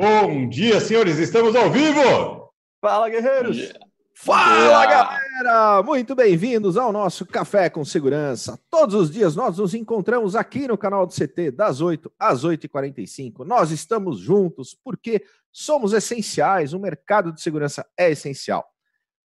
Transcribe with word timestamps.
Bom 0.00 0.48
dia, 0.48 0.80
senhores, 0.80 1.18
estamos 1.18 1.56
ao 1.56 1.72
vivo! 1.72 2.52
Fala, 2.80 3.10
guerreiros! 3.10 3.72
Fala, 4.14 4.86
galera! 4.86 5.82
Muito 5.82 6.14
bem-vindos 6.14 6.76
ao 6.76 6.92
nosso 6.92 7.26
Café 7.26 7.68
com 7.68 7.84
Segurança. 7.84 8.56
Todos 8.70 8.94
os 8.94 9.10
dias 9.10 9.34
nós 9.34 9.58
nos 9.58 9.74
encontramos 9.74 10.36
aqui 10.36 10.68
no 10.68 10.78
canal 10.78 11.04
do 11.04 11.12
CT, 11.12 11.50
das 11.50 11.80
8 11.80 12.12
às 12.16 12.44
8h45. 12.44 13.44
Nós 13.44 13.72
estamos 13.72 14.20
juntos 14.20 14.72
porque 14.84 15.24
somos 15.50 15.92
essenciais, 15.92 16.72
o 16.72 16.78
mercado 16.78 17.32
de 17.32 17.42
segurança 17.42 17.84
é 17.98 18.08
essencial. 18.12 18.64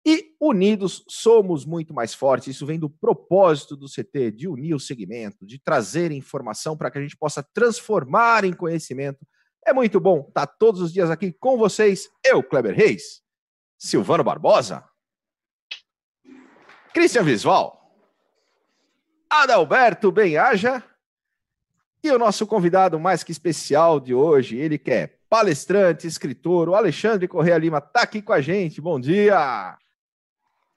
E 0.04 0.34
unidos 0.40 1.04
somos 1.08 1.64
muito 1.64 1.94
mais 1.94 2.12
fortes. 2.12 2.48
Isso 2.48 2.66
vem 2.66 2.80
do 2.80 2.90
propósito 2.90 3.76
do 3.76 3.86
CT, 3.86 4.32
de 4.32 4.48
unir 4.48 4.74
o 4.74 4.80
segmento, 4.80 5.46
de 5.46 5.60
trazer 5.60 6.10
informação 6.10 6.76
para 6.76 6.90
que 6.90 6.98
a 6.98 7.02
gente 7.02 7.16
possa 7.16 7.40
transformar 7.54 8.44
em 8.44 8.52
conhecimento. 8.52 9.24
É 9.66 9.72
muito 9.72 9.98
bom 9.98 10.24
estar 10.28 10.46
todos 10.46 10.80
os 10.80 10.92
dias 10.92 11.10
aqui 11.10 11.32
com 11.32 11.58
vocês. 11.58 12.08
Eu, 12.24 12.40
Kleber 12.40 12.72
Reis, 12.72 13.20
Silvano 13.76 14.22
Barbosa, 14.22 14.84
Christian 16.94 17.24
Visval, 17.24 17.92
Adalberto 19.28 20.12
Benhaja 20.12 20.84
e 22.00 22.08
o 22.12 22.18
nosso 22.18 22.46
convidado 22.46 23.00
mais 23.00 23.24
que 23.24 23.32
especial 23.32 23.98
de 23.98 24.14
hoje, 24.14 24.56
ele 24.56 24.78
que 24.78 24.92
é 24.92 25.08
palestrante, 25.28 26.06
escritor, 26.06 26.68
o 26.68 26.76
Alexandre 26.76 27.26
Correia 27.26 27.58
Lima 27.58 27.78
está 27.78 28.02
aqui 28.02 28.22
com 28.22 28.32
a 28.32 28.40
gente. 28.40 28.80
Bom 28.80 29.00
dia! 29.00 29.76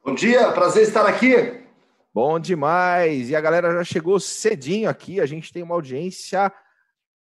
Bom 0.04 0.16
dia, 0.16 0.52
prazer 0.52 0.82
estar 0.82 1.06
aqui. 1.06 1.64
Bom 2.12 2.40
demais. 2.40 3.30
E 3.30 3.36
a 3.36 3.42
galera 3.42 3.72
já 3.72 3.84
chegou 3.84 4.20
cedinho 4.20 4.90
aqui. 4.90 5.22
A 5.22 5.28
gente 5.28 5.54
tem 5.54 5.62
uma 5.62 5.76
audiência 5.76 6.52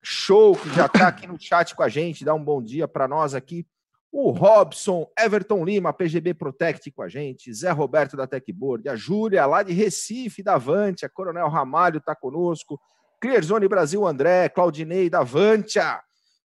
show 0.02 0.56
que 0.56 0.68
já 0.70 0.86
está 0.86 1.08
aqui 1.08 1.26
no 1.26 1.38
chat 1.38 1.74
com 1.74 1.82
a 1.82 1.88
gente. 1.88 2.24
Dá 2.24 2.34
um 2.34 2.42
bom 2.42 2.62
dia 2.62 2.86
para 2.86 3.08
nós 3.08 3.34
aqui. 3.34 3.66
O 4.10 4.30
Robson, 4.30 5.06
Everton 5.18 5.64
Lima, 5.64 5.92
PGB 5.92 6.32
Protect 6.34 6.90
com 6.92 7.02
a 7.02 7.08
gente, 7.08 7.52
Zé 7.52 7.70
Roberto 7.70 8.16
da 8.16 8.26
Techboard, 8.26 8.88
a 8.88 8.96
Júlia 8.96 9.44
lá 9.44 9.62
de 9.62 9.74
Recife, 9.74 10.42
da 10.42 10.56
Vante, 10.56 11.04
a 11.04 11.10
Coronel 11.10 11.48
Ramalho 11.48 11.98
está 11.98 12.16
conosco, 12.16 12.80
Clearzone 13.20 13.68
Brasil 13.68 14.06
André, 14.06 14.48
Claudinei 14.48 15.10
da 15.10 15.22
Vantia, 15.22 16.00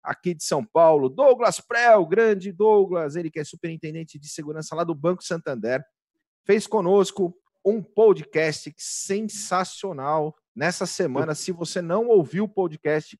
aqui 0.03 0.35
de 0.35 0.45
São 0.45 0.63
Paulo, 0.63 1.09
Douglas 1.09 1.59
Prel, 1.59 2.05
grande 2.05 2.53
Douglas, 2.53 3.17
ele 3.17 3.31
que 3.31 3.41
é 3.41 3.45
superintendente 3.45 4.19
de 4.19 4.29
segurança 4.29 4.77
lá 4.77 4.85
do 4.85 4.95
Banco 4.95 5.25
Santander 5.25 5.83
fez 6.47 6.67
conosco 6.67 7.37
um 7.65 7.83
podcast 7.83 8.73
sensacional 8.79 10.37
nessa 10.55 10.87
semana. 10.87 11.35
Se 11.35 11.51
você 11.51 11.83
não 11.83 12.07
ouviu 12.07 12.45
o 12.45 12.49
podcast, 12.49 13.19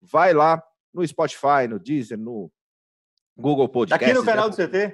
vai 0.00 0.32
lá 0.32 0.62
no 0.92 1.06
Spotify, 1.06 1.68
no 1.68 1.78
Deezer, 1.78 2.18
no 2.18 2.50
Google 3.36 3.68
Podcast. 3.68 4.04
Aqui 4.04 4.14
no 4.14 4.24
canal 4.24 4.50
do 4.50 4.56
CT? 4.56 4.92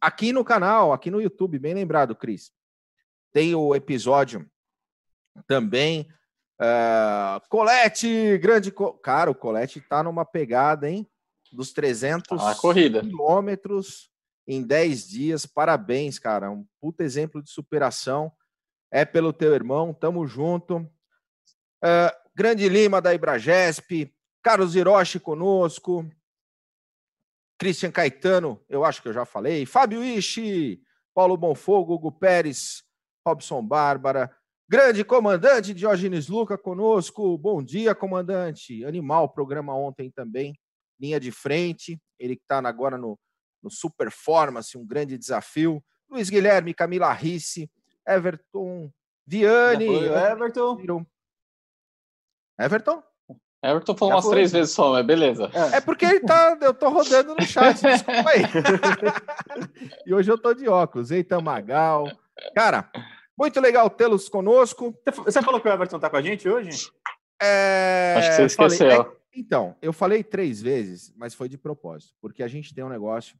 Aqui 0.00 0.32
no 0.32 0.44
canal, 0.44 0.92
aqui 0.92 1.10
no 1.10 1.20
YouTube, 1.20 1.58
bem 1.58 1.74
lembrado, 1.74 2.14
Cris. 2.14 2.52
Tem 3.32 3.54
o 3.54 3.74
episódio 3.74 4.48
também. 5.46 6.08
Uh, 6.60 7.40
Colete, 7.48 8.38
grande. 8.38 8.70
Co... 8.70 8.94
Cara, 8.94 9.30
o 9.30 9.34
Colete 9.34 9.80
tá 9.80 10.02
numa 10.02 10.24
pegada, 10.24 10.88
hein? 10.88 11.06
Dos 11.52 11.72
300 11.72 12.42
ah, 12.42 12.54
corrida. 12.54 13.00
quilômetros 13.00 14.10
em 14.46 14.62
10 14.62 15.08
dias. 15.08 15.46
Parabéns, 15.46 16.18
cara. 16.18 16.50
Um 16.50 16.66
puta 16.80 17.04
exemplo 17.04 17.42
de 17.42 17.50
superação. 17.50 18.32
É 18.90 19.04
pelo 19.04 19.32
teu 19.32 19.54
irmão, 19.54 19.92
tamo 19.92 20.26
junto. 20.26 20.78
Uh, 21.82 22.10
Grande 22.34 22.68
Lima 22.68 23.00
da 23.00 23.14
Ibragesp, 23.14 24.12
Carlos 24.46 24.76
Hiroshi 24.76 25.18
conosco, 25.18 26.08
Christian 27.58 27.90
Caetano, 27.90 28.64
eu 28.68 28.84
acho 28.84 29.02
que 29.02 29.08
eu 29.08 29.12
já 29.12 29.24
falei, 29.24 29.66
Fábio 29.66 30.04
Ishi, 30.04 30.80
Paulo 31.12 31.36
Bonfogo, 31.36 31.94
Hugo 31.94 32.12
Pérez, 32.12 32.84
Robson 33.26 33.60
Bárbara, 33.60 34.32
grande 34.68 35.04
comandante 35.04 35.74
Diógenes 35.74 36.28
Luca 36.28 36.56
conosco, 36.56 37.36
bom 37.36 37.60
dia, 37.60 37.92
comandante. 37.92 38.84
Animal, 38.84 39.30
programa 39.30 39.74
ontem 39.74 40.12
também, 40.12 40.56
linha 41.00 41.18
de 41.18 41.32
frente, 41.32 42.00
ele 42.16 42.36
que 42.36 42.42
está 42.42 42.60
agora 42.60 42.96
no, 42.96 43.18
no 43.60 43.68
Superformance, 43.68 44.78
um 44.78 44.86
grande 44.86 45.18
desafio. 45.18 45.82
Luiz 46.08 46.30
Guilherme, 46.30 46.72
Camila 46.72 47.12
Risse, 47.12 47.68
Everton, 48.06 48.92
Viane. 49.26 49.88
Everton. 49.88 51.04
Everton? 52.60 53.02
Everton 53.62 53.96
falou 53.96 54.12
Já 54.12 54.16
umas 54.16 54.24
foi. 54.24 54.34
três 54.34 54.52
vezes 54.52 54.74
só, 54.74 54.92
mas 54.92 55.04
beleza. 55.06 55.50
É. 55.52 55.76
é 55.78 55.80
porque 55.80 56.04
ele 56.04 56.20
tá. 56.20 56.56
Eu 56.60 56.74
tô 56.74 56.88
rodando 56.88 57.34
no 57.34 57.42
chat, 57.42 57.80
desculpa 57.80 58.30
aí. 58.30 58.42
e 60.06 60.14
hoje 60.14 60.30
eu 60.30 60.38
tô 60.38 60.54
de 60.54 60.68
óculos. 60.68 61.10
Eita, 61.10 61.40
Magal. 61.40 62.10
Cara, 62.54 62.90
muito 63.36 63.60
legal 63.60 63.88
tê-los 63.90 64.28
conosco. 64.28 64.94
Você 65.24 65.42
falou 65.42 65.60
que 65.60 65.68
o 65.68 65.72
Everton 65.72 65.98
tá 65.98 66.08
com 66.08 66.16
a 66.16 66.22
gente 66.22 66.48
hoje? 66.48 66.90
É... 67.42 68.14
Acho 68.18 68.28
que 68.28 68.36
você 68.36 68.44
esqueceu. 68.44 68.90
Falei, 68.90 69.12
é, 69.12 69.16
então, 69.36 69.76
eu 69.82 69.92
falei 69.92 70.24
três 70.24 70.62
vezes, 70.62 71.12
mas 71.16 71.34
foi 71.34 71.48
de 71.48 71.58
propósito, 71.58 72.14
porque 72.20 72.42
a 72.42 72.48
gente 72.48 72.74
tem 72.74 72.82
um 72.82 72.88
negócio 72.88 73.36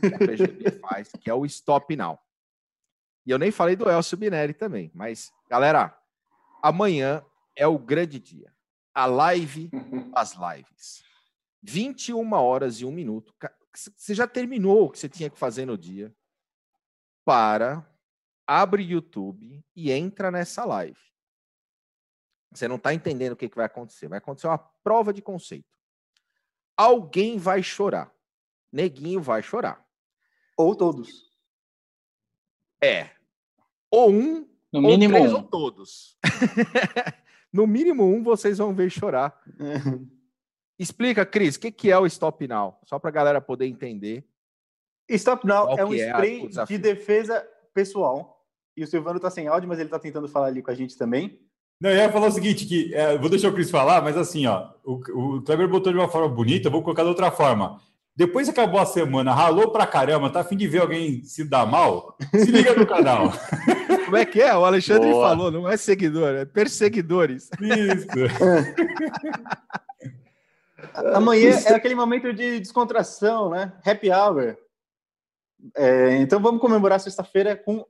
que 0.00 0.14
a 0.14 0.18
PGP 0.18 0.70
faz, 0.80 1.10
que 1.20 1.28
é 1.28 1.34
o 1.34 1.44
Stop 1.46 1.94
Now. 1.96 2.18
E 3.26 3.30
eu 3.30 3.38
nem 3.38 3.50
falei 3.50 3.76
do 3.76 3.90
Elcio 3.90 4.16
Binelli 4.16 4.54
também, 4.54 4.90
mas, 4.94 5.32
galera, 5.48 5.96
amanhã 6.62 7.24
é 7.56 7.66
o 7.66 7.78
grande 7.78 8.18
dia. 8.18 8.52
A 9.00 9.06
live 9.06 9.70
das 10.12 10.34
lives. 10.34 11.02
21 11.62 12.34
horas 12.34 12.82
e 12.82 12.84
um 12.84 12.92
minuto. 12.92 13.34
Você 13.74 14.14
já 14.14 14.26
terminou 14.26 14.84
o 14.84 14.90
que 14.90 14.98
você 14.98 15.08
tinha 15.08 15.30
que 15.30 15.38
fazer 15.38 15.64
no 15.64 15.78
dia. 15.78 16.14
Para, 17.24 17.90
abre 18.46 18.82
YouTube 18.82 19.64
e 19.74 19.90
entra 19.90 20.30
nessa 20.30 20.66
live. 20.66 21.00
Você 22.52 22.68
não 22.68 22.76
está 22.76 22.92
entendendo 22.92 23.32
o 23.32 23.36
que, 23.36 23.48
que 23.48 23.56
vai 23.56 23.64
acontecer. 23.64 24.06
Vai 24.06 24.18
acontecer 24.18 24.48
uma 24.48 24.58
prova 24.58 25.14
de 25.14 25.22
conceito. 25.22 25.78
Alguém 26.76 27.38
vai 27.38 27.62
chorar. 27.62 28.14
Neguinho 28.70 29.22
vai 29.22 29.42
chorar. 29.42 29.82
Ou 30.58 30.76
todos. 30.76 31.32
É. 32.82 33.08
Ou 33.90 34.10
um, 34.10 34.46
no 34.70 34.82
mínimo 34.82 35.14
três, 35.14 35.32
um. 35.32 35.36
ou 35.36 35.42
todos. 35.42 36.18
no 37.52 37.66
mínimo 37.66 38.04
um 38.04 38.22
vocês 38.22 38.58
vão 38.58 38.74
ver 38.74 38.90
chorar. 38.90 39.40
Explica, 40.78 41.26
Cris, 41.26 41.56
o 41.56 41.60
que, 41.60 41.70
que 41.70 41.90
é 41.90 41.98
o 41.98 42.06
Stop 42.06 42.46
Now? 42.46 42.78
Só 42.84 42.98
para 42.98 43.10
a 43.10 43.12
galera 43.12 43.40
poder 43.40 43.66
entender. 43.66 44.24
Stop 45.08 45.46
Now 45.46 45.78
é 45.78 45.84
um 45.84 45.92
é 45.92 46.08
spray 46.08 46.48
de 46.66 46.78
defesa 46.78 47.46
pessoal. 47.74 48.46
E 48.76 48.82
o 48.82 48.86
Silvano 48.86 49.16
está 49.16 49.30
sem 49.30 49.46
áudio, 49.46 49.68
mas 49.68 49.78
ele 49.78 49.88
está 49.88 49.98
tentando 49.98 50.28
falar 50.28 50.46
ali 50.46 50.62
com 50.62 50.70
a 50.70 50.74
gente 50.74 50.96
também. 50.96 51.38
Não, 51.80 51.90
eu 51.90 51.96
ia 51.96 52.12
falar 52.12 52.28
o 52.28 52.32
seguinte, 52.32 52.66
que 52.66 52.94
é, 52.94 53.18
vou 53.18 53.28
deixar 53.28 53.48
o 53.48 53.52
Cris 53.52 53.70
falar, 53.70 54.02
mas 54.02 54.16
assim, 54.16 54.46
ó, 54.46 54.70
o, 54.84 55.36
o 55.36 55.42
Kleber 55.42 55.68
botou 55.68 55.92
de 55.92 55.98
uma 55.98 56.08
forma 56.08 56.28
bonita, 56.28 56.70
vou 56.70 56.82
colocar 56.82 57.02
de 57.02 57.08
outra 57.08 57.30
forma. 57.30 57.80
Depois 58.16 58.48
acabou 58.48 58.80
a 58.80 58.86
semana, 58.86 59.32
ralou 59.32 59.70
pra 59.70 59.86
caramba, 59.86 60.30
tá 60.30 60.40
a 60.40 60.44
fim 60.44 60.56
de 60.56 60.68
ver 60.68 60.82
alguém 60.82 61.22
se 61.24 61.44
dar 61.44 61.64
mal? 61.64 62.16
Se 62.32 62.50
liga 62.50 62.74
no 62.74 62.86
canal. 62.86 63.30
Como 64.04 64.16
é 64.16 64.24
que 64.24 64.42
é? 64.42 64.54
O 64.54 64.64
Alexandre 64.64 65.10
Boa. 65.10 65.28
falou, 65.28 65.50
não 65.50 65.68
é 65.68 65.76
seguidor, 65.76 66.34
é 66.34 66.44
perseguidores. 66.44 67.48
Isso. 67.60 68.08
Amanhã 71.14 71.50
é 71.66 71.74
aquele 71.74 71.94
momento 71.94 72.32
de 72.32 72.58
descontração, 72.58 73.50
né? 73.50 73.72
Happy 73.86 74.10
hour. 74.10 74.56
É, 75.76 76.16
então 76.16 76.40
vamos 76.40 76.60
comemorar 76.60 76.98
sexta-feira 77.00 77.56
com 77.56 77.84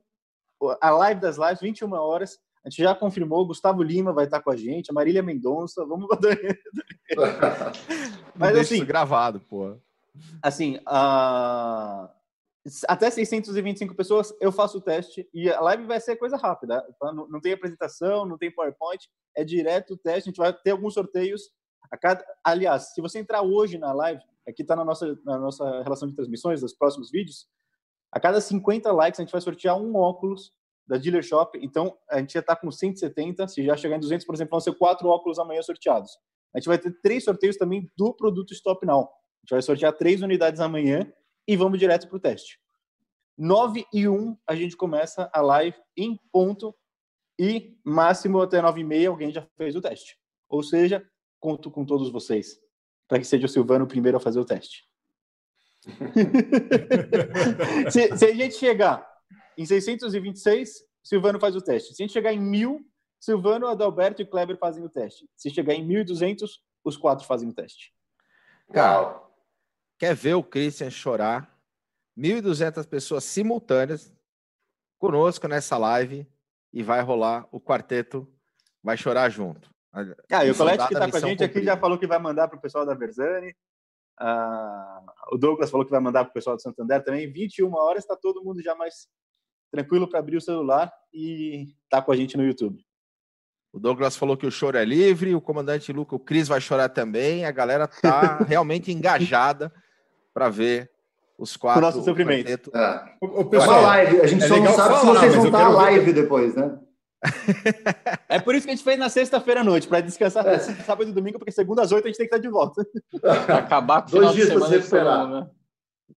a 0.79 0.91
live 0.91 1.19
das 1.19 1.37
lives, 1.37 1.61
21 1.61 1.91
horas. 1.93 2.37
A 2.63 2.69
gente 2.69 2.83
já 2.83 2.93
confirmou, 2.93 3.45
Gustavo 3.45 3.81
Lima 3.81 4.13
vai 4.13 4.25
estar 4.25 4.39
com 4.41 4.51
a 4.51 4.55
gente, 4.55 4.91
a 4.91 4.93
Marília 4.93 5.23
Mendonça, 5.23 5.83
vamos 5.83 6.07
Mas 8.35 8.55
assim, 8.55 8.85
gravado, 8.85 9.39
pô. 9.39 9.75
Assim, 10.41 10.77
uh, 10.77 12.09
até 12.87 13.09
625 13.09 13.95
pessoas 13.95 14.33
eu 14.39 14.51
faço 14.51 14.77
o 14.77 14.81
teste 14.81 15.27
e 15.33 15.49
a 15.49 15.59
live 15.61 15.85
vai 15.85 15.99
ser 15.99 16.15
coisa 16.15 16.37
rápida. 16.37 16.85
Tá? 16.99 17.11
Não, 17.11 17.27
não, 17.27 17.41
tem 17.41 17.53
apresentação, 17.53 18.25
não 18.25 18.37
tem 18.37 18.51
PowerPoint, 18.51 19.07
é 19.35 19.43
direto 19.43 19.93
o 19.93 19.97
teste. 19.97 20.29
A 20.29 20.31
gente 20.31 20.37
vai 20.37 20.53
ter 20.53 20.71
alguns 20.71 20.93
sorteios. 20.93 21.49
Cada... 21.99 22.23
Aliás, 22.43 22.93
se 22.93 23.01
você 23.01 23.19
entrar 23.19 23.41
hoje 23.41 23.77
na 23.77 23.91
live, 23.93 24.21
aqui 24.47 24.61
está 24.61 24.75
na 24.75 24.85
nossa, 24.85 25.17
na 25.25 25.37
nossa 25.37 25.81
relação 25.81 26.07
de 26.07 26.15
transmissões 26.15 26.61
dos 26.61 26.73
próximos 26.73 27.09
vídeos, 27.09 27.47
a 28.11 28.19
cada 28.19 28.39
50 28.39 28.91
likes 28.91 29.19
a 29.19 29.23
gente 29.23 29.31
vai 29.31 29.41
sortear 29.41 29.77
um 29.77 29.95
óculos 29.95 30.53
da 30.87 30.97
Dealer 30.97 31.23
Shop. 31.23 31.57
Então, 31.61 31.97
a 32.09 32.19
gente 32.19 32.33
já 32.33 32.41
está 32.41 32.55
com 32.55 32.69
170. 32.69 33.47
Se 33.47 33.63
já 33.63 33.77
chegar 33.77 33.95
em 33.95 33.99
200, 33.99 34.25
por 34.25 34.35
exemplo, 34.35 34.51
vão 34.51 34.59
ser 34.59 34.73
quatro 34.73 35.07
óculos 35.07 35.39
amanhã 35.39 35.61
sorteados. 35.61 36.11
A 36.53 36.59
gente 36.59 36.67
vai 36.67 36.77
ter 36.77 36.91
três 37.01 37.23
sorteios 37.23 37.55
também 37.55 37.89
do 37.97 38.13
produto 38.13 38.53
Stop 38.53 38.85
Now. 38.85 39.09
A 39.41 39.43
gente 39.43 39.51
vai 39.51 39.61
sortear 39.61 39.93
três 39.93 40.21
unidades 40.21 40.59
amanhã 40.59 41.11
e 41.47 41.55
vamos 41.55 41.79
direto 41.79 42.07
para 42.07 42.17
o 42.17 42.19
teste. 42.19 42.59
9 43.37 43.85
e 43.91 44.07
1 44.07 44.37
a 44.45 44.55
gente 44.55 44.77
começa 44.77 45.29
a 45.33 45.41
live 45.41 45.75
em 45.97 46.19
ponto 46.31 46.75
e 47.39 47.75
máximo 47.83 48.41
até 48.41 48.61
9 48.61 48.81
e 48.81 48.83
meia 48.83 49.09
alguém 49.09 49.31
já 49.31 49.47
fez 49.57 49.75
o 49.75 49.81
teste. 49.81 50.17
Ou 50.47 50.61
seja, 50.61 51.03
conto 51.39 51.71
com 51.71 51.83
todos 51.83 52.11
vocês 52.11 52.59
para 53.07 53.19
que 53.19 53.25
seja 53.25 53.45
o 53.45 53.49
Silvano 53.49 53.85
o 53.85 53.87
primeiro 53.87 54.17
a 54.17 54.21
fazer 54.21 54.39
o 54.39 54.45
teste. 54.45 54.87
se, 57.91 58.15
se 58.15 58.25
a 58.25 58.33
gente 58.33 58.55
chegar 58.55 59.05
em 59.57 59.65
626, 59.65 60.85
Silvano 61.03 61.39
faz 61.39 61.55
o 61.55 61.61
teste. 61.61 61.93
Se 61.93 62.01
a 62.01 62.05
gente 62.05 62.13
chegar 62.13 62.31
em 62.31 62.39
1000, 62.39 62.79
Silvano, 63.19 63.67
Adalberto 63.67 64.21
e 64.21 64.25
Kleber 64.25 64.57
fazem 64.57 64.83
o 64.83 64.89
teste. 64.89 65.27
Se 65.35 65.49
chegar 65.49 65.73
em 65.73 65.85
1.200, 65.85 66.59
os 66.83 66.95
quatro 66.95 67.25
fazem 67.25 67.49
o 67.49 67.53
teste. 67.53 67.93
Cara, 68.71 69.21
quer 70.01 70.15
ver 70.15 70.33
o 70.33 70.41
Christian 70.41 70.89
chorar? 70.89 71.55
1.200 72.17 72.87
pessoas 72.87 73.23
simultâneas 73.23 74.11
conosco 74.97 75.47
nessa 75.47 75.77
live 75.77 76.27
e 76.73 76.81
vai 76.81 77.01
rolar 77.01 77.47
o 77.51 77.61
quarteto, 77.61 78.27
vai 78.83 78.97
chorar 78.97 79.29
junto. 79.29 79.69
Ah, 79.93 80.43
e 80.43 80.49
o 80.49 80.57
Colete 80.57 80.87
que 80.87 80.93
está 80.95 81.11
com 81.11 81.17
a 81.17 81.19
gente 81.19 81.37
cumprida. 81.37 81.45
aqui 81.45 81.63
já 81.63 81.77
falou 81.77 81.99
que 81.99 82.07
vai 82.07 82.17
mandar 82.17 82.47
para 82.47 82.57
o 82.57 82.61
pessoal 82.61 82.83
da 82.83 82.95
Verzani. 82.95 83.55
Ah, 84.19 85.03
o 85.31 85.37
Douglas 85.37 85.69
falou 85.69 85.85
que 85.85 85.91
vai 85.91 85.99
mandar 85.99 86.23
para 86.23 86.31
o 86.31 86.33
pessoal 86.33 86.55
do 86.55 86.61
Santander 86.63 87.03
também. 87.03 87.31
21 87.31 87.71
horas 87.71 88.03
está 88.03 88.15
todo 88.15 88.43
mundo 88.43 88.59
já 88.59 88.73
mais 88.73 89.07
tranquilo 89.71 90.07
para 90.07 90.17
abrir 90.17 90.37
o 90.37 90.41
celular 90.41 90.91
e 91.13 91.75
tá 91.87 92.01
com 92.01 92.11
a 92.11 92.15
gente 92.15 92.35
no 92.35 92.43
YouTube. 92.43 92.83
O 93.71 93.79
Douglas 93.79 94.17
falou 94.17 94.35
que 94.35 94.47
o 94.47 94.51
choro 94.51 94.79
é 94.79 94.83
livre, 94.83 95.35
o 95.35 95.41
comandante 95.41 95.93
Luca, 95.93 96.15
o 96.15 96.19
Cris 96.19 96.47
vai 96.47 96.59
chorar 96.59 96.89
também. 96.89 97.45
A 97.45 97.51
galera 97.51 97.87
tá 97.87 98.37
realmente 98.49 98.91
engajada 98.91 99.71
para 100.33 100.49
ver 100.49 100.91
os 101.37 101.57
quatro. 101.57 101.79
O 101.79 101.81
nosso 101.81 102.03
sofrimento. 102.03 102.71
É. 102.75 103.15
O, 103.19 103.41
o 103.41 103.45
pessoal, 103.45 103.81
live. 103.81 104.21
A 104.21 104.27
gente 104.27 104.43
é 104.43 104.47
só 104.47 104.57
não 104.57 104.73
sabe 104.73 104.95
falar, 104.95 105.01
se 105.01 105.05
vocês 105.05 105.35
vão 105.35 105.45
estar 105.45 105.69
live 105.69 106.05
ver... 106.05 106.13
depois, 106.13 106.55
né? 106.55 106.79
é 108.29 108.39
por 108.39 108.55
isso 108.55 108.65
que 108.65 108.71
a 108.71 108.75
gente 108.75 108.83
fez 108.83 108.97
na 108.97 109.09
sexta-feira 109.09 109.61
à 109.61 109.63
noite, 109.63 109.87
para 109.87 110.01
descansar 110.01 110.45
é. 110.47 110.57
sábado 110.59 111.09
e 111.09 111.13
domingo, 111.13 111.37
porque 111.37 111.51
segunda 111.51 111.83
às 111.83 111.91
oito 111.91 112.05
a 112.05 112.07
gente 112.07 112.17
tem 112.17 112.27
que 112.27 112.35
estar 112.35 112.41
de 112.41 112.51
volta. 112.51 112.83
acabar 113.57 114.01
com 114.03 114.17
o 114.17 114.19
Dois 114.19 114.33
dias 114.33 114.51
para 114.51 114.65
se 114.65 114.77
recuperar. 114.77 115.27
Né? 115.27 115.49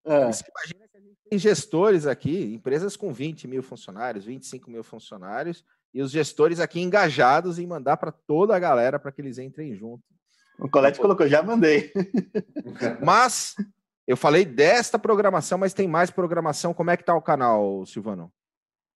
É. 0.07 0.19
Imagina 0.19 0.89
que 0.91 0.97
a 0.97 1.01
gente 1.01 1.19
tem 1.29 1.39
gestores 1.39 2.07
aqui, 2.07 2.55
empresas 2.55 2.97
com 2.97 3.13
20 3.13 3.47
mil 3.49 3.63
funcionários, 3.63 4.25
25 4.25 4.71
mil 4.71 4.83
funcionários, 4.83 5.65
e 5.93 6.03
os 6.03 6.11
gestores 6.11 6.59
aqui 6.59 6.81
engajados 6.81 7.59
em 7.59 7.67
mandar 7.67 7.97
para 7.99 8.11
toda 8.11 8.57
a 8.57 8.59
galera 8.59 8.99
para 8.99 9.13
que 9.13 9.21
eles 9.21 9.39
entrem 9.39 9.75
junto. 9.75 10.03
O 10.59 10.69
Colete 10.71 11.01
colocou, 11.01 11.29
já 11.29 11.43
mandei. 11.43 11.93
Mas 13.05 13.55
eu 14.07 14.17
falei 14.17 14.45
desta 14.45 14.99
programação, 14.99 15.59
mas 15.59 15.75
tem 15.75 15.89
mais 15.89 16.11
programação. 16.11 16.75
Como 16.75 16.91
é 16.91 16.97
que 16.97 17.05
tá 17.05 17.15
o 17.15 17.23
canal, 17.23 17.85
Silvano? 17.87 18.31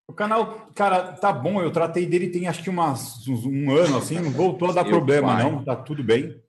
O 0.09 0.13
canal, 0.13 0.71
cara, 0.75 1.13
tá 1.13 1.33
bom. 1.33 1.61
Eu 1.63 1.71
tratei 1.71 2.07
dele 2.07 2.31
tem 2.31 2.49
acho 2.49 2.63
que 2.63 2.71
umas, 2.71 3.27
um 3.29 3.71
ano, 3.71 3.99
assim, 3.99 4.19
não 4.19 4.31
voltou 4.31 4.71
a 4.71 4.73
dar 4.73 4.85
problema, 4.85 5.35
pai. 5.35 5.43
não. 5.43 5.65
Tá 5.65 5.77
tudo 5.77 6.03
bem. 6.03 6.41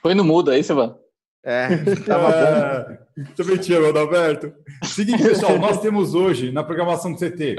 Foi 0.00 0.14
no 0.14 0.24
mudo 0.24 0.50
aí, 0.50 0.62
Silvano? 0.62 0.98
É, 1.42 1.68
tava 2.06 2.30
é, 2.30 2.98
bom. 3.16 3.24
Também 3.36 3.56
te 3.58 3.72
amo, 3.72 3.88
Adalberto. 3.88 4.52
Seguinte, 4.82 5.22
pessoal, 5.22 5.58
nós 5.58 5.80
temos 5.80 6.14
hoje 6.14 6.52
na 6.52 6.62
programação 6.64 7.12
do 7.12 7.18
CT 7.18 7.56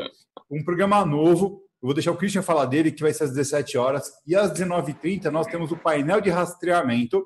um 0.50 0.64
programa 0.64 1.04
novo 1.06 1.66
eu 1.86 1.88
vou 1.88 1.94
deixar 1.94 2.12
o 2.14 2.18
Christian 2.18 2.42
falar 2.42 2.66
dele, 2.66 2.92
que 2.92 3.04
vai 3.04 3.14
ser 3.14 3.26
às 3.26 3.30
17 3.30 3.78
horas. 3.78 4.12
E 4.26 4.36
às 4.36 4.52
19h30 4.52 5.26
nós 5.26 5.46
temos 5.46 5.72
o 5.72 5.78
painel 5.78 6.20
de 6.20 6.32
rastreamento, 6.32 7.24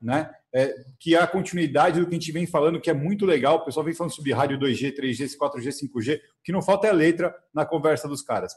né? 0.00 0.32
É, 0.52 0.74
que 0.98 1.14
a 1.14 1.26
continuidade 1.26 2.00
do 2.00 2.06
que 2.06 2.14
a 2.14 2.18
gente 2.18 2.32
vem 2.32 2.46
falando, 2.46 2.80
que 2.80 2.90
é 2.90 2.94
muito 2.94 3.26
legal. 3.26 3.56
O 3.56 3.64
pessoal 3.64 3.84
vem 3.84 3.94
falando 3.94 4.14
sobre 4.14 4.32
rádio 4.32 4.58
2G, 4.58 4.96
3G, 4.96 5.36
4G, 5.36 5.68
5G. 5.68 6.18
O 6.18 6.20
que 6.42 6.52
não 6.52 6.62
falta 6.62 6.86
é 6.86 6.92
letra 6.92 7.34
na 7.52 7.64
conversa 7.66 8.08
dos 8.08 8.22
caras. 8.22 8.52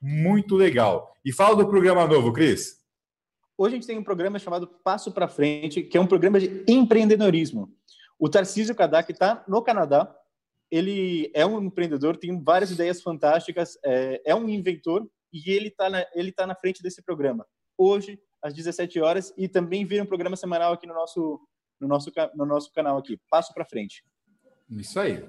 Muito 0.00 0.56
legal. 0.56 1.12
E 1.24 1.32
fala 1.32 1.56
do 1.56 1.68
programa 1.68 2.06
novo, 2.06 2.32
Cris. 2.32 2.78
Hoje 3.56 3.74
a 3.74 3.76
gente 3.76 3.86
tem 3.86 3.98
um 3.98 4.04
programa 4.04 4.38
chamado 4.38 4.68
Passo 4.84 5.12
para 5.12 5.28
Frente, 5.28 5.82
que 5.82 5.98
é 5.98 6.00
um 6.00 6.06
programa 6.06 6.38
de 6.38 6.64
empreendedorismo. 6.68 7.72
O 8.18 8.28
Tarcísio 8.28 8.74
Kadak 8.74 9.10
está 9.10 9.44
no 9.48 9.62
Canadá, 9.62 10.12
ele 10.70 11.30
é 11.34 11.44
um 11.44 11.62
empreendedor, 11.62 12.16
tem 12.16 12.42
várias 12.42 12.70
ideias 12.70 13.02
fantásticas, 13.02 13.78
é, 13.84 14.22
é 14.26 14.34
um 14.34 14.48
inventor 14.48 15.08
e 15.32 15.50
ele 15.50 15.68
está 15.68 15.90
na, 15.90 16.06
ele 16.14 16.32
tá 16.32 16.46
na 16.46 16.54
frente 16.54 16.82
desse 16.82 17.02
programa. 17.02 17.46
Hoje, 17.76 18.20
às 18.42 18.54
17 18.54 19.00
horas, 19.00 19.32
e 19.36 19.48
também 19.48 19.84
vira 19.84 20.02
um 20.02 20.06
programa 20.06 20.36
semanal 20.36 20.72
aqui 20.72 20.86
no 20.86 20.94
nosso, 20.94 21.40
no 21.80 21.88
nosso, 21.88 22.12
no 22.34 22.46
nosso 22.46 22.72
canal 22.72 22.98
aqui. 22.98 23.18
Passo 23.30 23.52
para 23.52 23.64
frente. 23.64 24.04
Isso 24.70 24.98
aí. 24.98 25.24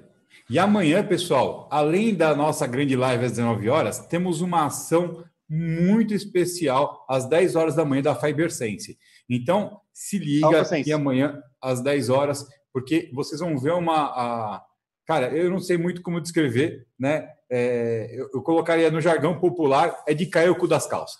E 0.48 0.58
amanhã, 0.58 1.06
pessoal, 1.06 1.68
além 1.70 2.14
da 2.14 2.34
nossa 2.34 2.66
grande 2.66 2.94
live 2.96 3.24
às 3.24 3.32
19 3.32 3.68
horas, 3.68 4.06
temos 4.06 4.40
uma 4.40 4.66
ação 4.66 5.24
muito 5.48 6.14
especial 6.14 7.04
às 7.08 7.28
10 7.28 7.56
horas 7.56 7.74
da 7.74 7.84
manhã 7.84 8.02
da 8.02 8.14
FiberSense. 8.14 8.96
Então, 9.28 9.80
se 9.92 10.18
liga 10.18 10.62
e 10.86 10.92
amanhã 10.92 11.42
às 11.60 11.82
10 11.82 12.08
horas, 12.08 12.46
porque 12.72 13.10
vocês 13.12 13.40
vão 13.40 13.58
ver 13.58 13.72
uma, 13.72 13.96
a, 13.96 14.64
Cara, 15.10 15.36
eu 15.36 15.50
não 15.50 15.58
sei 15.58 15.76
muito 15.76 16.02
como 16.02 16.20
descrever, 16.20 16.86
né? 16.96 17.28
É, 17.50 18.08
eu, 18.12 18.30
eu, 18.32 18.42
colocaria 18.42 18.92
no 18.92 19.00
jargão 19.00 19.40
popular, 19.40 20.04
é 20.06 20.14
de 20.14 20.24
cair 20.24 20.48
o 20.50 20.54
cu 20.54 20.68
das 20.68 20.86
calças. 20.86 21.18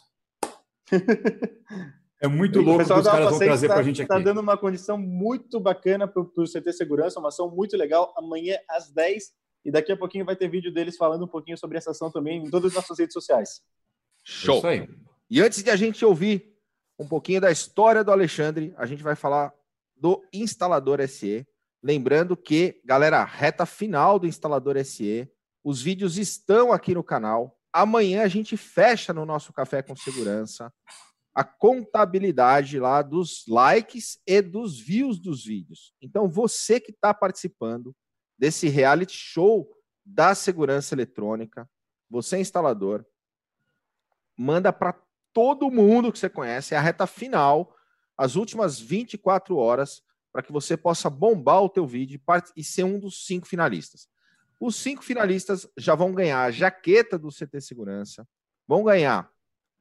É 2.23 2.29
muito 2.29 2.61
louco 2.61 2.85
que 2.85 2.93
os 2.93 3.07
caras 3.07 3.31
vão 3.31 3.39
trazer 3.39 3.69
tá, 3.69 3.75
para 3.75 3.81
a 3.81 3.85
gente 3.85 4.03
aqui. 4.03 4.13
Está 4.13 4.19
dando 4.19 4.41
uma 4.41 4.57
condição 4.57 4.99
muito 4.99 5.59
bacana 5.59 6.07
para 6.07 6.21
o 6.21 6.45
CT 6.45 6.71
Segurança, 6.75 7.19
uma 7.19 7.29
ação 7.29 7.51
muito 7.51 7.79
legal. 7.79 8.13
Amanhã 8.15 8.59
às 8.69 8.91
10 8.91 9.33
e 9.65 9.71
daqui 9.71 9.91
a 9.91 9.97
pouquinho 9.97 10.25
vai 10.25 10.37
ter 10.37 10.49
vídeo 10.49 10.73
deles 10.73 10.97
falando 10.97 11.25
um 11.25 11.29
pouquinho 11.29 11.57
sobre 11.57 11.79
essa 11.79 11.93
ação 11.93 12.11
também 12.11 12.45
em 12.45 12.51
todas 12.51 12.73
as 12.73 12.77
nossas 12.77 12.99
redes 12.99 13.15
sociais. 13.15 13.63
Show. 14.23 14.59
Isso 14.59 14.67
aí. 14.67 14.89
E 15.31 15.41
antes 15.41 15.63
de 15.63 15.71
a 15.71 15.77
gente 15.77 16.05
ouvir 16.05 16.55
um 16.99 17.07
pouquinho 17.07 17.41
da 17.41 17.51
história 17.51 18.05
do 18.05 18.11
Alexandre, 18.11 18.75
a 18.77 18.85
gente 18.85 19.03
vai 19.03 19.17
falar 19.17 19.55
do 19.97 20.23
instalador 20.33 21.01
SE. 21.09 21.47
Lembrando 21.83 22.37
que, 22.37 22.81
galera, 22.85 23.25
reta 23.25 23.65
final 23.65 24.19
do 24.19 24.27
instalador 24.27 24.77
SE, 24.85 25.27
os 25.65 25.81
vídeos 25.81 26.19
estão 26.19 26.73
aqui 26.73 26.95
no 26.95 27.03
canal. 27.03 27.59
Amanhã 27.73 28.23
a 28.23 28.29
gente 28.29 28.57
fecha 28.57 29.13
no 29.13 29.25
nosso 29.25 29.53
Café 29.53 29.83
com 29.83 29.95
Segurança 29.95 30.73
a 31.35 31.45
contabilidade 31.45 32.79
lá 32.79 33.03
dos 33.03 33.45
likes 33.47 34.21
e 34.27 34.43
dos 34.43 34.81
views 34.81 35.19
dos 35.19 35.45
vídeos. 35.45 35.95
Então, 36.03 36.29
você 36.29 36.81
que 36.81 36.91
está 36.91 37.15
participando 37.15 37.95
desse 38.39 38.69
reality 38.69 39.17
show 39.17 39.71
da 40.05 40.35
segurança 40.35 40.95
eletrônica, 40.95 41.71
você 42.09 42.37
é 42.37 42.41
instalador, 42.41 43.07
manda 44.37 44.73
para 44.73 45.01
todo 45.33 45.71
mundo 45.71 46.11
que 46.11 46.19
você 46.19 46.29
conhece, 46.29 46.75
é 46.75 46.79
a 46.79 46.81
reta 46.81 47.07
final, 47.07 47.77
as 48.19 48.35
últimas 48.35 48.81
24 48.81 49.57
horas 49.57 50.03
para 50.33 50.43
que 50.43 50.53
você 50.53 50.77
possa 50.77 51.09
bombar 51.09 51.63
o 51.63 51.69
teu 51.69 51.87
vídeo 51.87 52.21
e 52.57 52.65
ser 52.65 52.85
um 52.85 52.99
dos 52.99 53.27
cinco 53.27 53.47
finalistas. 53.47 54.09
Os 54.61 54.77
cinco 54.77 55.03
finalistas 55.03 55.67
já 55.75 55.95
vão 55.95 56.13
ganhar 56.13 56.43
a 56.43 56.51
jaqueta 56.51 57.19
do 57.19 57.31
CT 57.31 57.63
Segurança, 57.63 58.29
vão 58.69 58.85
ganhar 58.85 59.33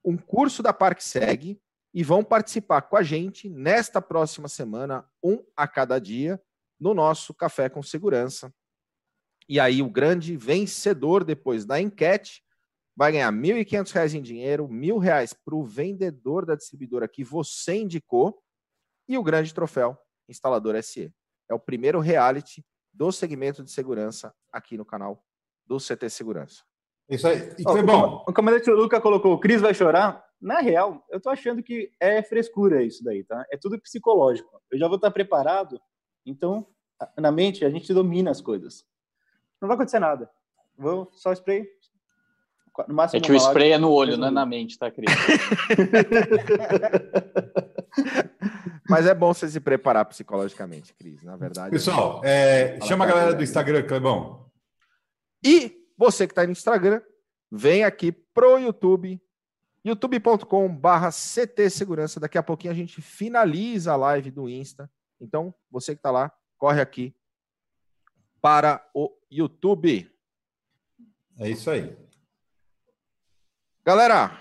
um 0.03 0.17
curso 0.17 0.63
da 0.63 0.71
ParkSeg 0.71 1.61
e 1.93 2.03
vão 2.03 2.23
participar 2.23 2.83
com 2.83 2.95
a 2.95 3.03
gente 3.03 3.49
nesta 3.49 4.01
próxima 4.01 4.47
semana, 4.47 5.05
um 5.21 5.43
a 5.53 5.67
cada 5.67 5.99
dia, 5.99 6.41
no 6.79 6.93
nosso 6.93 7.33
Café 7.33 7.67
com 7.67 7.83
Segurança. 7.83 8.53
E 9.49 9.59
aí 9.59 9.81
o 9.81 9.89
grande 9.89 10.37
vencedor 10.37 11.25
depois 11.25 11.65
da 11.65 11.81
enquete 11.81 12.41
vai 12.95 13.11
ganhar 13.11 13.33
R$ 13.33 13.37
1.500 13.37 14.13
em 14.13 14.21
dinheiro, 14.21 14.65
R$ 14.65 14.73
1.000 14.73 15.35
para 15.43 15.55
o 15.55 15.63
vendedor 15.63 16.45
da 16.45 16.55
distribuidora 16.55 17.07
que 17.07 17.23
você 17.23 17.75
indicou 17.75 18.41
e 19.09 19.17
o 19.17 19.23
grande 19.23 19.53
troféu 19.53 19.97
Instalador 20.29 20.81
SE. 20.83 21.13
É 21.49 21.53
o 21.53 21.59
primeiro 21.59 21.99
reality 21.99 22.63
do 22.99 23.11
segmento 23.13 23.63
de 23.63 23.71
segurança 23.71 24.35
aqui 24.51 24.77
no 24.77 24.83
canal 24.83 25.23
do 25.65 25.77
CT 25.77 26.09
Segurança. 26.09 26.63
Isso 27.07 27.25
aí. 27.25 27.55
E 27.57 27.63
foi 27.63 27.81
bom. 27.81 28.25
O 28.27 28.33
comandante 28.33 28.69
Luca 28.69 28.99
colocou: 28.99 29.33
o 29.33 29.39
Cris 29.39 29.61
vai 29.61 29.73
chorar. 29.73 30.21
Na 30.41 30.59
real, 30.59 31.05
eu 31.09 31.19
tô 31.19 31.29
achando 31.29 31.63
que 31.63 31.91
é 31.99 32.21
frescura 32.21 32.83
isso 32.83 33.03
daí, 33.03 33.23
tá? 33.23 33.45
É 33.51 33.57
tudo 33.57 33.79
psicológico. 33.79 34.61
Eu 34.69 34.77
já 34.77 34.87
vou 34.87 34.97
estar 34.97 35.11
preparado, 35.11 35.81
então, 36.25 36.67
na 37.17 37.31
mente, 37.31 37.65
a 37.65 37.69
gente 37.69 37.93
domina 37.93 38.31
as 38.31 38.41
coisas. 38.41 38.85
Não 39.61 39.67
vai 39.67 39.75
acontecer 39.75 39.99
nada. 39.99 40.29
Vou 40.77 41.09
só 41.13 41.31
spray. 41.33 41.67
No 42.87 42.95
máximo, 42.95 43.17
é 43.17 43.21
que 43.21 43.31
o 43.31 43.35
spray 43.35 43.71
é 43.71 43.77
no 43.77 43.91
olho, 43.91 44.17
não 44.17 44.27
é 44.27 44.31
na 44.31 44.45
mente, 44.45 44.77
tá, 44.77 44.89
Cris? 44.89 45.09
Mas 48.89 49.05
é 49.05 49.13
bom 49.13 49.33
você 49.33 49.47
se 49.47 49.59
preparar 49.59 50.05
psicologicamente, 50.05 50.93
Cris, 50.95 51.21
na 51.21 51.37
verdade. 51.37 51.69
Pessoal, 51.69 52.21
é, 52.23 52.79
chama 52.81 53.05
a 53.05 53.07
galera 53.07 53.33
do 53.35 53.43
Instagram, 53.43 53.83
Clebão. 53.83 54.49
E 55.45 55.85
você 55.95 56.25
que 56.25 56.31
está 56.31 56.43
no 56.43 56.51
Instagram, 56.51 57.01
vem 57.51 57.83
aqui 57.83 58.11
pro 58.11 58.57
YouTube, 58.57 59.21
youtube.com/barra 59.85 61.11
CT 61.11 61.69
Segurança. 61.69 62.19
Daqui 62.19 62.37
a 62.37 62.43
pouquinho 62.43 62.73
a 62.73 62.75
gente 62.75 62.99
finaliza 63.01 63.93
a 63.93 63.95
live 63.95 64.31
do 64.31 64.49
Insta. 64.49 64.89
Então, 65.21 65.53
você 65.69 65.93
que 65.93 65.99
está 65.99 66.09
lá, 66.09 66.31
corre 66.57 66.81
aqui 66.81 67.15
para 68.41 68.83
o 68.93 69.15
YouTube. 69.29 70.09
É 71.37 71.49
isso 71.49 71.69
aí. 71.69 71.95
Galera, 73.85 74.37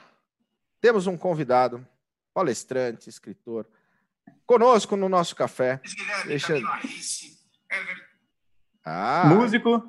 temos 0.80 1.06
um 1.06 1.16
convidado, 1.16 1.86
palestrante, 2.32 3.08
escritor, 3.08 3.66
conosco 4.46 4.96
no 4.96 5.08
nosso 5.08 5.34
café. 5.34 5.80
Deixa... 6.26 6.54
Ah. 8.84 9.24
Músico. 9.26 9.82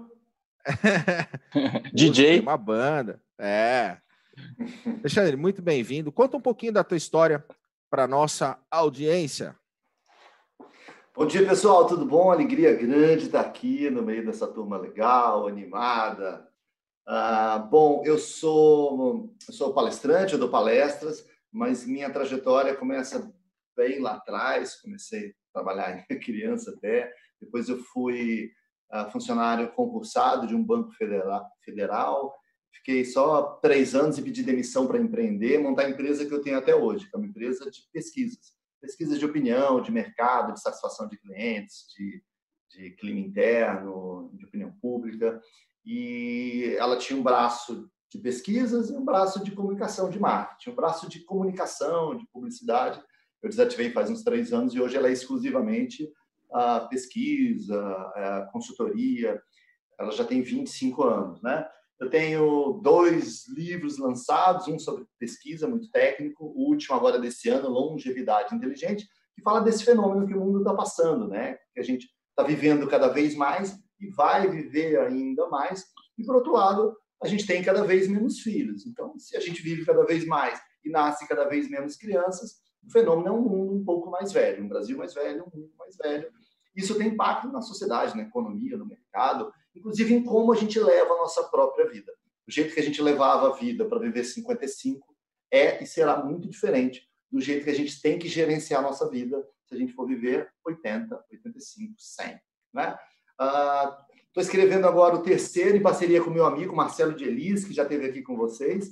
DJ. 1.94 2.40
Uma 2.42 2.58
banda. 2.58 3.22
É. 3.40 3.98
Alexandre, 5.00 5.36
muito 5.36 5.62
bem-vindo. 5.62 6.12
Conta 6.12 6.38
um 6.38 6.42
pouquinho 6.42 6.74
da 6.74 6.84
tua 6.84 6.98
história 6.98 7.44
para 7.90 8.08
nossa 8.08 8.58
audiência. 8.70 9.56
Bom 11.16 11.26
dia, 11.26 11.46
pessoal. 11.46 11.88
Tudo 11.88 12.06
bom? 12.06 12.32
Alegria 12.32 12.74
grande 12.74 13.26
estar 13.26 13.42
aqui 13.42 13.90
no 13.90 14.02
meio 14.02 14.26
dessa 14.26 14.48
turma 14.48 14.78
legal, 14.78 15.48
animada. 15.48 16.48
Ah, 17.06 17.58
bom, 17.58 18.04
eu 18.06 18.20
sou, 18.20 19.34
sou 19.50 19.74
palestrante, 19.74 20.34
eu 20.34 20.40
dou 20.40 20.50
palestras, 20.50 21.28
mas 21.52 21.86
minha 21.86 22.10
trajetória 22.10 22.76
começa 22.76 23.34
bem 23.80 24.00
lá 24.00 24.16
atrás. 24.16 24.76
Comecei 24.82 25.30
a 25.30 25.60
trabalhar 25.60 26.06
criança 26.24 26.72
até. 26.72 27.12
Depois 27.42 27.70
eu 27.70 27.78
fui 27.94 28.52
uh, 28.94 29.10
funcionário 29.12 29.72
concursado 29.72 30.46
de 30.46 30.56
um 30.56 30.64
banco 30.64 30.92
federal, 30.94 31.50
federal 31.64 32.40
Fiquei 32.72 33.04
só 33.04 33.60
três 33.62 33.94
anos 33.94 34.18
e 34.18 34.22
pedi 34.22 34.42
demissão 34.42 34.88
para 34.88 34.98
empreender, 34.98 35.60
montar 35.60 35.86
a 35.86 35.90
empresa 35.90 36.26
que 36.26 36.34
eu 36.34 36.42
tenho 36.42 36.58
até 36.58 36.74
hoje, 36.74 37.10
que 37.10 37.16
é 37.16 37.20
uma 37.20 37.28
empresa 37.28 37.70
de 37.70 37.82
pesquisas. 37.92 38.54
Pesquisas 38.82 39.20
de 39.20 39.26
opinião, 39.26 39.82
de 39.82 39.92
mercado, 39.92 40.54
de 40.54 40.62
satisfação 40.62 41.08
de 41.08 41.18
clientes, 41.18 41.86
de, 41.94 42.24
de 42.70 42.92
clima 42.92 43.20
interno, 43.20 44.32
de 44.34 44.46
opinião 44.46 44.72
pública. 44.82 45.42
E 45.86 46.76
ela 46.78 46.98
tinha 46.98 47.20
um 47.20 47.24
braço 47.24 47.90
de 48.10 48.18
pesquisas 48.18 48.90
e 48.90 48.94
um 48.94 49.04
braço 49.04 49.44
de 49.44 49.52
comunicação, 49.52 50.10
de 50.10 50.20
marketing, 50.20 50.72
um 50.72 50.76
braço 50.76 51.10
de 51.10 51.20
comunicação, 51.26 52.16
de 52.16 52.26
publicidade. 52.32 53.04
Eu 53.42 53.50
desativei 53.50 53.92
faz 53.92 54.10
uns 54.10 54.24
três 54.24 54.52
anos 54.52 54.74
e 54.74 54.82
hoje 54.82 54.98
ela 54.98 55.08
é 55.08 55.12
exclusivamente 55.12 56.12
a 56.52 56.82
pesquisa, 56.82 57.80
a 58.16 58.50
consultoria. 58.52 59.42
Ela 60.00 60.12
já 60.12 60.26
tem 60.26 60.42
25 60.42 61.04
anos, 61.04 61.42
né? 61.42 61.68
Eu 62.00 62.10
tenho 62.10 62.80
dois 62.82 63.48
livros 63.50 63.98
lançados, 63.98 64.68
um 64.68 64.80
sobre 64.80 65.06
pesquisa, 65.20 65.68
muito 65.68 65.92
técnico, 65.92 66.46
o 66.46 66.70
último 66.70 66.96
agora 66.96 67.20
desse 67.20 67.50
ano, 67.50 67.70
Longevidade 67.70 68.56
Inteligente, 68.56 69.06
que 69.36 69.42
fala 69.42 69.60
desse 69.60 69.84
fenômeno 69.84 70.26
que 70.26 70.34
o 70.34 70.40
mundo 70.40 70.60
está 70.60 70.74
passando, 70.74 71.28
né? 71.28 71.58
Que 71.74 71.80
a 71.82 71.84
gente 71.84 72.08
está 72.30 72.44
vivendo 72.44 72.88
cada 72.88 73.10
vez 73.10 73.36
mais 73.36 73.78
e 74.00 74.08
vai 74.08 74.50
viver 74.50 74.98
ainda 75.00 75.48
mais. 75.50 75.86
E, 76.18 76.24
por 76.24 76.36
outro 76.36 76.54
lado, 76.54 76.96
a 77.22 77.28
gente 77.28 77.46
tem 77.46 77.62
cada 77.62 77.84
vez 77.84 78.08
menos 78.08 78.40
filhos. 78.40 78.86
Então, 78.86 79.18
se 79.20 79.36
a 79.36 79.40
gente 79.42 79.62
vive 79.62 79.86
cada 79.86 80.06
vez 80.06 80.26
mais 80.26 80.60
e 80.86 80.90
nasce 80.90 81.28
cada 81.28 81.46
vez 81.46 81.70
menos 81.70 81.98
crianças, 81.98 82.62
o 82.90 82.92
fenômeno 82.92 83.28
é 83.28 83.32
um 83.32 83.42
mundo 83.42 83.74
um 83.74 83.86
pouco 83.86 84.10
mais 84.10 84.34
velho, 84.34 84.64
um 84.64 84.68
Brasil 84.68 84.98
mais 84.98 85.14
velho, 85.14 85.44
um 85.44 85.60
mundo 85.60 85.72
mais 85.78 85.96
velho. 85.96 86.32
Isso 86.76 86.98
tem 86.98 87.10
impacto 87.10 87.48
na 87.50 87.62
sociedade, 87.62 88.18
na 88.18 88.24
economia, 88.24 88.78
no 88.78 88.86
mercado, 88.86 89.54
inclusive 89.76 90.14
em 90.14 90.24
como 90.24 90.52
a 90.52 90.56
gente 90.56 90.80
leva 90.80 91.14
a 91.14 91.18
nossa 91.18 91.44
própria 91.44 91.88
vida. 91.88 92.12
O 92.48 92.52
jeito 92.52 92.74
que 92.74 92.80
a 92.80 92.84
gente 92.84 93.00
levava 93.02 93.50
a 93.50 93.56
vida 93.56 93.86
para 93.86 94.00
viver 94.00 94.24
55 94.24 95.08
é 95.52 95.84
e 95.84 95.86
será 95.86 96.24
muito 96.24 96.50
diferente 96.50 97.08
do 97.32 97.40
jeito 97.40 97.64
que 97.64 97.70
a 97.70 97.76
gente 97.76 98.02
tem 98.02 98.18
que 98.18 98.28
gerenciar 98.28 98.80
a 98.80 98.88
nossa 98.88 99.08
vida 99.08 99.48
se 99.68 99.76
a 99.76 99.78
gente 99.78 99.94
for 99.94 100.08
viver 100.08 100.50
80, 100.66 101.16
85, 101.32 101.94
100. 101.96 102.40
Né? 102.74 102.98
Estou 104.28 104.42
uh, 104.42 104.42
escrevendo 104.42 104.88
agora 104.88 105.16
o 105.16 105.22
terceiro 105.22 105.78
em 105.78 105.82
parceria 105.82 106.24
com 106.24 106.32
meu 106.32 106.46
amigo 106.46 106.76
Marcelo 106.76 107.14
de 107.14 107.24
Elis, 107.24 107.66
que 107.66 107.74
já 107.74 107.84
esteve 107.84 108.08
aqui 108.08 108.24
com 108.24 108.36
vocês. 108.36 108.90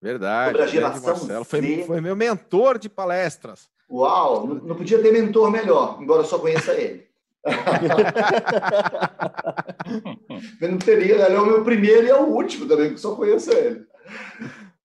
Verdade. 0.00 0.52
Sobre 0.52 0.62
a 0.62 0.66
geração 0.66 1.16
Marcelo. 1.16 1.44
Foi, 1.44 1.84
foi, 1.84 2.00
meu 2.00 2.16
mentor 2.16 2.78
de 2.78 2.88
palestras. 2.88 3.68
Uau, 3.90 4.46
não, 4.46 4.54
não 4.54 4.76
podia 4.76 5.02
ter 5.02 5.12
mentor 5.12 5.50
melhor, 5.50 6.00
embora 6.00 6.22
eu 6.22 6.26
só 6.26 6.38
conheça 6.38 6.72
ele. 6.72 7.10
não 10.60 10.78
teria, 10.78 11.26
ele 11.26 11.34
é 11.34 11.40
o 11.40 11.46
meu 11.46 11.64
primeiro 11.64 12.06
e 12.06 12.10
é 12.10 12.14
o 12.14 12.26
último 12.26 12.68
também, 12.68 12.94
que 12.94 13.00
só 13.00 13.16
conheço 13.16 13.50
ele. 13.50 13.84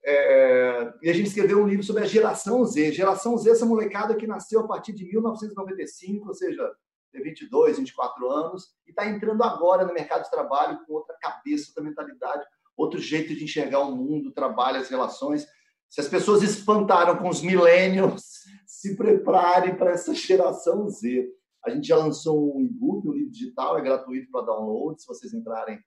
É, 0.04 0.94
e 1.02 1.10
a 1.10 1.14
gente 1.14 1.28
escreveu 1.28 1.62
um 1.62 1.68
livro 1.68 1.84
sobre 1.84 2.04
a 2.04 2.08
geração 2.08 2.64
Z. 2.64 2.92
Geração 2.92 3.38
Z, 3.38 3.50
essa 3.50 3.66
molecada 3.66 4.16
que 4.16 4.28
nasceu 4.28 4.62
a 4.62 4.68
partir 4.68 4.94
de 4.94 5.06
1995, 5.06 6.28
ou 6.28 6.34
seja, 6.34 6.72
tem 7.12 7.24
22, 7.24 7.80
24 7.80 8.30
anos, 8.30 8.76
e 8.86 8.92
está 8.92 9.08
entrando 9.08 9.44
agora 9.44 9.86
no 9.86 9.94
mercado 9.94 10.24
de 10.24 10.32
trabalho 10.32 10.80
com 10.86 10.94
outra 10.94 11.16
cabeça, 11.20 11.70
outra 11.70 11.84
mentalidade, 11.84 12.46
outro 12.78 13.00
jeito 13.00 13.36
de 13.36 13.44
enxergar 13.44 13.80
o 13.80 13.96
mundo, 13.96 14.30
o 14.30 14.34
trabalho, 14.34 14.80
as 14.80 14.90
relações. 14.90 15.46
Se 15.90 16.02
as 16.02 16.08
pessoas 16.08 16.44
espantaram 16.44 17.18
com 17.18 17.30
os 17.30 17.42
millennials, 17.42 18.24
se 18.66 18.96
preparem 18.96 19.76
para 19.76 19.92
essa 19.92 20.14
geração 20.14 20.88
Z. 20.88 21.28
A 21.66 21.70
gente 21.70 21.88
já 21.88 21.98
lançou 21.98 22.58
um 22.58 22.62
e-book, 22.62 23.08
um 23.08 23.14
livro 23.14 23.32
digital, 23.32 23.78
é 23.78 23.82
gratuito 23.82 24.30
para 24.32 24.46
download. 24.46 25.02
Se 25.02 25.08
vocês 25.08 25.34
entrarem 25.34 25.80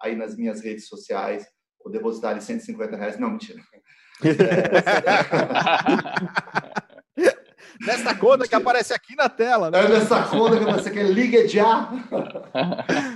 aí 0.00 0.16
nas 0.16 0.36
minhas 0.36 0.60
redes 0.60 0.88
sociais 0.88 1.46
ou 1.80 1.90
depositarem 1.90 2.40
150 2.40 2.96
reais. 2.96 3.18
Não, 3.18 3.30
mentira. 3.30 3.60
Nessa 7.80 8.14
conta 8.14 8.48
que 8.48 8.54
aparece 8.54 8.94
aqui 8.94 9.14
na 9.14 9.28
tela, 9.28 9.70
né? 9.70 9.84
É 9.84 9.88
nessa 9.88 10.22
conta 10.24 10.58
que 10.58 10.64
você 10.64 10.90
quer 10.90 11.04
liga 11.04 11.46
já. 11.46 11.90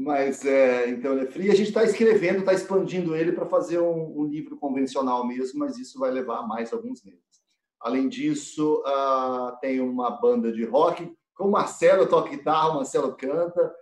Mas 0.00 0.44
é, 0.44 0.88
então 0.90 1.10
ele 1.12 1.22
é 1.22 1.26
free. 1.26 1.50
A 1.50 1.54
gente 1.56 1.70
está 1.70 1.82
escrevendo, 1.82 2.38
está 2.38 2.54
expandindo 2.54 3.16
ele 3.16 3.32
para 3.32 3.46
fazer 3.46 3.80
um, 3.80 4.20
um, 4.20 4.26
livro 4.26 4.56
convencional 4.56 5.26
mesmo, 5.26 5.58
mas 5.58 5.76
isso 5.76 5.98
vai 5.98 6.12
levar 6.12 6.46
mais 6.46 6.72
alguns 6.72 7.02
meses. 7.02 7.20
Além 7.80 8.08
disso, 8.08 8.80
uh, 8.86 9.58
tem 9.60 9.80
uma 9.80 10.08
banda 10.08 10.52
de 10.52 10.64
rock 10.64 11.12
com 11.34 11.48
o 11.48 11.50
Marcelo 11.50 12.06
toca 12.06 12.30
guitarra, 12.30 12.70
o 12.70 12.74
Marcelo 12.76 13.16
canta, 13.16 13.74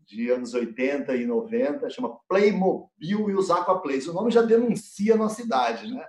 de 0.00 0.30
anos 0.30 0.52
80 0.52 1.16
e 1.16 1.24
90, 1.24 1.88
chama 1.88 2.18
Playmobil 2.28 3.30
e 3.30 3.34
os 3.34 3.50
Aquaplays. 3.50 4.06
O 4.06 4.12
nome 4.12 4.30
já 4.30 4.42
denuncia 4.42 5.14
a 5.14 5.18
nossa 5.18 5.40
idade, 5.40 5.90
né? 5.90 6.04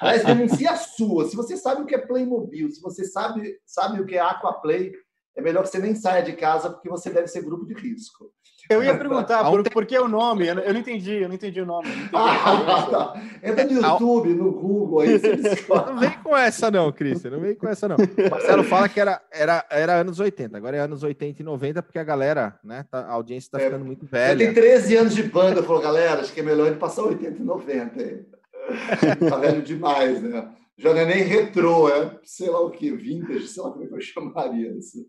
Aliás, 0.00 0.24
denuncia 0.26 0.72
a 0.72 0.76
sua. 0.76 1.28
Se 1.28 1.36
você 1.36 1.56
sabe 1.56 1.82
o 1.82 1.86
que 1.86 1.94
é 1.94 1.98
Playmobil, 1.98 2.68
se 2.68 2.80
você 2.80 3.04
sabe, 3.04 3.60
sabe 3.64 4.00
o 4.00 4.06
que 4.06 4.16
é 4.16 4.20
Aquaplay, 4.20 4.92
é 5.36 5.40
melhor 5.40 5.62
que 5.62 5.68
você 5.68 5.78
nem 5.78 5.94
saia 5.94 6.22
de 6.22 6.32
casa, 6.32 6.70
porque 6.70 6.88
você 6.88 7.10
deve 7.10 7.28
ser 7.28 7.42
grupo 7.42 7.64
de 7.64 7.74
risco. 7.74 8.32
Eu 8.68 8.82
ia 8.82 8.96
perguntar 8.96 9.44
por, 9.44 9.62
por 9.70 9.84
que 9.84 9.98
o 9.98 10.08
nome, 10.08 10.46
eu 10.46 10.54
não 10.54 10.80
entendi, 10.80 11.14
eu 11.16 11.28
não 11.28 11.34
entendi 11.34 11.60
o 11.60 11.66
nome. 11.66 11.88
Entendi 11.88 12.10
ah, 12.14 12.88
tá. 12.90 13.22
Entra 13.42 13.64
no 13.64 13.72
YouTube, 13.72 14.34
no 14.34 14.52
Google, 14.52 15.00
aí 15.00 15.18
você 15.18 15.36
Não 15.68 15.98
vem 15.98 16.10
com 16.22 16.36
essa 16.36 16.70
não, 16.70 16.90
Cristian, 16.90 17.30
não 17.30 17.40
vem 17.40 17.54
com 17.54 17.68
essa 17.68 17.86
não. 17.86 17.96
O 17.96 18.30
Marcelo 18.30 18.64
fala 18.64 18.88
que 18.88 18.98
era, 18.98 19.20
era, 19.30 19.66
era 19.70 19.94
anos 19.94 20.18
80, 20.18 20.56
agora 20.56 20.76
é 20.76 20.80
anos 20.80 21.02
80 21.02 21.42
e 21.42 21.44
90, 21.44 21.82
porque 21.82 21.98
a 21.98 22.04
galera, 22.04 22.58
né, 22.64 22.86
tá, 22.90 23.00
a 23.00 23.12
audiência 23.12 23.48
está 23.48 23.60
é, 23.60 23.66
ficando 23.66 23.84
muito 23.84 24.06
velha. 24.06 24.38
Tem 24.38 24.54
13 24.54 24.96
anos 24.96 25.14
de 25.14 25.24
banda, 25.24 25.62
falou, 25.62 25.82
galera, 25.82 26.22
acho 26.22 26.32
que 26.32 26.40
é 26.40 26.44
melhor 26.44 26.66
ele 26.66 26.76
passar 26.76 27.02
80 27.02 27.42
e 27.42 27.44
90. 27.44 28.26
tá 29.28 29.36
velho 29.36 29.62
demais, 29.62 30.22
né? 30.22 30.50
Já 30.76 30.92
não 30.92 31.00
é 31.00 31.04
nem 31.04 31.22
retrô, 31.22 31.88
é 31.88 32.18
sei 32.24 32.50
lá 32.50 32.60
o 32.60 32.70
que, 32.70 32.90
vintage, 32.90 33.46
sei 33.46 33.62
lá 33.62 33.70
como 33.70 33.84
é 33.84 33.86
que 33.86 33.94
eu 33.94 34.00
chamaria 34.00 34.72
isso. 34.72 35.06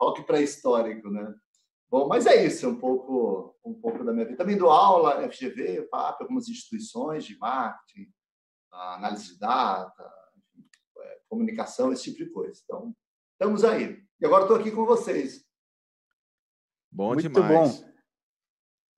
Rock 0.00 0.24
pré-histórico, 0.24 1.10
né? 1.10 1.34
Bom, 1.92 2.08
mas 2.08 2.24
é 2.24 2.42
isso, 2.42 2.64
é 2.64 2.68
um 2.70 2.80
pouco, 2.80 3.54
um 3.62 3.74
pouco 3.74 4.02
da 4.02 4.14
minha 4.14 4.24
vida. 4.24 4.38
Também 4.38 4.56
dou 4.56 4.70
aula, 4.70 5.28
FGV, 5.28 5.88
FAP, 5.90 6.22
algumas 6.22 6.48
instituições 6.48 7.22
de 7.22 7.36
marketing, 7.36 8.10
análise 8.70 9.34
de 9.34 9.38
data, 9.38 10.10
é, 10.96 11.20
comunicação, 11.28 11.92
esse 11.92 12.04
tipo 12.04 12.24
de 12.24 12.30
coisa. 12.30 12.58
Então, 12.64 12.96
estamos 13.34 13.62
aí. 13.62 14.02
E 14.18 14.24
agora 14.24 14.44
estou 14.44 14.56
aqui 14.56 14.70
com 14.70 14.86
vocês. 14.86 15.44
Bom 16.90 17.12
Muito 17.12 17.28
demais. 17.28 17.82
bom. 17.82 17.92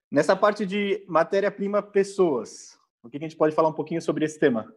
Nessa 0.09 0.33
parte 0.33 0.65
de 0.65 1.05
matéria-prima 1.05 1.83
pessoas, 1.83 2.79
o 3.03 3.09
que 3.09 3.17
a 3.17 3.19
gente 3.19 3.35
pode 3.35 3.53
falar 3.53 3.67
um 3.67 3.73
pouquinho 3.73 4.01
sobre 4.01 4.23
esse 4.23 4.39
tema? 4.39 4.73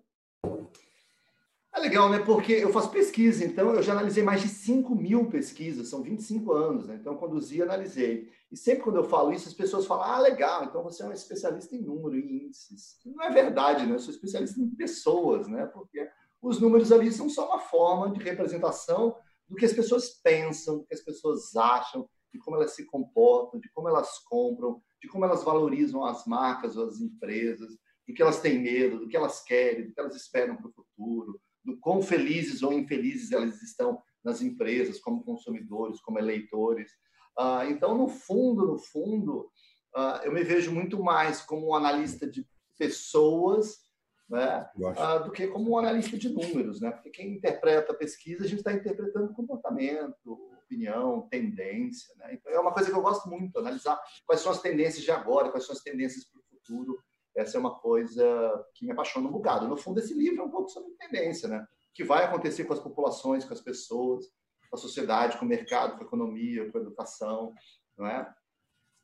É 1.78 1.80
legal, 1.80 2.10
né? 2.10 2.18
Porque 2.18 2.52
eu 2.54 2.72
faço 2.72 2.90
pesquisa, 2.90 3.44
então 3.44 3.72
eu 3.72 3.80
já 3.84 3.92
analisei 3.92 4.20
mais 4.20 4.42
de 4.42 4.48
5 4.48 4.96
mil 4.96 5.30
pesquisas, 5.30 5.86
são 5.86 6.02
25 6.02 6.52
anos, 6.52 6.88
né? 6.88 6.96
Então, 7.00 7.16
conduzi 7.16 7.58
e 7.58 7.62
analisei. 7.62 8.32
E 8.50 8.56
sempre 8.56 8.82
quando 8.82 8.96
eu 8.96 9.04
falo 9.04 9.32
isso, 9.32 9.46
as 9.46 9.54
pessoas 9.54 9.86
falam: 9.86 10.02
ah, 10.02 10.18
legal, 10.18 10.64
então 10.64 10.82
você 10.82 11.04
é 11.04 11.06
um 11.06 11.12
especialista 11.12 11.76
em 11.76 11.80
número 11.80 12.18
e 12.18 12.46
índices. 12.46 12.98
Não 13.06 13.22
é 13.22 13.30
verdade, 13.30 13.86
né? 13.86 13.94
Eu 13.94 14.00
sou 14.00 14.12
especialista 14.12 14.60
em 14.60 14.68
pessoas, 14.70 15.46
né? 15.46 15.66
Porque 15.66 16.04
os 16.42 16.60
números 16.60 16.90
ali 16.90 17.12
são 17.12 17.30
só 17.30 17.46
uma 17.46 17.60
forma 17.60 18.10
de 18.10 18.24
representação 18.24 19.16
do 19.48 19.54
que 19.54 19.64
as 19.64 19.72
pessoas 19.72 20.08
pensam, 20.20 20.78
do 20.78 20.84
que 20.84 20.94
as 20.94 21.00
pessoas 21.00 21.54
acham, 21.54 22.08
de 22.34 22.40
como 22.40 22.56
elas 22.56 22.72
se 22.72 22.86
comportam, 22.86 23.60
de 23.60 23.70
como 23.70 23.88
elas 23.88 24.18
compram, 24.24 24.82
de 25.00 25.06
como 25.06 25.24
elas 25.24 25.44
valorizam 25.44 26.04
as 26.04 26.26
marcas 26.26 26.76
ou 26.76 26.88
as 26.88 26.98
empresas, 27.00 27.70
do 28.04 28.12
que 28.12 28.20
elas 28.20 28.40
têm 28.40 28.58
medo, 28.58 28.98
do 28.98 29.06
que 29.06 29.16
elas 29.16 29.44
querem, 29.44 29.86
do 29.86 29.94
que 29.94 30.00
elas 30.00 30.16
esperam 30.16 30.56
para 30.56 30.66
o 30.66 30.72
futuro 30.72 31.40
do 31.68 31.76
quão 31.78 32.02
felizes 32.02 32.62
ou 32.62 32.72
infelizes 32.72 33.30
elas 33.30 33.62
estão 33.62 34.02
nas 34.24 34.40
empresas, 34.40 34.98
como 34.98 35.22
consumidores, 35.22 36.00
como 36.00 36.18
eleitores. 36.18 36.90
Uh, 37.38 37.70
então, 37.70 37.96
no 37.96 38.08
fundo, 38.08 38.66
no 38.66 38.78
fundo, 38.78 39.50
uh, 39.94 40.24
eu 40.24 40.32
me 40.32 40.42
vejo 40.42 40.72
muito 40.72 41.02
mais 41.02 41.42
como 41.42 41.68
um 41.68 41.74
analista 41.74 42.26
de 42.26 42.46
pessoas 42.78 43.86
né, 44.28 44.68
uh, 44.76 45.24
do 45.24 45.30
que 45.30 45.46
como 45.46 45.70
um 45.70 45.78
analista 45.78 46.16
de 46.16 46.28
números, 46.28 46.80
né? 46.80 46.90
Porque 46.90 47.10
quem 47.10 47.34
interpreta 47.34 47.92
a 47.92 47.96
pesquisa, 47.96 48.44
a 48.44 48.46
gente 48.46 48.58
está 48.58 48.72
interpretando 48.72 49.32
comportamento, 49.32 50.38
opinião, 50.62 51.28
tendência. 51.30 52.14
Né? 52.16 52.34
Então, 52.34 52.52
é 52.52 52.60
uma 52.60 52.72
coisa 52.72 52.90
que 52.90 52.96
eu 52.96 53.02
gosto 53.02 53.28
muito, 53.28 53.58
analisar 53.58 53.98
quais 54.26 54.40
são 54.40 54.52
as 54.52 54.60
tendências 54.60 55.02
de 55.02 55.10
agora, 55.10 55.50
quais 55.50 55.64
são 55.64 55.74
as 55.74 55.82
tendências 55.82 56.24
para 56.24 56.40
o 56.40 56.44
futuro. 56.44 57.02
Essa 57.38 57.56
é 57.56 57.60
uma 57.60 57.78
coisa 57.78 58.64
que 58.74 58.84
me 58.84 58.92
apaixona 58.92 59.28
um 59.28 59.32
bocado. 59.32 59.68
No 59.68 59.76
fundo, 59.76 60.00
esse 60.00 60.14
livro 60.14 60.42
é 60.42 60.44
um 60.44 60.50
pouco 60.50 60.68
sobre 60.68 60.92
tendência, 60.94 61.48
né? 61.48 61.58
O 61.58 61.66
que 61.94 62.04
vai 62.04 62.24
acontecer 62.24 62.64
com 62.64 62.72
as 62.72 62.80
populações, 62.80 63.44
com 63.44 63.54
as 63.54 63.60
pessoas, 63.60 64.26
com 64.68 64.76
a 64.76 64.78
sociedade, 64.78 65.38
com 65.38 65.44
o 65.44 65.48
mercado, 65.48 65.96
com 65.96 66.02
a 66.02 66.06
economia, 66.06 66.70
com 66.70 66.78
a 66.78 66.80
educação, 66.80 67.54
não 67.96 68.06
é? 68.06 68.28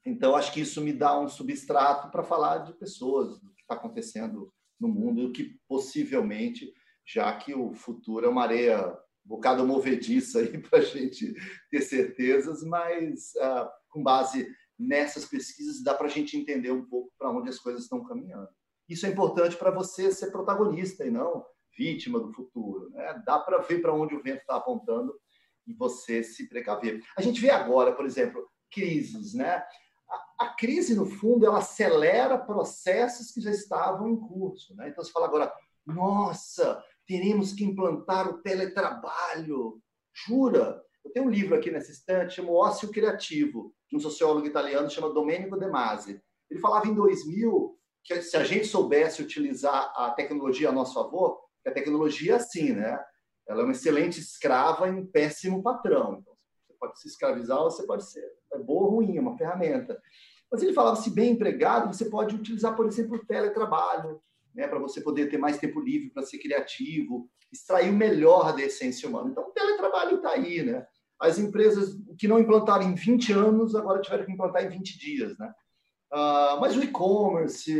Então, 0.04 0.36
acho 0.36 0.52
que 0.52 0.60
isso 0.60 0.80
me 0.80 0.92
dá 0.92 1.18
um 1.18 1.28
substrato 1.28 2.10
para 2.10 2.22
falar 2.22 2.58
de 2.58 2.74
pessoas, 2.74 3.40
do 3.40 3.54
que 3.54 3.62
está 3.62 3.74
acontecendo 3.74 4.52
no 4.78 4.88
mundo 4.88 5.22
e 5.22 5.26
o 5.26 5.32
que 5.32 5.58
possivelmente, 5.66 6.72
já 7.06 7.34
que 7.36 7.54
o 7.54 7.72
futuro 7.72 8.26
é 8.26 8.28
uma 8.28 8.42
areia 8.42 8.98
um 9.24 9.28
bocado 9.28 9.66
movediça 9.66 10.40
aí 10.40 10.58
para 10.60 10.80
a 10.80 10.82
gente 10.82 11.34
ter 11.70 11.80
certezas, 11.80 12.62
mas 12.62 13.32
uh, 13.36 13.68
com 13.88 14.02
base 14.02 14.46
nessas 14.78 15.24
pesquisas 15.24 15.82
dá 15.82 15.94
para 15.94 16.06
a 16.06 16.10
gente 16.10 16.36
entender 16.36 16.70
um 16.70 16.84
pouco 16.84 17.12
para 17.18 17.30
onde 17.30 17.48
as 17.48 17.58
coisas 17.58 17.82
estão 17.82 18.04
caminhando. 18.04 18.48
Isso 18.88 19.06
é 19.06 19.08
importante 19.08 19.56
para 19.56 19.70
você 19.70 20.12
ser 20.12 20.30
protagonista 20.30 21.06
e 21.06 21.10
não 21.10 21.44
vítima 21.76 22.20
do 22.20 22.32
futuro. 22.32 22.90
Né? 22.90 23.22
Dá 23.24 23.38
para 23.38 23.58
ver 23.58 23.80
para 23.80 23.94
onde 23.94 24.14
o 24.14 24.22
vento 24.22 24.40
está 24.40 24.56
apontando 24.56 25.14
e 25.66 25.72
você 25.72 26.22
se 26.22 26.48
precaver. 26.48 27.02
A 27.16 27.22
gente 27.22 27.40
vê 27.40 27.50
agora, 27.50 27.92
por 27.92 28.04
exemplo, 28.04 28.46
crises, 28.70 29.34
né? 29.34 29.64
A, 30.08 30.46
a, 30.46 30.54
crise, 30.54 30.94
no 30.94 31.06
fundo, 31.06 31.46
ela 31.46 31.58
acelera 31.58 32.38
processos 32.38 33.30
que 33.30 33.40
já 33.40 33.50
estavam 33.50 34.08
em 34.08 34.16
curso. 34.16 34.74
Né? 34.76 34.88
Então, 34.88 35.02
você 35.02 35.10
fala 35.10 35.26
agora, 35.26 35.52
nossa, 35.86 36.82
teremos 37.06 37.52
que 37.52 37.64
implantar 37.64 38.28
o 38.28 38.42
teletrabalho. 38.42 39.80
Jura? 40.12 40.82
Eu 41.04 41.12
tenho 41.12 41.26
um 41.26 41.30
livro 41.30 41.54
aqui 41.54 41.70
nessa 41.70 41.90
estante, 41.90 42.34
chama 42.34 42.52
Ócio 42.52 42.90
Criativo, 42.90 43.74
um 43.96 44.00
sociólogo 44.00 44.46
italiano, 44.46 44.90
chama 44.90 45.12
Domenico 45.12 45.58
De 45.58 45.66
Masi. 45.66 46.20
Ele 46.50 46.60
falava 46.60 46.86
em 46.86 46.94
2000 46.94 47.78
que 48.02 48.20
se 48.20 48.36
a 48.36 48.44
gente 48.44 48.66
soubesse 48.66 49.22
utilizar 49.22 49.92
a 49.96 50.10
tecnologia 50.10 50.68
a 50.68 50.72
nosso 50.72 50.94
favor, 50.94 51.40
a 51.66 51.70
tecnologia 51.70 52.34
é 52.34 52.36
assim, 52.36 52.72
né? 52.72 53.02
Ela 53.48 53.62
é 53.62 53.64
uma 53.64 53.72
excelente 53.72 54.20
escrava 54.20 54.88
e 54.88 54.90
um 54.90 55.06
péssimo 55.06 55.62
patrão. 55.62 56.18
Então, 56.20 56.34
você 56.66 56.74
pode 56.78 57.00
se 57.00 57.08
escravizar 57.08 57.58
ou 57.58 57.70
você 57.70 57.86
pode 57.86 58.04
ser 58.04 58.22
é 58.52 58.58
boa 58.58 58.84
ou 58.84 58.96
ruim, 58.96 59.16
é 59.16 59.20
uma 59.20 59.36
ferramenta. 59.36 60.00
Mas 60.50 60.62
ele 60.62 60.72
falava, 60.72 60.96
se 60.96 61.10
bem 61.10 61.32
empregado, 61.32 61.92
você 61.92 62.04
pode 62.04 62.34
utilizar, 62.34 62.76
por 62.76 62.86
exemplo, 62.86 63.16
o 63.16 63.26
teletrabalho, 63.26 64.20
né, 64.54 64.68
para 64.68 64.78
você 64.78 65.00
poder 65.00 65.28
ter 65.28 65.38
mais 65.38 65.58
tempo 65.58 65.80
livre 65.80 66.10
para 66.10 66.22
ser 66.22 66.38
criativo, 66.38 67.28
extrair 67.52 67.90
o 67.90 67.96
melhor 67.96 68.54
da 68.54 68.62
essência 68.62 69.08
humana. 69.08 69.30
Então, 69.30 69.44
o 69.44 69.52
teletrabalho 69.52 70.16
está 70.16 70.30
aí, 70.30 70.62
né? 70.62 70.86
As 71.20 71.38
empresas 71.38 71.96
que 72.18 72.28
não 72.28 72.38
implantaram 72.38 72.84
em 72.84 72.94
20 72.94 73.32
anos, 73.32 73.74
agora 73.74 74.00
tiveram 74.00 74.24
que 74.24 74.32
implantar 74.32 74.64
em 74.64 74.68
20 74.68 74.98
dias, 74.98 75.38
né? 75.38 75.52
Uh, 76.12 76.60
mas 76.60 76.76
o 76.76 76.82
e-commerce, 76.82 77.72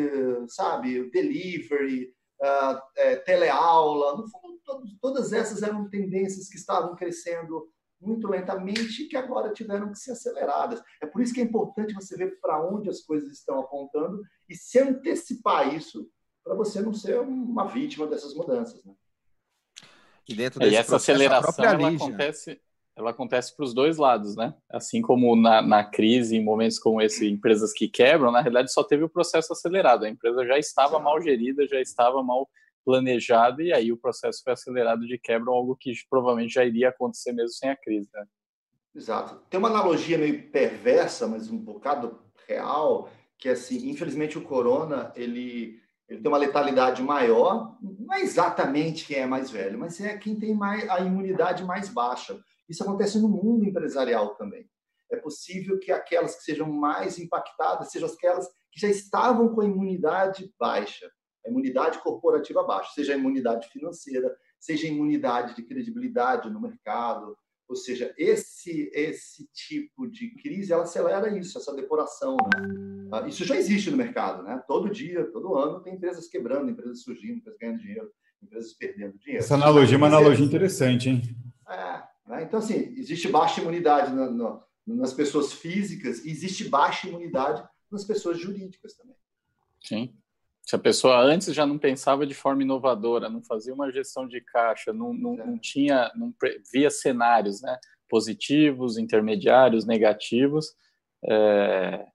sabe, 0.49 1.00
o 1.00 1.11
delivery, 1.11 2.12
uh, 2.41 2.81
é, 2.97 3.17
teleaula, 3.17 4.17
no 4.17 4.29
fundo, 4.29 4.61
todas 5.00 5.33
essas 5.33 5.62
eram 5.62 5.88
tendências 5.88 6.49
que 6.49 6.57
estavam 6.57 6.97
crescendo 6.97 7.69
muito 8.00 8.29
lentamente 8.29 9.03
e 9.03 9.09
que 9.09 9.17
agora 9.17 9.53
tiveram 9.53 9.91
que 9.91 9.99
ser 9.99 10.12
aceleradas. 10.12 10.83
É 11.00 11.07
por 11.07 11.23
isso 11.23 11.33
que 11.33 11.41
é 11.41 11.45
importante 11.45 11.95
você 11.95 12.17
ver 12.17 12.38
para 12.41 12.62
onde 12.62 12.88
as 12.88 13.00
coisas 13.00 13.33
estão 13.33 13.61
apontando 13.61 14.23
e 14.49 14.55
se 14.55 14.79
antecipar 14.79 15.75
isso 15.75 16.09
para 16.43 16.55
você 16.55 16.81
não 16.81 16.93
ser 16.93 17.21
uma 17.21 17.67
vítima 17.67 18.06
dessas 18.06 18.35
mudanças. 18.35 18.85
Né? 18.85 18.93
E, 20.28 20.35
dentro 20.35 20.61
desse 20.61 20.73
e 20.73 20.76
essa 20.76 20.97
aceleração 20.97 21.65
ela 21.65 21.89
acontece, 21.89 22.61
ela 22.97 23.11
acontece 23.11 23.54
para 23.57 23.65
os 23.65 23.75
dois 23.75 23.97
lados, 23.97 24.37
né? 24.37 24.54
Assim 24.71 25.02
como 25.02 25.35
na, 25.35 25.61
na, 25.61 25.85
crise, 25.85 26.37
em 26.37 26.45
momentos 26.45 26.78
como 26.78 27.02
esse, 27.02 27.28
empresas 27.28 27.73
que 27.73 27.89
quebram, 27.89 28.30
na 28.30 28.41
realidade 28.41 28.73
só 28.73 28.85
teve 28.85 29.02
o 29.02 29.09
processo 29.09 29.52
acelerado. 29.52 30.04
A 30.04 30.09
empresa 30.09 30.47
já 30.47 30.59
estava 30.59 30.99
mal 30.99 31.21
gerida, 31.21 31.67
já 31.67 31.80
estava 31.80 32.23
mal 32.23 32.49
planejada 32.85 33.63
e 33.63 33.73
aí 33.73 33.91
o 33.91 33.97
processo 33.97 34.43
foi 34.45 34.52
acelerado 34.52 35.07
de 35.07 35.19
quebra, 35.19 35.50
algo 35.50 35.75
que 35.75 35.93
provavelmente 36.09 36.54
já 36.54 36.65
iria 36.65 36.91
acontecer 36.91 37.33
mesmo 37.33 37.50
sem 37.50 37.71
a 37.71 37.76
crise. 37.76 38.09
Né? 38.13 38.25
Exato. 38.95 39.43
Tem 39.50 39.59
uma 39.59 39.71
analogia 39.71 40.19
meio 40.19 40.50
perversa, 40.50 41.26
mas 41.26 41.50
um 41.50 41.59
bocado 41.59 42.21
real, 42.47 43.11
que 43.39 43.49
é 43.49 43.52
assim, 43.52 43.89
infelizmente 43.89 44.39
o 44.39 44.43
corona, 44.43 45.13
ele 45.17 45.83
ele 46.07 46.21
tem 46.21 46.30
uma 46.30 46.39
letalidade 46.39 47.02
maior, 47.02 47.78
não 47.80 48.13
é 48.13 48.21
exatamente 48.21 49.07
quem 49.07 49.17
é 49.17 49.26
mais 49.26 49.50
velho, 49.50 49.78
mas 49.78 49.99
é 50.00 50.19
quem 50.19 50.37
tem 50.37 50.54
mais, 50.54 50.87
a 50.91 51.00
imunidade 51.00 51.65
mais 51.65 51.89
baixa. 51.89 52.39
Isso 52.69 52.83
acontece 52.83 53.19
no 53.19 53.29
mundo 53.29 53.65
empresarial 53.65 54.35
também. 54.37 54.69
É 55.11 55.17
possível 55.17 55.79
que 55.79 55.93
aquelas 55.93 56.37
que 56.37 56.43
sejam 56.43 56.71
mais 56.71 57.19
impactadas 57.19 57.91
sejam 57.91 58.09
aquelas 58.09 58.49
que 58.73 58.81
já 58.81 58.89
estavam 58.89 59.55
com 59.55 59.61
a 59.61 59.67
imunidade 59.67 60.53
baixa, 60.59 61.11
a 61.47 61.50
imunidade 61.50 61.99
corporativa 62.03 62.63
baixa, 62.65 62.93
seja 62.95 63.13
a 63.13 63.17
imunidade 63.17 63.69
financeira, 63.69 64.35
seja 64.59 64.87
a 64.87 64.91
imunidade 64.91 65.55
de 65.55 65.63
credibilidade 65.63 66.50
no 66.50 66.61
mercado, 66.61 67.37
ou 67.69 67.77
seja, 67.77 68.15
esse 68.19 68.91
esse 68.93 69.49
tipo 69.53 70.07
de 70.07 70.31
crise 70.37 70.73
ela 70.73 70.83
acelera 70.83 71.37
isso, 71.37 71.57
essa 71.57 71.75
depuração. 71.75 72.37
Né? 72.37 73.09
Ah, 73.13 73.29
isso 73.29 73.45
já 73.45 73.57
existe 73.57 73.91
no 73.91 73.97
mercado, 73.97 74.43
né? 74.43 74.63
Todo 74.67 74.91
dia, 74.91 75.25
todo 75.33 75.55
ano 75.55 75.81
tem 75.81 75.95
empresas 75.95 76.29
quebrando, 76.29 76.71
empresas 76.71 77.03
surgindo, 77.03 77.39
empresas 77.39 77.59
ganhando 77.59 77.79
dinheiro, 77.79 78.11
empresas 78.43 78.73
perdendo 78.75 79.19
dinheiro. 79.19 79.43
Essa 79.43 79.55
analogia 79.55 79.97
é 79.97 79.99
uma 79.99 80.09
analogia 80.09 80.45
interessante, 80.45 81.09
hein? 81.09 81.23
É, 81.69 82.03
né? 82.26 82.43
Então 82.43 82.58
assim, 82.58 82.95
existe 82.97 83.28
baixa 83.28 83.60
imunidade 83.60 84.13
na, 84.13 84.30
na, 84.30 84.60
nas 84.87 85.13
pessoas 85.13 85.52
físicas 85.52 86.25
e 86.25 86.30
existe 86.30 86.69
baixa 86.69 87.08
imunidade 87.08 87.67
nas 87.91 88.04
pessoas 88.04 88.39
jurídicas 88.39 88.95
também. 88.95 89.17
Sim. 89.82 90.15
Se 90.63 90.75
a 90.75 90.78
pessoa 90.78 91.21
antes 91.21 91.52
já 91.54 91.67
não 91.67 91.78
pensava 91.78 92.26
de 92.26 92.32
forma 92.32 92.63
inovadora, 92.63 93.28
não 93.28 93.43
fazia 93.43 93.75
uma 93.75 93.93
gestão 93.93 94.26
de 94.26 94.41
caixa, 94.41 94.95
não, 94.95 95.13
não, 95.13 95.37
não 95.37 95.58
tinha, 95.58 96.10
não 96.17 96.34
via 96.73 96.91
cenários 96.91 97.60
né, 97.60 97.78
positivos, 98.08 98.97
intermediários, 98.97 99.84
negativos, 99.84 100.75
é, 101.23 102.06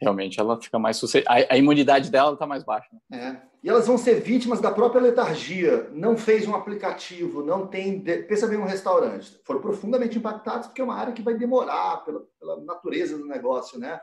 realmente 0.00 0.40
ela 0.40 0.60
fica 0.60 0.78
mais. 0.78 1.02
A, 1.26 1.54
a, 1.54 1.56
imunidade 1.56 2.10
dela 2.10 2.32
está 2.32 2.46
mais 2.46 2.62
baixa. 2.62 2.88
Né? 3.10 3.40
É. 3.42 3.48
E 3.62 3.68
elas 3.68 3.86
vão 3.86 3.98
ser 3.98 4.20
vítimas 4.20 4.60
da 4.60 4.70
própria 4.70 5.00
letargia. 5.00 5.90
Não 5.92 6.16
fez 6.16 6.46
um 6.46 6.54
aplicativo, 6.54 7.42
não 7.42 7.66
tem. 7.66 8.00
De... 8.00 8.22
Pensa 8.22 8.46
bem 8.46 8.58
um 8.58 8.64
restaurante. 8.64 9.40
Foram 9.44 9.60
profundamente 9.60 10.16
impactados 10.16 10.68
porque 10.68 10.80
é 10.80 10.84
uma 10.84 10.96
área 10.96 11.12
que 11.12 11.22
vai 11.22 11.34
demorar 11.34 12.04
pela, 12.04 12.24
pela 12.38 12.60
natureza 12.62 13.18
do 13.18 13.26
negócio, 13.26 13.78
né? 13.78 14.00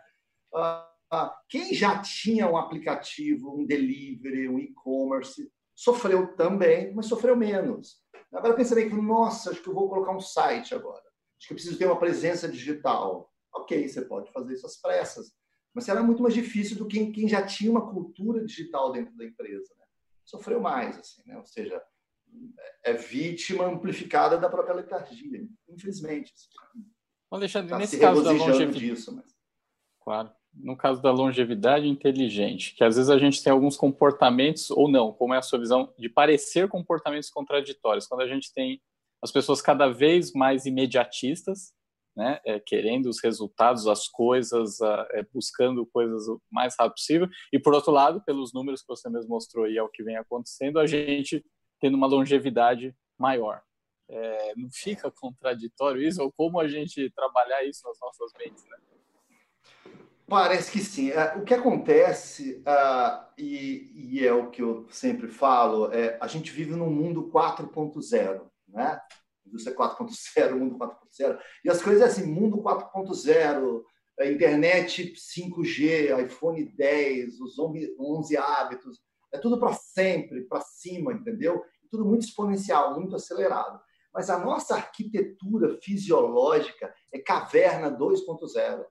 Ah, 0.54 1.36
quem 1.48 1.74
já 1.74 2.02
tinha 2.02 2.48
um 2.48 2.58
aplicativo, 2.58 3.58
um 3.58 3.66
delivery, 3.66 4.50
um 4.50 4.60
e-commerce, 4.60 5.50
sofreu 5.76 6.36
também, 6.36 6.94
mas 6.94 7.06
sofreu 7.06 7.36
menos. 7.36 7.98
Agora 8.34 8.54
pensa 8.54 8.76
bem 8.76 8.90
que, 8.90 8.96
nossa, 8.96 9.52
acho 9.52 9.62
que 9.62 9.70
eu 9.70 9.74
vou 9.74 9.88
colocar 9.88 10.12
um 10.12 10.20
site 10.20 10.74
agora. 10.74 11.04
Acho 11.38 11.48
que 11.48 11.54
eu 11.54 11.56
preciso 11.56 11.78
ter 11.78 11.86
uma 11.86 12.00
presença 12.00 12.48
digital. 12.48 13.32
Ok, 13.54 13.88
você 13.88 14.02
pode 14.02 14.32
fazer 14.32 14.54
isso 14.54 14.66
às 14.66 14.76
pressas, 14.82 15.32
mas 15.76 15.84
será 15.84 16.02
muito 16.02 16.24
mais 16.24 16.34
difícil 16.34 16.78
do 16.78 16.88
que 16.88 17.12
quem 17.12 17.28
já 17.28 17.46
tinha 17.46 17.70
uma 17.70 17.92
cultura 17.92 18.44
digital 18.44 18.92
dentro 18.92 19.16
da 19.16 19.26
empresa. 19.26 19.74
Né? 19.78 19.86
Sofreu 20.24 20.62
mais, 20.62 20.98
assim, 20.98 21.22
né? 21.28 21.38
ou 21.38 21.46
seja, 21.46 21.80
é 22.84 22.94
vítima 22.94 23.66
amplificada 23.66 24.38
da 24.38 24.50
própria 24.50 24.76
letargia, 24.76 25.48
infelizmente. 25.70 26.34
Assim. 26.34 26.86
Alexandre, 27.30 27.70
tá 27.70 27.78
nesse 27.78 28.00
caso 28.00 28.24
da 28.24 28.32
longevidade... 28.32 28.80
Disso, 28.80 29.14
mas... 29.14 29.36
Claro 30.00 30.32
no 30.56 30.76
caso 30.76 31.02
da 31.02 31.12
longevidade 31.12 31.88
inteligente, 31.88 32.74
que 32.76 32.84
às 32.84 32.96
vezes 32.96 33.10
a 33.10 33.18
gente 33.18 33.44
tem 33.44 33.52
alguns 33.52 33.76
comportamentos 33.76 34.72
ou 34.72 34.90
não, 34.90 35.12
como 35.12 35.34
é 35.34 35.38
a 35.38 35.42
sua 35.42 35.60
visão 35.60 35.94
de 35.98 36.08
parecer 36.08 36.68
comportamentos 36.68 37.30
contraditórios, 37.30 38.08
quando 38.08 38.22
a 38.22 38.28
gente 38.28 38.54
tem 38.54 38.82
as 39.22 39.32
pessoas 39.32 39.62
cada 39.62 39.88
vez 39.88 40.32
mais 40.34 40.66
imediatistas, 40.66 41.74
né, 42.16 42.40
é, 42.46 42.60
querendo 42.60 43.08
os 43.08 43.22
resultados, 43.22 43.88
as 43.88 44.08
coisas, 44.08 44.80
é, 45.12 45.26
buscando 45.34 45.86
coisas 45.86 46.28
o 46.28 46.42
mais 46.52 46.76
rápido 46.80 46.96
possível, 46.96 47.28
e 47.52 47.60
por 47.60 47.74
outro 47.74 47.92
lado, 47.92 48.24
pelos 48.24 48.54
números 48.54 48.82
que 48.82 48.88
você 48.88 49.10
mesmo 49.10 49.30
mostrou 49.30 49.68
e 49.68 49.78
é 49.78 49.84
o 49.84 49.90
que 49.90 50.04
vem 50.04 50.16
acontecendo, 50.16 50.80
a 50.80 50.88
gente 50.88 51.46
tendo 51.80 51.96
uma 51.96 52.08
longevidade 52.08 52.96
maior. 53.18 53.62
É, 54.08 54.54
não 54.56 54.70
fica 54.72 55.12
contraditório 55.12 56.02
isso, 56.02 56.22
ou 56.22 56.32
como 56.32 56.60
a 56.60 56.68
gente 56.68 57.12
trabalhar 57.12 57.64
isso 57.64 57.82
nas 57.88 58.00
nossas 58.00 58.32
mentes, 58.40 58.64
né? 58.70 58.78
Parece 60.28 60.72
que 60.72 60.80
sim. 60.80 61.12
É, 61.12 61.36
o 61.36 61.44
que 61.44 61.54
acontece, 61.54 62.64
uh, 62.68 63.26
e, 63.38 63.92
e, 63.94 64.26
é 64.28 64.34
o 64.34 64.50
que 64.50 64.62
eu 64.62 64.88
sempre 64.90 65.28
falo, 65.28 65.92
é 65.92 66.18
a 66.20 66.28
gente 66.28 66.52
vive 66.52 66.72
num 66.72 66.90
mundo 66.90 67.30
4.0, 67.32 68.42
né? 68.68 69.00
Indústria 69.46 69.76
4.0, 69.76 70.56
mundo 70.56 70.78
4.0. 70.78 71.40
E 71.64 71.70
as 71.70 71.82
coisas 71.82 72.02
é 72.02 72.06
assim, 72.06 72.26
mundo 72.26 72.58
4.0, 72.62 73.84
internet 74.32 75.14
5G, 75.14 76.26
iPhone 76.26 76.66
10, 76.66 77.40
os 77.42 77.60
11 77.60 78.38
hábitos, 78.38 79.00
é 79.34 79.38
tudo 79.38 79.60
para 79.60 79.74
sempre, 79.74 80.44
para 80.46 80.62
cima, 80.62 81.14
entendeu? 81.14 81.64
Tudo 81.92 82.06
muito 82.06 82.26
exponencial, 82.26 83.00
muito 83.00 83.16
acelerado. 83.16 83.80
mas 84.14 84.30
a 84.30 84.40
nossa 84.40 84.76
arquitetura 84.76 85.78
fisiológica 85.82 86.94
é 87.14 87.20
caverna 87.20 87.92
2.0 87.92 88.86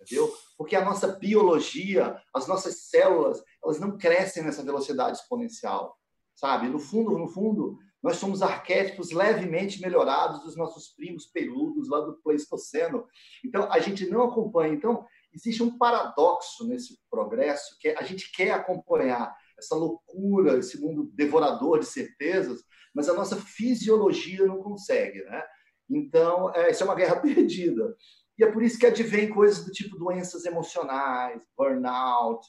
entendeu? 0.00 0.34
Porque 0.56 0.74
a 0.74 0.84
nossa 0.84 1.08
biologia, 1.08 2.20
as 2.34 2.46
nossas 2.46 2.88
células, 2.88 3.42
elas 3.62 3.78
não 3.78 3.98
crescem 3.98 4.42
nessa 4.42 4.62
velocidade 4.62 5.18
exponencial, 5.18 5.96
sabe? 6.34 6.68
No 6.68 6.78
fundo, 6.78 7.16
no 7.18 7.28
fundo, 7.28 7.78
nós 8.02 8.16
somos 8.16 8.40
arquétipos 8.42 9.10
levemente 9.10 9.80
melhorados 9.80 10.42
dos 10.42 10.56
nossos 10.56 10.88
primos 10.88 11.26
peludos 11.26 11.88
lá 11.88 12.00
do 12.00 12.16
Pleistoceno. 12.22 13.06
Então, 13.44 13.70
a 13.70 13.78
gente 13.78 14.06
não 14.06 14.22
acompanha. 14.22 14.72
Então, 14.72 15.06
existe 15.32 15.62
um 15.62 15.76
paradoxo 15.76 16.66
nesse 16.66 16.98
progresso, 17.10 17.76
que 17.78 17.88
é, 17.88 17.98
a 17.98 18.02
gente 18.02 18.32
quer 18.32 18.52
acompanhar 18.52 19.34
essa 19.58 19.74
loucura, 19.74 20.58
esse 20.58 20.80
mundo 20.80 21.10
devorador 21.14 21.78
de 21.78 21.86
certezas, 21.86 22.62
mas 22.94 23.08
a 23.08 23.14
nossa 23.14 23.36
fisiologia 23.36 24.46
não 24.46 24.62
consegue, 24.62 25.22
né? 25.24 25.44
Então, 25.88 26.54
é, 26.54 26.70
isso 26.70 26.82
é 26.82 26.86
uma 26.86 26.94
guerra 26.94 27.16
perdida. 27.20 27.94
E 28.38 28.44
é 28.44 28.50
por 28.50 28.62
isso 28.62 28.78
que 28.78 28.86
advém 28.86 29.28
coisas 29.28 29.64
do 29.64 29.70
tipo 29.70 29.98
doenças 29.98 30.46
emocionais, 30.46 31.42
burnout, 31.54 32.46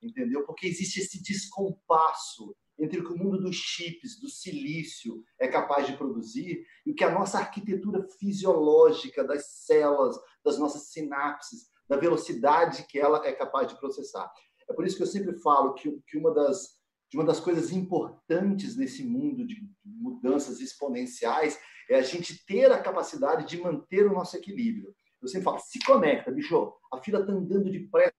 entendeu? 0.00 0.46
Porque 0.46 0.68
existe 0.68 1.00
esse 1.00 1.20
descompasso 1.20 2.54
entre 2.82 2.98
o 2.98 3.04
que 3.04 3.12
o 3.12 3.16
mundo 3.16 3.40
dos 3.40 3.54
chips, 3.54 4.18
do 4.18 4.28
silício 4.28 5.22
é 5.38 5.46
capaz 5.46 5.86
de 5.86 5.96
produzir 5.96 6.66
e 6.84 6.90
o 6.90 6.94
que 6.94 7.04
a 7.04 7.12
nossa 7.12 7.38
arquitetura 7.38 8.04
fisiológica 8.18 9.22
das 9.22 9.46
células, 9.46 10.16
das 10.44 10.58
nossas 10.58 10.90
sinapses, 10.90 11.68
da 11.88 11.96
velocidade 11.96 12.84
que 12.88 12.98
ela 12.98 13.24
é 13.24 13.32
capaz 13.32 13.68
de 13.68 13.78
processar. 13.78 14.28
É 14.68 14.74
por 14.74 14.84
isso 14.84 14.96
que 14.96 15.02
eu 15.02 15.06
sempre 15.06 15.38
falo 15.38 15.74
que, 15.74 15.90
que 16.08 16.18
uma 16.18 16.34
das 16.34 16.82
uma 17.14 17.24
das 17.24 17.40
coisas 17.40 17.72
importantes 17.72 18.74
nesse 18.74 19.04
mundo 19.04 19.46
de 19.46 19.68
mudanças 19.84 20.60
exponenciais 20.60 21.58
é 21.90 21.96
a 21.96 22.02
gente 22.02 22.42
ter 22.46 22.72
a 22.72 22.82
capacidade 22.82 23.46
de 23.46 23.60
manter 23.60 24.06
o 24.06 24.14
nosso 24.14 24.34
equilíbrio. 24.34 24.94
Eu 25.20 25.28
sempre 25.28 25.44
falo, 25.44 25.58
se 25.58 25.78
conecta, 25.84 26.32
bicho. 26.32 26.72
A 26.90 26.96
fila 27.02 27.20
está 27.20 27.32
andando 27.32 27.70
depressa 27.70 28.14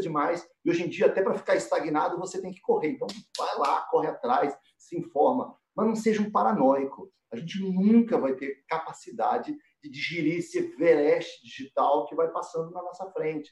demais. 0.00 0.46
E 0.64 0.70
hoje 0.70 0.84
em 0.84 0.88
dia, 0.88 1.06
até 1.06 1.22
para 1.22 1.34
ficar 1.34 1.56
estagnado, 1.56 2.18
você 2.18 2.40
tem 2.40 2.52
que 2.52 2.60
correr. 2.60 2.90
Então, 2.90 3.06
vai 3.36 3.58
lá, 3.58 3.82
corre 3.90 4.08
atrás, 4.08 4.56
se 4.78 4.96
informa. 4.96 5.56
Mas 5.74 5.86
não 5.86 5.96
seja 5.96 6.22
um 6.22 6.30
paranoico. 6.30 7.12
A 7.32 7.36
gente 7.36 7.60
nunca 7.62 8.18
vai 8.18 8.34
ter 8.34 8.62
capacidade 8.68 9.56
de 9.82 9.90
digerir 9.90 10.38
esse 10.38 10.58
Everest 10.58 11.42
digital 11.42 12.06
que 12.06 12.14
vai 12.14 12.30
passando 12.30 12.70
na 12.70 12.82
nossa 12.82 13.10
frente. 13.10 13.50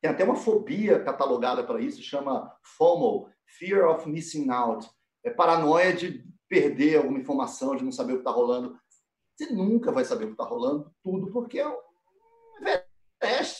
Tem 0.00 0.10
até 0.10 0.24
uma 0.24 0.36
fobia 0.36 1.02
catalogada 1.02 1.64
para 1.64 1.80
isso, 1.80 2.02
chama 2.02 2.54
FOMO, 2.76 3.30
Fear 3.58 3.88
of 3.88 4.08
Missing 4.08 4.50
Out. 4.50 4.88
É 5.24 5.30
paranoia 5.30 5.92
de 5.92 6.22
perder 6.48 6.98
alguma 6.98 7.18
informação, 7.18 7.74
de 7.74 7.82
não 7.82 7.90
saber 7.90 8.12
o 8.12 8.16
que 8.16 8.20
está 8.20 8.30
rolando. 8.30 8.78
Você 9.34 9.52
nunca 9.52 9.90
vai 9.90 10.04
saber 10.04 10.24
o 10.24 10.28
que 10.28 10.34
está 10.34 10.44
rolando, 10.44 10.90
tudo, 11.02 11.30
porque 11.32 11.58
é 11.58 11.66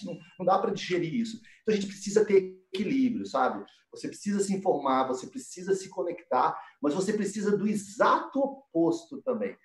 Não, 0.07 0.19
não 0.39 0.47
dá 0.47 0.59
para 0.59 0.73
digerir 0.73 1.15
isso. 1.15 1.41
Então 1.63 1.75
a 1.75 1.77
gente 1.77 1.87
precisa 1.87 2.25
ter 2.25 2.57
equilíbrio, 2.73 3.27
sabe? 3.27 3.65
Você 3.91 4.09
precisa 4.09 4.41
se 4.41 4.55
informar, 4.55 5.07
você 5.07 5.27
precisa 5.27 5.75
se 5.75 5.89
conectar, 5.89 6.59
mas 6.81 6.95
você 6.95 7.13
precisa 7.13 7.57
do 7.57 7.67
exato 7.67 8.39
oposto 8.39 9.23
também. 9.23 9.57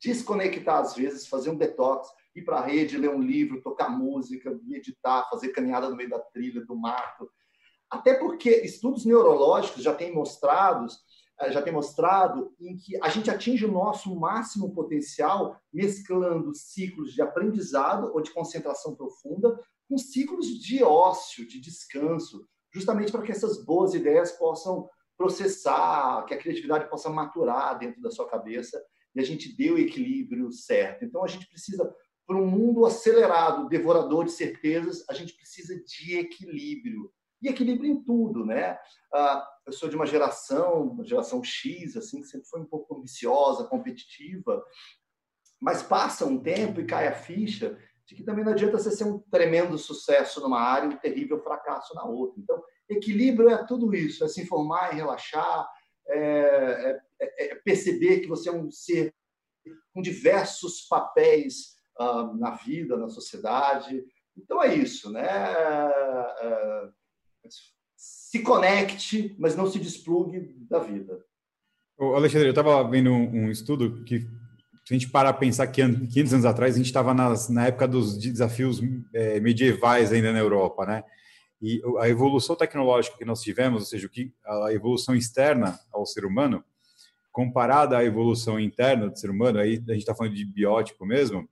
Desconectar 0.00 0.80
às 0.80 0.94
vezes, 0.94 1.26
fazer 1.26 1.50
um 1.50 1.56
detox, 1.56 2.08
ir 2.34 2.42
para 2.44 2.58
a 2.58 2.64
rede, 2.64 2.98
ler 2.98 3.10
um 3.10 3.22
livro, 3.22 3.62
tocar 3.62 3.88
música, 3.88 4.56
meditar, 4.62 5.28
fazer 5.30 5.48
caminhada 5.48 5.88
no 5.88 5.96
meio 5.96 6.10
da 6.10 6.18
trilha, 6.18 6.64
do 6.64 6.76
mato. 6.76 7.30
Até 7.90 8.14
porque 8.14 8.50
estudos 8.50 9.06
neurológicos 9.06 9.82
já 9.82 9.94
têm 9.94 10.14
mostrado 10.14 10.86
eh, 10.86 10.92
já 11.50 11.62
tem 11.62 11.72
mostrado 11.72 12.52
em 12.58 12.76
que 12.76 13.00
a 13.02 13.08
gente 13.08 13.30
atinge 13.30 13.64
o 13.64 13.72
nosso 13.72 14.14
máximo 14.16 14.74
potencial 14.74 15.56
mesclando 15.72 16.52
ciclos 16.54 17.12
de 17.12 17.22
aprendizado 17.22 18.10
ou 18.12 18.20
de 18.20 18.32
concentração 18.32 18.94
profunda 18.94 19.58
com 19.88 19.96
ciclos 19.96 20.46
de 20.46 20.82
ócio, 20.82 21.46
de 21.46 21.60
descanso, 21.60 22.46
justamente 22.74 23.12
para 23.12 23.22
que 23.22 23.32
essas 23.32 23.64
boas 23.64 23.94
ideias 23.94 24.32
possam 24.32 24.88
processar, 25.16 26.24
que 26.26 26.34
a 26.34 26.38
criatividade 26.38 26.88
possa 26.90 27.08
maturar 27.08 27.78
dentro 27.78 28.00
da 28.02 28.10
sua 28.10 28.28
cabeça 28.28 28.82
e 29.14 29.20
a 29.20 29.24
gente 29.24 29.56
dê 29.56 29.70
o 29.70 29.78
equilíbrio 29.78 30.52
certo. 30.52 31.04
Então 31.04 31.24
a 31.24 31.28
gente 31.28 31.48
precisa 31.48 31.92
para 32.26 32.36
um 32.36 32.46
mundo 32.46 32.84
acelerado, 32.84 33.68
devorador 33.68 34.24
de 34.24 34.32
certezas, 34.32 35.02
a 35.08 35.14
gente 35.14 35.34
precisa 35.34 35.74
de 35.82 36.18
equilíbrio 36.18 37.10
e 37.40 37.48
equilíbrio 37.48 37.90
em 37.90 38.02
tudo, 38.02 38.44
né? 38.44 38.78
Ah, 39.12 39.46
eu 39.66 39.72
sou 39.72 39.88
de 39.88 39.96
uma 39.96 40.06
geração, 40.06 40.88
uma 40.88 41.04
geração 41.04 41.42
X, 41.42 41.96
assim, 41.96 42.20
que 42.20 42.26
sempre 42.26 42.48
foi 42.48 42.60
um 42.60 42.66
pouco 42.66 42.96
ambiciosa, 42.96 43.64
competitiva, 43.64 44.62
mas 45.60 45.82
passa 45.82 46.24
um 46.24 46.40
tempo 46.40 46.80
e 46.80 46.86
cai 46.86 47.08
a 47.08 47.14
ficha 47.14 47.78
de 48.06 48.14
que 48.14 48.22
também 48.22 48.42
não 48.42 48.52
adianta 48.52 48.78
você 48.78 48.90
ser 48.90 49.04
um 49.04 49.18
tremendo 49.18 49.76
sucesso 49.76 50.40
numa 50.40 50.60
área 50.60 50.86
e 50.86 50.94
um 50.94 50.96
terrível 50.96 51.42
fracasso 51.42 51.94
na 51.94 52.04
outra. 52.04 52.40
Então, 52.40 52.62
equilíbrio 52.88 53.50
é 53.50 53.66
tudo 53.66 53.94
isso, 53.94 54.24
é 54.24 54.28
se 54.28 54.40
informar, 54.40 54.92
é 54.92 54.94
relaxar, 54.94 55.68
é, 56.08 56.18
é, 56.18 57.00
é, 57.20 57.52
é 57.52 57.54
perceber 57.56 58.20
que 58.20 58.26
você 58.26 58.48
é 58.48 58.52
um 58.52 58.70
ser 58.70 59.14
com 59.92 60.00
diversos 60.00 60.82
papéis 60.88 61.76
uh, 62.00 62.34
na 62.38 62.52
vida, 62.52 62.96
na 62.96 63.10
sociedade. 63.10 64.02
Então 64.36 64.62
é 64.62 64.74
isso, 64.74 65.10
né? 65.12 65.26
Uh, 65.26 66.94
se 67.96 68.40
conecte, 68.40 69.34
mas 69.38 69.56
não 69.56 69.70
se 69.70 69.78
desplugue 69.78 70.54
da 70.68 70.78
vida. 70.78 71.24
Ô, 71.96 72.14
Alexandre, 72.14 72.48
eu 72.48 72.52
estava 72.52 72.88
vendo 72.88 73.10
um, 73.10 73.44
um, 73.44 73.50
estudo 73.50 74.04
que, 74.04 74.20
se 74.20 74.26
a 74.90 74.92
gente 74.92 75.08
parar 75.08 75.30
a 75.30 75.34
pensar 75.34 75.66
que 75.66 75.82
500 75.82 76.32
anos 76.34 76.44
atrás, 76.44 76.74
a 76.74 76.78
gente 76.78 76.86
estava 76.86 77.14
na 77.14 77.66
época 77.66 77.88
dos 77.88 78.16
desafios 78.18 78.80
é, 79.14 79.40
medievais 79.40 80.12
ainda 80.12 80.32
na 80.32 80.38
Europa, 80.38 80.86
né? 80.86 81.02
E 81.60 81.82
a 81.98 82.08
evolução 82.08 82.54
tecnológica 82.54 83.18
que 83.18 83.24
nós 83.24 83.42
tivemos, 83.42 83.82
ou 83.82 83.86
seja, 83.86 84.08
a 84.46 84.72
evolução 84.72 85.14
externa 85.14 85.78
ao 85.92 86.06
ser 86.06 86.24
humano, 86.24 86.62
comparada 87.32 87.98
à 87.98 88.04
evolução 88.04 88.60
interna 88.60 89.08
do 89.08 89.18
ser 89.18 89.30
humano, 89.30 89.58
aí 89.58 89.82
a 89.88 89.92
gente 89.92 90.00
está 90.00 90.14
falando 90.14 90.34
de 90.34 90.44
biótipo 90.44 91.04
mesmo, 91.04 91.48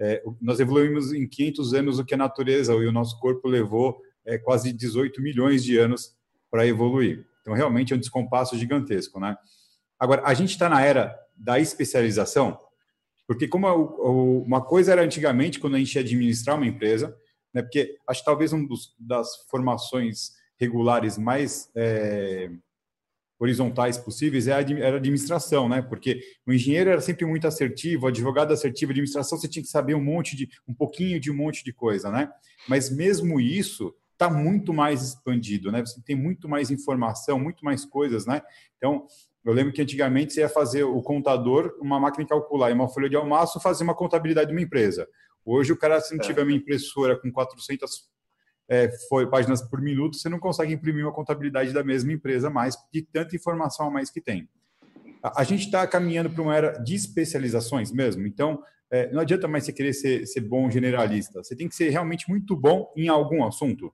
é, 0.00 0.22
nós 0.40 0.60
evoluímos 0.60 1.12
em 1.12 1.26
500 1.28 1.74
anos 1.74 1.98
o 1.98 2.04
que 2.04 2.14
a 2.14 2.18
natureza 2.18 2.72
e 2.74 2.86
o 2.86 2.92
nosso 2.92 3.18
corpo 3.18 3.48
levou 3.48 4.00
é, 4.26 4.38
quase 4.38 4.72
18 4.72 5.22
milhões 5.22 5.64
de 5.64 5.78
anos 5.78 6.14
para 6.50 6.66
evoluir. 6.66 7.24
Então, 7.40 7.54
realmente 7.54 7.92
é 7.92 7.96
um 7.96 8.00
descompasso 8.00 8.58
gigantesco, 8.58 9.20
né? 9.20 9.36
Agora, 9.98 10.22
a 10.24 10.34
gente 10.34 10.50
está 10.50 10.68
na 10.68 10.82
era 10.82 11.16
da 11.36 11.60
especialização, 11.60 12.58
porque 13.26 13.48
como 13.48 13.66
uma 14.44 14.60
coisa 14.60 14.92
era 14.92 15.02
antigamente, 15.02 15.58
quando 15.58 15.76
a 15.76 15.78
gente 15.78 15.94
ia 15.94 16.02
administrar 16.02 16.56
uma 16.56 16.66
empresa, 16.66 17.16
né, 17.52 17.62
porque 17.62 17.96
acho 18.06 18.20
que 18.20 18.26
talvez 18.26 18.52
uma 18.52 18.68
das 18.98 19.46
formações 19.50 20.32
regulares 20.58 21.16
mais 21.18 21.70
é, 21.74 22.50
horizontais 23.38 23.98
possíveis 23.98 24.48
é 24.48 24.52
a 24.52 24.58
administração, 24.58 25.68
né? 25.68 25.82
Porque 25.82 26.20
o 26.46 26.52
engenheiro 26.52 26.90
era 26.90 27.00
sempre 27.00 27.26
muito 27.26 27.46
assertivo, 27.46 28.04
o 28.04 28.08
advogado 28.08 28.52
assertivo, 28.52 28.90
a 28.90 28.92
administração 28.92 29.38
você 29.38 29.48
tinha 29.48 29.62
que 29.62 29.68
saber 29.68 29.94
um 29.94 30.02
monte 30.02 30.36
de, 30.36 30.48
um 30.66 30.74
pouquinho 30.74 31.20
de 31.20 31.30
um 31.30 31.34
monte 31.34 31.62
de 31.62 31.72
coisa, 31.72 32.10
né? 32.10 32.30
Mas 32.68 32.90
mesmo 32.90 33.40
isso 33.40 33.94
está 34.16 34.30
muito 34.30 34.72
mais 34.72 35.02
expandido, 35.02 35.70
né? 35.70 35.80
Você 35.80 36.00
tem 36.02 36.16
muito 36.16 36.48
mais 36.48 36.70
informação, 36.70 37.38
muito 37.38 37.64
mais 37.64 37.84
coisas, 37.84 38.26
né? 38.26 38.40
Então, 38.78 39.06
eu 39.44 39.52
lembro 39.52 39.72
que 39.72 39.82
antigamente 39.82 40.32
você 40.32 40.40
ia 40.40 40.48
fazer 40.48 40.82
o 40.82 41.00
contador, 41.02 41.76
uma 41.80 42.00
máquina 42.00 42.26
calcular 42.26 42.70
e 42.70 42.72
uma 42.72 42.88
folha 42.88 43.08
de 43.08 43.14
almaço, 43.14 43.60
fazer 43.60 43.84
uma 43.84 43.94
contabilidade 43.94 44.48
de 44.48 44.54
uma 44.54 44.62
empresa. 44.62 45.06
Hoje, 45.44 45.72
o 45.72 45.76
cara, 45.76 46.00
se 46.00 46.16
não 46.16 46.24
é. 46.24 46.26
tiver 46.26 46.42
uma 46.42 46.52
impressora 46.52 47.16
com 47.16 47.30
400 47.30 48.10
é, 48.68 48.90
foi, 49.08 49.28
páginas 49.28 49.62
por 49.62 49.80
minuto, 49.80 50.16
você 50.16 50.28
não 50.28 50.40
consegue 50.40 50.72
imprimir 50.72 51.04
uma 51.04 51.12
contabilidade 51.12 51.72
da 51.72 51.84
mesma 51.84 52.12
empresa 52.12 52.50
mais, 52.50 52.76
de 52.92 53.02
tanta 53.02 53.36
informação 53.36 53.86
a 53.86 53.90
mais 53.90 54.10
que 54.10 54.20
tem. 54.20 54.48
A, 55.22 55.42
a 55.42 55.44
gente 55.44 55.66
está 55.66 55.86
caminhando 55.86 56.30
para 56.30 56.42
uma 56.42 56.56
era 56.56 56.72
de 56.78 56.94
especializações 56.94 57.92
mesmo, 57.92 58.26
então 58.26 58.60
é, 58.90 59.12
não 59.12 59.20
adianta 59.20 59.46
mais 59.46 59.64
você 59.64 59.72
querer 59.72 59.92
ser, 59.92 60.26
ser 60.26 60.40
bom 60.40 60.68
generalista, 60.70 61.42
você 61.42 61.54
tem 61.54 61.68
que 61.68 61.74
ser 61.74 61.90
realmente 61.90 62.28
muito 62.28 62.56
bom 62.56 62.92
em 62.96 63.08
algum 63.08 63.44
assunto. 63.44 63.92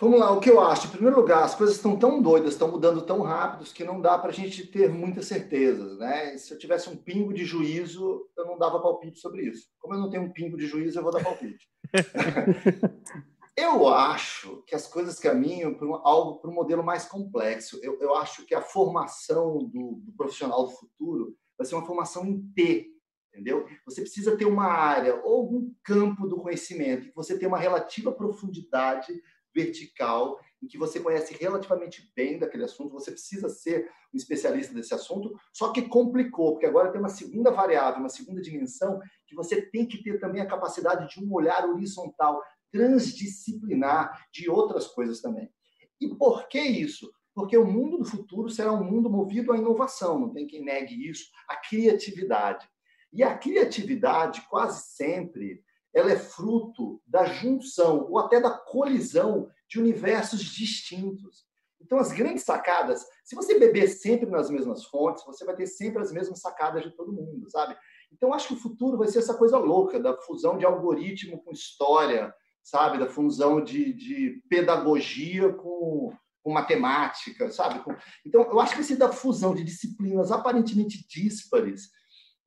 Vamos 0.00 0.20
lá, 0.20 0.30
o 0.30 0.38
que 0.38 0.48
eu 0.48 0.60
acho? 0.60 0.86
Em 0.86 0.90
primeiro 0.90 1.16
lugar, 1.16 1.42
as 1.42 1.56
coisas 1.56 1.74
estão 1.74 1.98
tão 1.98 2.22
doidas, 2.22 2.52
estão 2.52 2.70
mudando 2.70 3.02
tão 3.02 3.20
rápidos 3.20 3.72
que 3.72 3.82
não 3.82 4.00
dá 4.00 4.16
para 4.16 4.30
a 4.30 4.32
gente 4.32 4.64
ter 4.64 4.88
muitas 4.88 5.26
certezas, 5.26 5.98
né? 5.98 6.38
Se 6.38 6.54
eu 6.54 6.58
tivesse 6.58 6.88
um 6.88 6.96
pingo 6.96 7.34
de 7.34 7.44
juízo, 7.44 8.24
eu 8.36 8.46
não 8.46 8.56
dava 8.56 8.80
palpite 8.80 9.18
sobre 9.18 9.42
isso. 9.48 9.66
Como 9.80 9.94
eu 9.94 9.98
não 9.98 10.08
tenho 10.08 10.22
um 10.22 10.32
pingo 10.32 10.56
de 10.56 10.68
juízo, 10.68 11.00
eu 11.00 11.02
vou 11.02 11.10
dar 11.10 11.24
palpite. 11.24 11.68
eu 13.56 13.88
acho 13.88 14.62
que 14.68 14.76
as 14.76 14.86
coisas 14.86 15.18
caminham 15.18 15.74
para 15.74 15.88
um, 15.88 15.94
algo 15.96 16.38
para 16.38 16.48
um 16.48 16.54
modelo 16.54 16.84
mais 16.84 17.04
complexo. 17.06 17.80
Eu, 17.82 18.00
eu 18.00 18.14
acho 18.14 18.46
que 18.46 18.54
a 18.54 18.62
formação 18.62 19.58
do, 19.58 20.00
do 20.00 20.12
profissional 20.16 20.64
do 20.64 20.70
futuro 20.70 21.36
vai 21.58 21.66
ser 21.66 21.74
uma 21.74 21.84
formação 21.84 22.24
em 22.24 22.40
T, 22.54 22.86
entendeu? 23.32 23.66
Você 23.84 24.02
precisa 24.02 24.36
ter 24.36 24.44
uma 24.44 24.66
área 24.66 25.16
ou 25.24 25.38
algum 25.38 25.72
campo 25.82 26.28
do 26.28 26.40
conhecimento 26.40 27.08
que 27.08 27.16
você 27.16 27.36
tem 27.36 27.48
uma 27.48 27.58
relativa 27.58 28.12
profundidade 28.12 29.12
vertical 29.58 30.38
em 30.62 30.66
que 30.66 30.78
você 30.78 31.00
conhece 31.00 31.34
relativamente 31.34 32.10
bem 32.14 32.38
daquele 32.38 32.64
assunto, 32.64 32.92
você 32.92 33.10
precisa 33.10 33.48
ser 33.48 33.88
um 34.12 34.16
especialista 34.16 34.74
desse 34.74 34.94
assunto, 34.94 35.34
só 35.52 35.72
que 35.72 35.82
complicou, 35.82 36.52
porque 36.52 36.66
agora 36.66 36.90
tem 36.90 37.00
uma 37.00 37.08
segunda 37.08 37.50
variável, 37.50 38.00
uma 38.00 38.08
segunda 38.08 38.40
dimensão, 38.40 39.00
que 39.26 39.34
você 39.34 39.62
tem 39.62 39.86
que 39.86 40.02
ter 40.02 40.18
também 40.18 40.40
a 40.40 40.46
capacidade 40.46 41.08
de 41.08 41.22
um 41.22 41.32
olhar 41.32 41.68
horizontal, 41.68 42.42
transdisciplinar 42.72 44.26
de 44.32 44.50
outras 44.50 44.86
coisas 44.86 45.20
também. 45.20 45.48
E 46.00 46.08
por 46.08 46.48
que 46.48 46.60
isso? 46.60 47.10
Porque 47.34 47.56
o 47.56 47.64
mundo 47.64 47.98
do 47.98 48.04
futuro 48.04 48.50
será 48.50 48.72
um 48.72 48.84
mundo 48.84 49.08
movido 49.08 49.52
à 49.52 49.56
inovação, 49.56 50.18
não 50.18 50.32
tem 50.32 50.46
quem 50.46 50.64
negue 50.64 51.08
isso, 51.08 51.30
a 51.48 51.56
criatividade. 51.56 52.68
E 53.12 53.22
a 53.22 53.36
criatividade, 53.36 54.42
quase 54.50 54.82
sempre, 54.94 55.62
ela 55.94 56.12
é 56.12 56.18
fruto 56.18 57.00
da 57.06 57.24
junção 57.24 58.06
ou 58.10 58.18
até 58.18 58.40
da 58.40 58.50
colisão 58.50 59.50
de 59.68 59.80
universos 59.80 60.40
distintos. 60.40 61.46
Então, 61.80 61.98
as 61.98 62.12
grandes 62.12 62.44
sacadas, 62.44 63.06
se 63.24 63.34
você 63.34 63.58
beber 63.58 63.88
sempre 63.88 64.28
nas 64.28 64.50
mesmas 64.50 64.84
fontes, 64.84 65.24
você 65.24 65.44
vai 65.44 65.54
ter 65.54 65.66
sempre 65.66 66.02
as 66.02 66.12
mesmas 66.12 66.40
sacadas 66.40 66.82
de 66.82 66.90
todo 66.90 67.12
mundo, 67.12 67.48
sabe? 67.50 67.76
Então, 68.12 68.32
acho 68.34 68.48
que 68.48 68.54
o 68.54 68.58
futuro 68.58 68.98
vai 68.98 69.08
ser 69.08 69.20
essa 69.20 69.34
coisa 69.34 69.58
louca 69.58 69.98
da 70.00 70.16
fusão 70.16 70.58
de 70.58 70.66
algoritmo 70.66 71.42
com 71.42 71.52
história, 71.52 72.34
sabe? 72.62 72.98
Da 72.98 73.08
fusão 73.08 73.62
de, 73.62 73.92
de 73.92 74.42
pedagogia 74.48 75.52
com, 75.52 76.12
com 76.42 76.52
matemática, 76.52 77.50
sabe? 77.50 77.82
Então, 78.26 78.42
eu 78.42 78.60
acho 78.60 78.74
que 78.74 78.82
ser 78.82 78.96
da 78.96 79.12
fusão 79.12 79.54
de 79.54 79.62
disciplinas 79.62 80.32
aparentemente 80.32 81.06
díspares, 81.08 81.90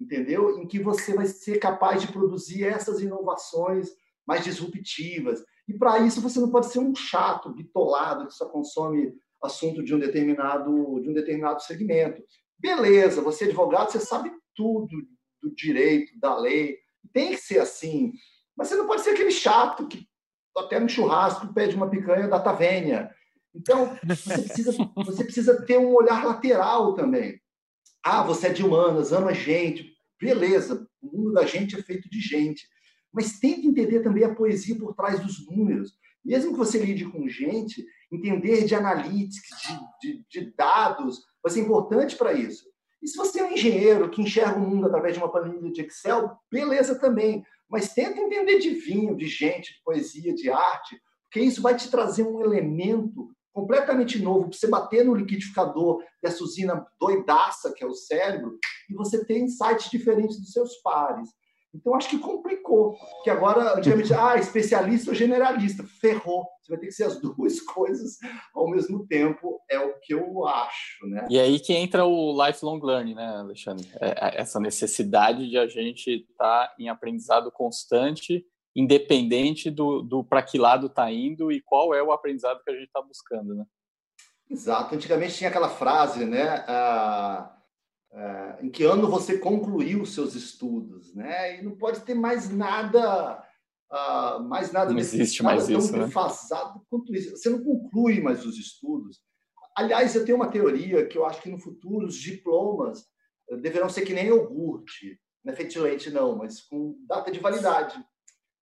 entendeu? 0.02 0.58
Em 0.58 0.68
que 0.68 0.80
você 0.80 1.14
vai 1.14 1.28
ser 1.28 1.60
capaz 1.60 2.02
de 2.02 2.12
produzir 2.12 2.64
essas 2.64 3.02
inovações 3.02 3.90
mais 4.26 4.44
disruptivas. 4.44 5.44
E 5.68 5.74
para 5.74 6.00
isso 6.00 6.22
você 6.22 6.40
não 6.40 6.50
pode 6.50 6.68
ser 6.68 6.80
um 6.80 6.96
chato, 6.96 7.54
bitolado, 7.54 8.28
que 8.28 8.34
só 8.34 8.50
consome 8.50 9.14
assunto 9.42 9.84
de 9.84 9.94
um 9.94 10.00
determinado 10.00 11.00
de 11.02 11.10
um 11.10 11.14
determinado 11.14 11.62
segmento. 11.62 12.22
Beleza, 12.58 13.22
você 13.22 13.46
é 13.46 13.48
advogado, 13.48 13.92
você 13.92 14.00
sabe 14.00 14.32
tudo 14.56 14.90
do 15.42 15.54
direito, 15.56 16.12
da 16.20 16.38
lei. 16.38 16.78
Tem 17.14 17.32
que 17.32 17.38
ser 17.38 17.60
assim. 17.60 18.14
Mas 18.56 18.68
você 18.68 18.76
não 18.76 18.88
pode 18.88 19.02
ser 19.02 19.12
aquele 19.12 19.32
chato 19.32 19.88
que 19.88 20.08
até 20.58 20.80
no 20.80 20.90
churrasco 20.90 21.54
pede 21.54 21.76
uma 21.76 21.90
picanha 21.90 22.28
da 22.28 22.40
Tavênia. 22.40 23.10
Então, 23.54 23.98
você 24.04 24.38
precisa, 24.38 24.72
você 24.96 25.24
precisa 25.24 25.66
ter 25.66 25.78
um 25.78 25.94
olhar 25.94 26.24
lateral 26.26 26.94
também. 26.94 27.40
Ah, 28.04 28.24
você 28.24 28.48
é 28.48 28.54
de 28.54 28.64
humanas, 28.64 29.12
ama 29.12 29.34
gente. 29.34 29.94
Beleza, 30.20 30.88
o 31.02 31.18
mundo 31.18 31.34
da 31.34 31.46
gente 31.46 31.76
é 31.76 31.82
feito 31.82 32.10
de 32.10 32.20
gente. 32.20 32.68
Mas 33.14 33.40
tente 33.40 33.68
entender 33.68 34.02
também 34.02 34.24
a 34.24 34.34
poesia 34.34 34.78
por 34.78 34.96
trás 34.96 35.20
dos 35.20 35.46
números. 35.48 35.94
Mesmo 36.24 36.52
que 36.52 36.58
você 36.58 36.80
lide 36.80 37.06
com 37.06 37.28
gente, 37.28 37.86
entender 38.12 38.66
de 38.66 38.76
analytics, 38.76 39.50
de, 40.02 40.14
de, 40.14 40.26
de 40.30 40.54
dados, 40.56 41.20
vai 41.44 41.52
ser 41.52 41.62
importante 41.62 42.16
para 42.16 42.34
isso. 42.34 42.70
E 43.02 43.08
se 43.08 43.18
você 43.18 43.40
é 43.40 43.44
um 43.44 43.52
engenheiro 43.52 44.10
que 44.10 44.22
enxerga 44.22 44.60
o 44.60 44.70
mundo 44.70 44.86
através 44.86 45.16
de 45.16 45.20
uma 45.20 45.32
planilha 45.32 45.72
de 45.72 45.82
Excel, 45.82 46.38
beleza 46.52 47.00
também. 47.00 47.44
Mas 47.70 47.94
tenta 47.94 48.20
entender 48.20 48.60
de 48.60 48.72
vinho, 48.72 49.16
de 49.16 49.26
gente, 49.26 49.74
de 49.74 49.84
poesia, 49.84 50.34
de 50.36 50.50
arte, 50.50 51.02
porque 51.24 51.40
isso 51.40 51.62
vai 51.62 51.76
te 51.76 51.90
trazer 51.90 52.24
um 52.24 52.42
elemento 52.42 53.32
completamente 53.54 54.22
novo 54.22 54.50
para 54.50 54.58
você 54.58 54.68
bater 54.68 55.06
no 55.06 55.16
liquidificador 55.16 56.04
dessa 56.22 56.44
usina 56.44 56.86
doidaça 57.00 57.74
que 57.76 57.84
é 57.84 57.88
o 57.88 57.94
cérebro 57.94 58.58
e 58.90 58.94
você 58.94 59.26
ter 59.26 59.40
insights 59.40 59.90
diferentes 59.90 60.40
dos 60.40 60.52
seus 60.52 60.76
pares. 60.82 61.30
Então, 61.74 61.96
acho 61.96 62.10
que 62.10 62.20
complicou. 62.20 62.96
Que 63.24 63.30
agora, 63.30 63.78
antigamente, 63.78 64.14
ah, 64.14 64.36
especialista 64.36 65.10
ou 65.10 65.16
generalista. 65.16 65.84
Ferrou. 66.02 66.46
Você 66.62 66.74
vai 66.74 66.80
ter 66.80 66.88
que 66.88 66.92
ser 66.92 67.06
as 67.06 67.20
duas 67.22 67.62
coisas 67.62 68.18
ao 68.54 68.70
mesmo 68.70 69.08
tempo, 69.08 69.60
é 69.70 69.80
o 69.80 69.98
que 70.00 70.14
eu 70.14 70.46
acho, 70.46 71.08
né? 71.08 71.26
E 71.30 71.40
aí 71.40 71.60
que 71.60 71.74
entra 71.74 72.06
o 72.06 72.46
lifelong 72.46 72.80
learning, 72.84 73.16
né, 73.16 73.38
Alexandre? 73.38 73.90
É, 74.00 74.10
é 74.10 74.42
essa 74.42 74.60
necessidade 74.60 75.50
de 75.50 75.58
a 75.58 75.68
gente 75.68 76.28
estar 76.30 76.68
tá 76.68 76.76
em 76.78 76.90
aprendizado 76.90 77.52
constante 77.52 78.46
independente 78.76 79.70
do, 79.70 80.02
do 80.02 80.24
para 80.24 80.42
que 80.42 80.58
lado 80.58 80.88
está 80.88 81.12
indo 81.12 81.52
e 81.52 81.62
qual 81.62 81.94
é 81.94 82.02
o 82.02 82.12
aprendizado 82.12 82.64
que 82.64 82.72
a 82.72 82.74
gente 82.74 82.88
está 82.88 83.02
buscando, 83.02 83.54
né? 83.54 83.66
Exato. 84.50 84.96
Antigamente 84.96 85.36
tinha 85.36 85.50
aquela 85.50 85.70
frase, 85.70 86.26
né? 86.26 86.64
Ah, 86.68 87.58
ah, 88.14 88.58
em 88.62 88.70
que 88.70 88.84
ano 88.84 89.10
você 89.10 89.38
concluiu 89.38 90.02
os 90.02 90.14
seus 90.14 90.36
estudos, 90.36 91.14
né? 91.14 91.60
E 91.60 91.62
não 91.62 91.76
pode 91.78 92.02
ter 92.02 92.14
mais 92.14 92.50
nada, 92.50 93.44
ah, 93.90 94.40
mais 94.40 94.72
nada, 94.72 94.92
não 94.92 95.00
existe 95.00 95.44
nada 95.44 95.56
mais 95.56 95.68
tão 95.68 95.78
isso, 95.78 95.92
né? 95.94 96.06
né? 96.06 96.82
quanto 96.90 97.16
isso. 97.16 97.32
Você 97.32 97.50
não 97.50 97.64
conclui 97.64 98.22
mais 98.22 98.46
os 98.46 98.58
estudos. 98.58 99.20
Aliás, 99.76 100.14
eu 100.16 100.26
tenho 100.26 100.38
uma 100.38 100.52
teoria 100.52 101.06
que 101.06 101.18
eu 101.18 101.26
acho 101.26 101.42
que 101.42 101.50
no 101.50 101.58
futuro 101.60 102.06
os 102.06 102.16
diplomas 102.16 103.06
deverão 103.62 103.90
ser 103.90 104.02
que 104.02 104.14
nem 104.14 104.28
iogurte, 104.28 105.20
não 105.44 105.54
é 105.54 105.56
feito 105.56 105.72
de 105.72 105.80
leite, 105.80 106.10
não, 106.10 106.38
mas 106.38 106.62
com 106.62 106.98
data 107.06 107.32
de 107.32 107.40
validade 107.40 108.02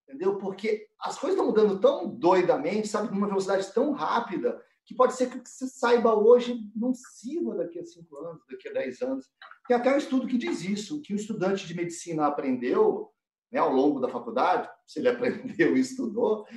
entendeu? 0.10 0.38
Porque 0.38 0.88
as 1.00 1.18
coisas 1.20 1.38
estão 1.38 1.46
mudando 1.46 1.80
tão 1.80 2.10
doidamente, 2.10 2.88
sabe, 2.88 3.14
numa 3.14 3.28
velocidade 3.28 3.72
tão 3.72 3.92
rápida, 3.92 4.60
que 4.84 4.96
pode 4.96 5.14
ser 5.14 5.30
que 5.30 5.38
o 5.38 5.44
que 5.44 5.50
você 5.50 5.68
saiba 5.68 6.16
hoje 6.16 6.60
não 6.76 6.92
sirva 6.96 7.58
daqui 7.58 7.78
a 7.78 7.86
cinco 7.86 8.18
anos, 8.18 8.42
daqui 8.50 8.70
a 8.70 8.74
dez 8.74 9.00
anos. 9.04 9.28
Tem 9.68 9.78
até 9.78 9.94
um 9.94 9.98
estudo 9.98 10.26
que 10.26 10.38
diz 10.38 10.64
isso, 10.64 11.00
que 11.02 11.14
o 11.14 11.16
estudante 11.16 11.68
de 11.68 11.76
medicina 11.76 12.26
aprendeu 12.26 13.12
né, 13.52 13.60
ao 13.60 13.72
longo 13.72 14.00
da 14.00 14.10
faculdade, 14.10 14.68
se 14.88 14.98
ele 14.98 15.10
aprendeu 15.10 15.78
e 15.78 15.80
estudou, 15.80 16.48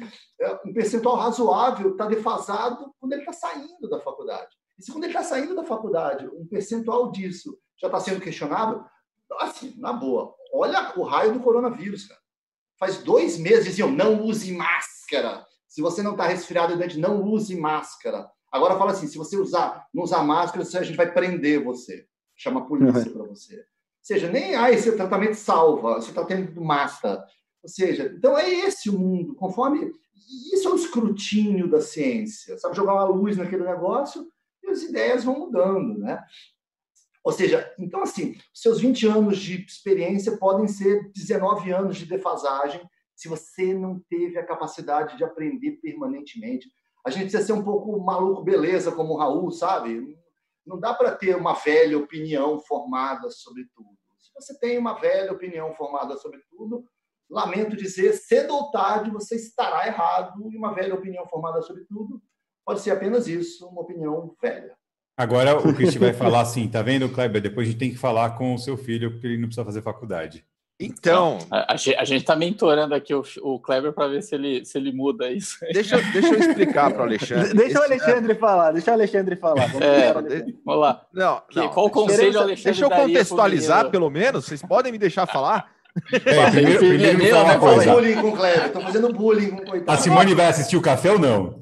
é, 0.41 0.61
um 0.67 0.73
percentual 0.73 1.17
razoável 1.17 1.91
está 1.91 2.07
defasado 2.07 2.95
quando 2.99 3.13
ele 3.13 3.21
está 3.21 3.35
saindo 3.35 3.87
da 3.87 4.01
faculdade. 4.01 4.57
E 4.79 4.83
se 4.83 4.91
quando 4.91 5.05
ele 5.05 5.13
está 5.13 5.23
saindo 5.23 5.55
da 5.55 5.65
faculdade, 5.65 6.27
um 6.29 6.47
percentual 6.47 7.13
disso 7.13 7.59
já 7.79 7.89
está 7.89 8.01
sendo 8.01 8.21
questionado, 8.21 8.83
assim, 9.41 9.75
na 9.79 9.93
boa, 9.93 10.35
olha 10.55 10.95
o 10.97 11.03
raio 11.03 11.35
do 11.35 11.41
coronavírus, 11.41 12.07
cara 12.07 12.22
faz 12.83 12.99
dois 12.99 13.39
meses 13.39 13.65
diziam 13.65 13.89
não 13.89 14.25
use 14.25 14.51
máscara. 14.51 15.47
Se 15.69 15.81
você 15.81 16.03
não 16.03 16.11
está 16.13 16.27
resfriado 16.27 16.77
dente, 16.77 16.99
não 16.99 17.23
use 17.23 17.55
máscara. 17.55 18.29
Agora 18.51 18.77
fala 18.77 18.91
assim, 18.91 19.07
se 19.07 19.17
você 19.17 19.37
usar, 19.37 19.87
não 19.95 20.03
usar 20.03 20.25
máscara, 20.25 20.67
a 20.67 20.83
gente 20.83 20.97
vai 20.97 21.13
prender 21.13 21.63
você. 21.63 22.09
Chama 22.35 22.59
a 22.59 22.65
polícia 22.65 23.07
uhum. 23.07 23.13
para 23.13 23.23
você. 23.29 23.55
Ou 23.55 23.65
seja, 24.03 24.29
nem 24.29 24.57
ah, 24.57 24.73
esse 24.73 24.91
tratamento 24.97 25.35
salva, 25.35 25.95
você 25.95 26.11
está 26.11 26.25
tendo 26.25 26.61
máscara. 26.61 27.25
Ou 27.63 27.69
seja, 27.69 28.13
então 28.17 28.37
é 28.37 28.51
esse 28.51 28.91
o 28.91 28.99
mundo, 28.99 29.37
conforme. 29.37 29.93
Isso 30.53 30.67
é 30.67 30.73
o 30.73 30.77
escrutínio 30.77 31.71
da 31.71 31.81
ciência, 31.81 32.59
sabe? 32.59 32.75
Jogar 32.75 32.95
uma 32.95 33.05
luz 33.05 33.37
naquele 33.37 33.63
negócio 33.63 34.27
e 34.61 34.71
as 34.71 34.83
ideias 34.83 35.23
vão 35.23 35.39
mudando, 35.39 36.01
né? 36.01 36.21
Ou 37.25 37.33
seja, 37.33 37.73
então, 37.79 38.03
assim, 38.03 38.37
seus 38.53 38.81
20 38.81 39.07
anos 39.07 39.39
de 39.39 39.65
experiência 39.65 40.37
podem 40.37 40.67
ser 40.67 41.11
19 41.13 41.71
anos 41.71 41.97
de 41.97 42.07
defasagem 42.07 42.83
se 43.15 43.29
você 43.29 43.73
não 43.73 44.01
teve 44.11 44.39
a 44.39 44.45
capacidade 44.45 45.17
de 45.17 45.23
aprender 45.23 45.73
permanentemente. 45.83 46.69
A 47.07 47.11
gente 47.11 47.23
precisa 47.23 47.45
ser 47.45 47.53
um 47.53 47.63
pouco 47.63 47.97
maluco, 48.01 48.43
beleza, 48.43 48.91
como 48.91 49.15
o 49.15 49.17
Raul, 49.17 49.51
sabe? 49.53 50.17
Não 50.67 50.79
dá 50.79 50.93
para 50.93 51.15
ter 51.15 51.37
uma 51.37 51.53
velha 51.53 51.99
opinião 51.99 52.59
formada 52.61 53.31
sobre 53.31 53.67
tudo. 53.75 53.91
Se 54.19 54.33
você 54.35 54.59
tem 54.59 54.79
uma 54.79 54.95
velha 54.95 55.33
opinião 55.33 55.73
formada 55.75 56.17
sobre 56.17 56.41
tudo, 56.51 56.85
lamento 57.31 57.77
dizer, 57.77 58.13
cedo 58.15 58.55
ou 58.55 58.71
tarde 58.71 59.11
você 59.11 59.37
estará 59.37 59.87
errado 59.87 60.51
e 60.51 60.57
uma 60.57 60.75
velha 60.75 60.95
opinião 60.95 61.27
formada 61.29 61.63
sobre 61.63 61.85
tudo 61.85 62.21
pode 62.65 62.81
ser 62.81 62.93
apenas 62.93 63.27
isso, 63.27 63.67
uma 63.69 63.83
opinião 63.83 64.37
velha. 64.41 64.77
Agora 65.17 65.57
o 65.57 65.73
Cristian 65.75 66.01
vai 66.01 66.13
falar 66.13 66.41
assim, 66.41 66.67
tá 66.69 66.83
vendo, 66.83 67.09
Kleber? 67.09 67.41
Depois 67.41 67.67
a 67.67 67.71
gente 67.71 67.79
tem 67.79 67.91
que 67.91 67.99
falar 67.99 68.31
com 68.31 68.55
o 68.55 68.59
seu 68.59 68.77
filho, 68.77 69.13
porque 69.13 69.27
ele 69.27 69.39
não 69.39 69.49
precisa 69.49 69.65
fazer 69.65 69.83
faculdade. 69.83 70.45
Então. 70.81 71.39
A, 71.51 71.73
a, 71.73 71.75
a 71.75 71.77
gente 71.77 72.23
está 72.23 72.35
mentorando 72.35 72.95
aqui 72.95 73.15
o, 73.15 73.23
o 73.43 73.61
Kleber 73.61 73.93
para 73.93 74.09
ver 74.09 74.23
se 74.23 74.35
ele, 74.35 74.65
se 74.65 74.77
ele 74.77 74.93
muda 74.93 75.31
isso. 75.31 75.59
Deixa, 75.73 76.01
deixa 76.13 76.29
eu 76.29 76.39
explicar 76.41 76.93
para 76.93 77.03
o 77.03 77.05
Alexandre. 77.05 77.55
Deixa 77.55 77.79
o 77.79 77.83
Alexandre 77.83 78.33
é... 78.33 78.35
falar, 78.35 78.73
deixa 78.73 78.91
o 78.91 78.95
Alexandre 78.95 79.37
falar. 79.37 79.67
Vamos, 79.67 79.87
é, 79.87 80.13
vamos 80.65 80.81
lá. 80.81 81.07
Não, 81.13 81.43
não, 81.55 81.69
qual 81.69 81.89
conselho 81.91 82.39
o 82.39 82.43
Alexandre 82.43 82.65
Deixa 82.65 82.85
eu 82.85 82.91
contextualizar, 82.91 83.91
pelo 83.91 84.11
menos. 84.11 84.45
Vocês 84.45 84.63
podem 84.63 84.91
me 84.91 84.99
deixar 84.99 85.27
falar? 85.27 85.71
É, 86.13 86.51
primeiro, 86.51 86.79
primeiro 86.79 87.19
me 87.19 87.31
fala 87.31 87.45
uma 87.45 87.59
coisa. 87.59 87.93
bullying 87.93 88.15
com 88.15 88.29
o 88.29 88.33
Kleber, 88.33 88.67
estão 88.67 88.83
fazendo 88.83 89.13
bullying 89.13 89.51
com 89.51 89.63
o 89.63 89.67
coitado. 89.67 89.99
A 89.99 90.03
Simone 90.03 90.35
vai 90.35 90.47
assistir 90.47 90.77
o 90.77 90.83
café 90.83 91.13
ou 91.13 91.19
não? 91.19 91.62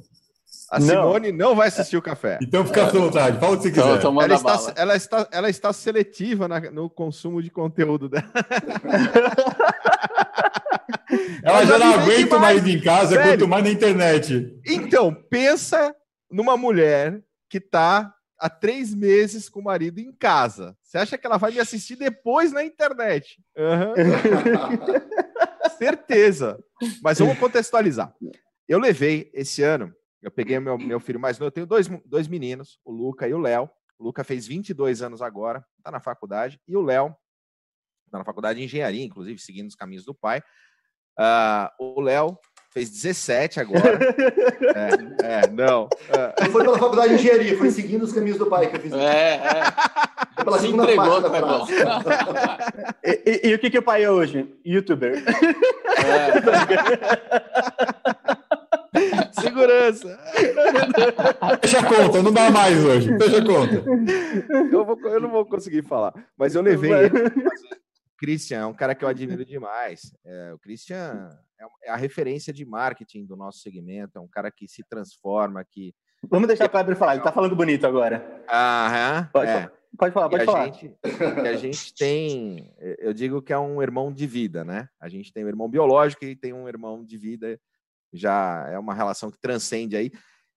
A 0.70 0.78
não. 0.78 0.86
Simone 0.86 1.32
não 1.32 1.56
vai 1.56 1.66
assistir 1.66 1.96
o 1.96 2.02
café. 2.02 2.38
Então 2.40 2.64
fica 2.64 2.84
à 2.84 2.86
vontade, 2.86 3.40
fala 3.40 3.54
o 3.54 3.56
que 3.56 3.64
você 3.64 3.70
então, 3.70 3.82
quiser. 3.82 3.98
Então, 3.98 4.22
ela, 4.22 4.34
está, 4.34 4.72
ela, 4.76 4.96
está, 4.96 5.28
ela 5.32 5.50
está 5.50 5.72
seletiva 5.72 6.46
na, 6.46 6.60
no 6.70 6.88
consumo 6.88 7.42
de 7.42 7.50
conteúdo 7.50 8.08
dela. 8.08 8.30
ela 11.42 11.66
já 11.66 11.76
não 11.76 11.94
aguenta 11.94 12.38
mais 12.38 12.64
em 12.64 12.80
casa, 12.80 13.16
Sério? 13.16 13.32
quanto 13.32 13.48
mais 13.48 13.64
na 13.64 13.70
internet. 13.70 14.56
Então, 14.64 15.12
pensa 15.28 15.92
numa 16.30 16.56
mulher 16.56 17.20
que 17.48 17.58
está 17.58 18.14
há 18.38 18.48
três 18.48 18.94
meses 18.94 19.48
com 19.48 19.58
o 19.58 19.64
marido 19.64 19.98
em 19.98 20.12
casa. 20.12 20.76
Você 20.84 20.98
acha 20.98 21.18
que 21.18 21.26
ela 21.26 21.36
vai 21.36 21.50
me 21.50 21.58
assistir 21.58 21.96
depois 21.96 22.52
na 22.52 22.64
internet? 22.64 23.42
Uhum. 23.56 23.92
Certeza. 25.76 26.60
Mas 27.02 27.18
vamos 27.18 27.36
contextualizar. 27.38 28.14
Eu 28.68 28.78
levei 28.78 29.32
esse 29.34 29.64
ano 29.64 29.92
Eu 30.22 30.30
peguei 30.30 30.58
meu, 30.60 30.76
meu 30.76 31.00
filho 31.00 31.18
mais 31.18 31.38
novo, 31.38 31.48
eu 31.48 31.52
tenho 31.52 31.66
dois, 31.66 31.88
dois 32.04 32.28
meninos, 32.28 32.78
o 32.84 32.92
Luca 32.92 33.26
e 33.26 33.34
o 33.34 33.38
Léo. 33.38 33.70
O 33.98 34.04
Luca 34.04 34.24
fez 34.24 34.46
22 34.46 35.02
anos 35.02 35.22
agora, 35.22 35.64
está 35.78 35.90
na 35.90 36.00
faculdade, 36.00 36.60
e 36.66 36.76
o 36.76 36.82
Léo 36.82 37.14
está 38.06 38.18
na 38.18 38.24
faculdade 38.24 38.58
de 38.58 38.64
engenharia, 38.64 39.04
inclusive, 39.04 39.38
seguindo 39.38 39.68
os 39.68 39.74
caminhos 39.74 40.04
do 40.04 40.14
pai. 40.14 40.42
Uh, 41.18 41.68
o 41.96 42.00
Léo 42.00 42.38
fez 42.72 42.90
17 42.90 43.60
agora. 43.60 43.98
é, 45.22 45.44
é, 45.44 45.50
não. 45.50 45.84
Uh... 45.84 46.44
Não 46.44 46.50
foi 46.50 46.64
pela 46.64 46.78
faculdade 46.78 47.08
de 47.10 47.14
engenharia, 47.16 47.58
foi 47.58 47.70
seguindo 47.70 48.02
os 48.02 48.12
caminhos 48.12 48.38
do 48.38 48.46
pai 48.46 48.68
que 48.68 48.76
eu 48.76 48.80
fiz. 48.80 48.92
É, 48.92 49.34
é. 49.34 49.64
Foi 50.34 50.44
pela 50.44 50.58
Se 50.58 50.66
segunda 50.66 50.84
entregou, 50.84 51.22
parte 51.22 51.22
da 51.22 51.30
frase. 51.38 51.72
e, 53.04 53.22
e, 53.26 53.50
e, 53.50 53.54
o 53.54 53.58
que, 53.58 53.70
que 53.70 53.78
o 53.78 53.82
pai 53.82 54.04
é 54.04 54.10
hoje? 54.10 54.54
Youtuber. 54.64 55.22
É. 55.98 56.30
Segurança. 59.40 60.18
Fecha 61.62 61.80
a 61.80 61.84
conta, 61.86 62.22
não 62.22 62.32
dá 62.32 62.50
mais 62.50 62.84
hoje. 62.84 63.16
Fecha 63.18 63.38
a 63.38 63.44
conta. 63.44 63.84
Eu, 64.72 64.84
vou, 64.84 64.98
eu 65.08 65.20
não 65.20 65.30
vou 65.30 65.46
conseguir 65.46 65.82
falar, 65.82 66.12
mas 66.36 66.54
eu 66.54 66.62
levei 66.62 66.92
ele. 66.92 67.10
Christian 68.20 68.58
é 68.58 68.66
um 68.66 68.74
cara 68.74 68.94
que 68.94 69.02
eu 69.02 69.08
admiro 69.08 69.44
demais. 69.46 70.14
É, 70.24 70.52
o 70.52 70.58
Christian 70.58 71.30
é, 71.58 71.88
é 71.88 71.90
a 71.90 71.96
referência 71.96 72.52
de 72.52 72.66
marketing 72.66 73.24
do 73.24 73.34
nosso 73.34 73.60
segmento, 73.60 74.18
é 74.18 74.20
um 74.20 74.28
cara 74.28 74.50
que 74.50 74.68
se 74.68 74.84
transforma, 74.84 75.64
que. 75.64 75.94
Vamos 76.28 76.46
deixar 76.46 76.66
o 76.66 76.68
Kleber 76.68 76.96
falar, 76.96 77.12
ele 77.12 77.20
está 77.20 77.32
falando 77.32 77.56
bonito 77.56 77.86
agora. 77.86 78.44
Aham. 78.46 79.30
Pode, 79.32 79.50
é. 79.50 79.70
pode 79.96 80.12
falar, 80.12 80.28
pode 80.28 80.42
e 80.42 80.46
falar. 80.46 80.60
A 80.60 80.66
gente, 80.66 80.96
a 81.48 81.56
gente 81.56 81.94
tem, 81.94 82.74
eu 82.98 83.14
digo 83.14 83.40
que 83.40 83.54
é 83.54 83.58
um 83.58 83.80
irmão 83.80 84.12
de 84.12 84.26
vida, 84.26 84.62
né? 84.62 84.86
A 85.00 85.08
gente 85.08 85.32
tem 85.32 85.42
um 85.42 85.48
irmão 85.48 85.66
biológico 85.66 86.26
e 86.26 86.36
tem 86.36 86.52
um 86.52 86.68
irmão 86.68 87.02
de 87.02 87.16
vida, 87.16 87.58
já 88.12 88.66
é 88.70 88.78
uma 88.78 88.94
relação 88.94 89.30
que 89.30 89.40
transcende 89.40 89.96
aí. 89.96 90.10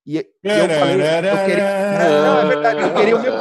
E, 0.06 0.18
e 0.18 0.24
eu 0.44 0.70
falei, 0.70 0.96
eu 1.30 1.46
queria... 1.46 2.22
Não, 2.22 2.39
é 2.39 2.46
verdade, 2.46 2.82
eu 2.82 2.94
queria 2.94 3.16
o 3.16 3.22
meu... 3.22 3.34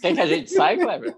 Quer 0.00 0.14
que 0.14 0.20
a 0.20 0.26
gente 0.26 0.50
saia, 0.50 0.78
Kleber? 0.78 1.14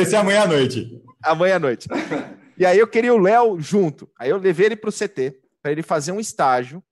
Esse 0.00 0.14
é 0.14 0.18
amanhã 0.18 0.42
à 0.42 0.46
noite. 0.46 1.02
Amanhã 1.22 1.56
à 1.56 1.58
noite. 1.58 1.88
E 2.58 2.66
aí 2.66 2.78
eu 2.78 2.86
queria 2.86 3.14
o 3.14 3.18
Léo 3.18 3.60
junto. 3.60 4.10
Aí 4.18 4.30
eu 4.30 4.36
levei 4.36 4.66
ele 4.66 4.76
para 4.76 4.90
o 4.90 4.92
CT 4.92 5.40
para 5.62 5.72
ele 5.72 5.82
fazer 5.82 6.12
um 6.12 6.20
estágio 6.20 6.82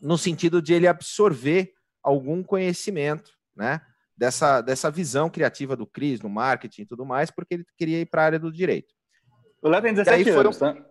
no 0.00 0.16
sentido 0.16 0.62
de 0.62 0.72
ele 0.72 0.86
absorver 0.86 1.72
algum 2.02 2.42
conhecimento, 2.42 3.32
né? 3.54 3.80
Dessa, 4.16 4.62
dessa 4.62 4.90
visão 4.90 5.28
criativa 5.28 5.76
do 5.76 5.86
Cris, 5.86 6.20
no 6.20 6.30
marketing 6.30 6.82
e 6.82 6.86
tudo 6.86 7.04
mais, 7.04 7.30
porque 7.30 7.54
ele 7.54 7.66
queria 7.76 8.00
ir 8.00 8.06
para 8.06 8.22
a 8.22 8.24
área 8.24 8.38
do 8.38 8.50
direito. 8.50 8.94
O 9.60 9.68
Léo 9.68 9.82
tem 9.82 9.92
17 9.92 10.30
anos, 10.30 10.56
um... 10.56 10.58
tá? 10.58 10.86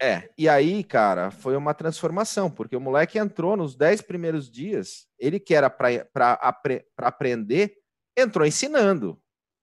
É, 0.00 0.30
e 0.38 0.48
aí, 0.48 0.84
cara, 0.84 1.30
foi 1.30 1.56
uma 1.56 1.74
transformação, 1.74 2.48
porque 2.48 2.76
o 2.76 2.80
moleque 2.80 3.18
entrou 3.18 3.56
nos 3.56 3.74
10 3.74 4.02
primeiros 4.02 4.48
dias, 4.48 5.08
ele 5.18 5.40
que 5.40 5.54
era 5.54 5.68
para 5.68 6.32
apre, 6.34 6.84
aprender, 6.96 7.74
entrou 8.16 8.46
ensinando 8.46 9.20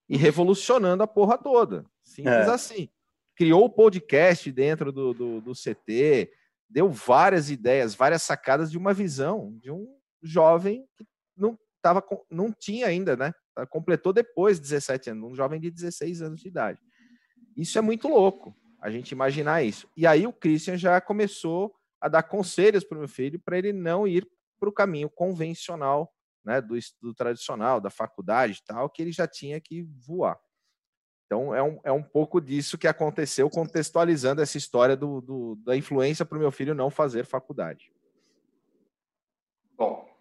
e 0.09 0.17
revolucionando 0.17 1.03
a 1.03 1.07
porra 1.07 1.37
toda. 1.37 1.85
Simples 2.03 2.47
é. 2.47 2.51
assim. 2.51 2.89
Criou 3.35 3.65
o 3.65 3.69
podcast 3.69 4.51
dentro 4.51 4.91
do, 4.91 5.13
do, 5.13 5.41
do, 5.41 5.53
CT, 5.53 6.31
deu 6.69 6.89
várias 6.89 7.49
ideias, 7.49 7.95
várias 7.95 8.21
sacadas 8.21 8.69
de 8.69 8.77
uma 8.77 8.93
visão 8.93 9.57
de 9.61 9.71
um 9.71 9.87
jovem 10.21 10.85
que 10.97 11.05
não, 11.35 11.57
tava, 11.85 12.03
não 12.31 12.51
tinha 12.51 12.87
ainda, 12.87 13.15
né? 13.15 13.31
Completou 13.69 14.11
depois 14.11 14.57
de 14.57 14.63
17 14.63 15.11
anos, 15.11 15.31
um 15.31 15.35
jovem 15.35 15.59
de 15.59 15.69
16 15.69 16.23
anos 16.23 16.41
de 16.41 16.47
idade. 16.47 16.81
Isso 17.55 17.77
é 17.77 17.81
muito 17.81 18.07
louco 18.07 18.55
a 18.81 18.89
gente 18.89 19.11
imaginar 19.11 19.61
isso. 19.61 19.87
E 19.95 20.07
aí 20.07 20.25
o 20.25 20.33
Christian 20.33 20.77
já 20.77 20.99
começou 20.99 21.75
a 22.01 22.07
dar 22.07 22.23
conselhos 22.23 22.83
para 22.83 22.95
o 22.95 22.99
meu 22.99 23.07
filho 23.07 23.39
para 23.39 23.55
ele 23.55 23.71
não 23.71 24.07
ir 24.07 24.27
para 24.59 24.67
o 24.67 24.71
caminho 24.71 25.07
convencional, 25.11 26.11
né, 26.43 26.59
do 26.59 26.75
estudo 26.75 27.13
tradicional, 27.13 27.79
da 27.79 27.91
faculdade 27.91 28.61
e 28.63 28.65
tal, 28.65 28.89
que 28.89 29.03
ele 29.03 29.11
já 29.11 29.27
tinha 29.27 29.61
que 29.61 29.83
voar. 29.83 30.39
Então 31.27 31.53
é 31.53 31.61
um, 31.61 31.79
é 31.83 31.91
um 31.91 32.03
pouco 32.03 32.41
disso 32.41 32.79
que 32.79 32.87
aconteceu, 32.87 33.47
contextualizando 33.47 34.41
essa 34.41 34.57
história 34.57 34.95
do, 34.95 35.21
do 35.21 35.55
da 35.57 35.77
influência 35.77 36.25
para 36.25 36.37
o 36.37 36.41
meu 36.41 36.51
filho 36.51 36.73
não 36.73 36.89
fazer 36.89 37.25
faculdade. 37.25 37.91
Bom, 39.77 40.14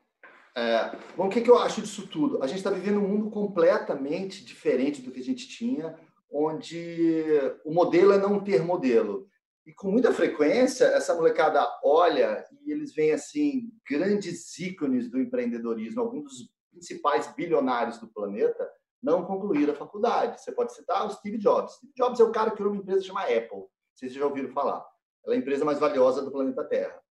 é, 0.57 0.97
bom, 1.17 1.27
o 1.27 1.31
que, 1.31 1.40
que 1.40 1.51
eu 1.51 1.59
acho 1.59 1.81
disso 1.83 2.07
tudo? 2.07 2.43
A 2.43 2.47
gente 2.47 2.59
está 2.59 2.71
vivendo 2.71 2.99
um 2.99 3.09
mundo 3.09 3.31
completamente 3.31 4.45
diferente 4.45 5.03
do 5.03 5.11
que 5.11 5.21
a 5.21 5.25
gente 5.25 5.49
tinha 5.49 5.99
onde 6.31 7.25
o 7.64 7.73
modelo 7.73 8.12
é 8.12 8.19
não 8.19 8.43
ter 8.43 8.62
modelo. 8.62 9.29
E 9.67 9.73
com 9.73 9.90
muita 9.90 10.12
frequência, 10.12 10.85
essa 10.85 11.14
molecada 11.14 11.67
olha 11.83 12.45
e 12.64 12.71
eles 12.71 12.95
veem 12.95 13.12
assim 13.12 13.71
grandes 13.88 14.59
ícones 14.59 15.09
do 15.09 15.19
empreendedorismo, 15.19 16.01
alguns 16.01 16.25
dos 16.25 16.49
principais 16.71 17.33
bilionários 17.35 17.99
do 17.99 18.09
planeta 18.09 18.69
não 19.03 19.25
concluíram 19.25 19.75
a 19.75 19.77
faculdade. 19.77 20.40
Você 20.40 20.51
pode 20.51 20.75
citar 20.75 21.07
o 21.07 21.11
Steve 21.11 21.38
Jobs. 21.38 21.75
Steve 21.75 21.93
Jobs 21.95 22.21
é 22.21 22.25
o 22.25 22.33
cara 22.33 22.51
que 22.51 22.57
criou 22.57 22.73
uma 22.73 22.81
empresa 22.81 23.03
chamada 23.03 23.29
Apple. 23.29 23.64
Vocês 23.95 24.12
já 24.12 24.25
ouviram 24.25 24.51
falar. 24.51 24.85
Ela 25.25 25.35
é 25.35 25.38
a 25.38 25.40
empresa 25.40 25.64
mais 25.64 25.79
valiosa 25.79 26.23
do 26.23 26.33
planeta 26.33 26.64
Terra. 26.64 27.04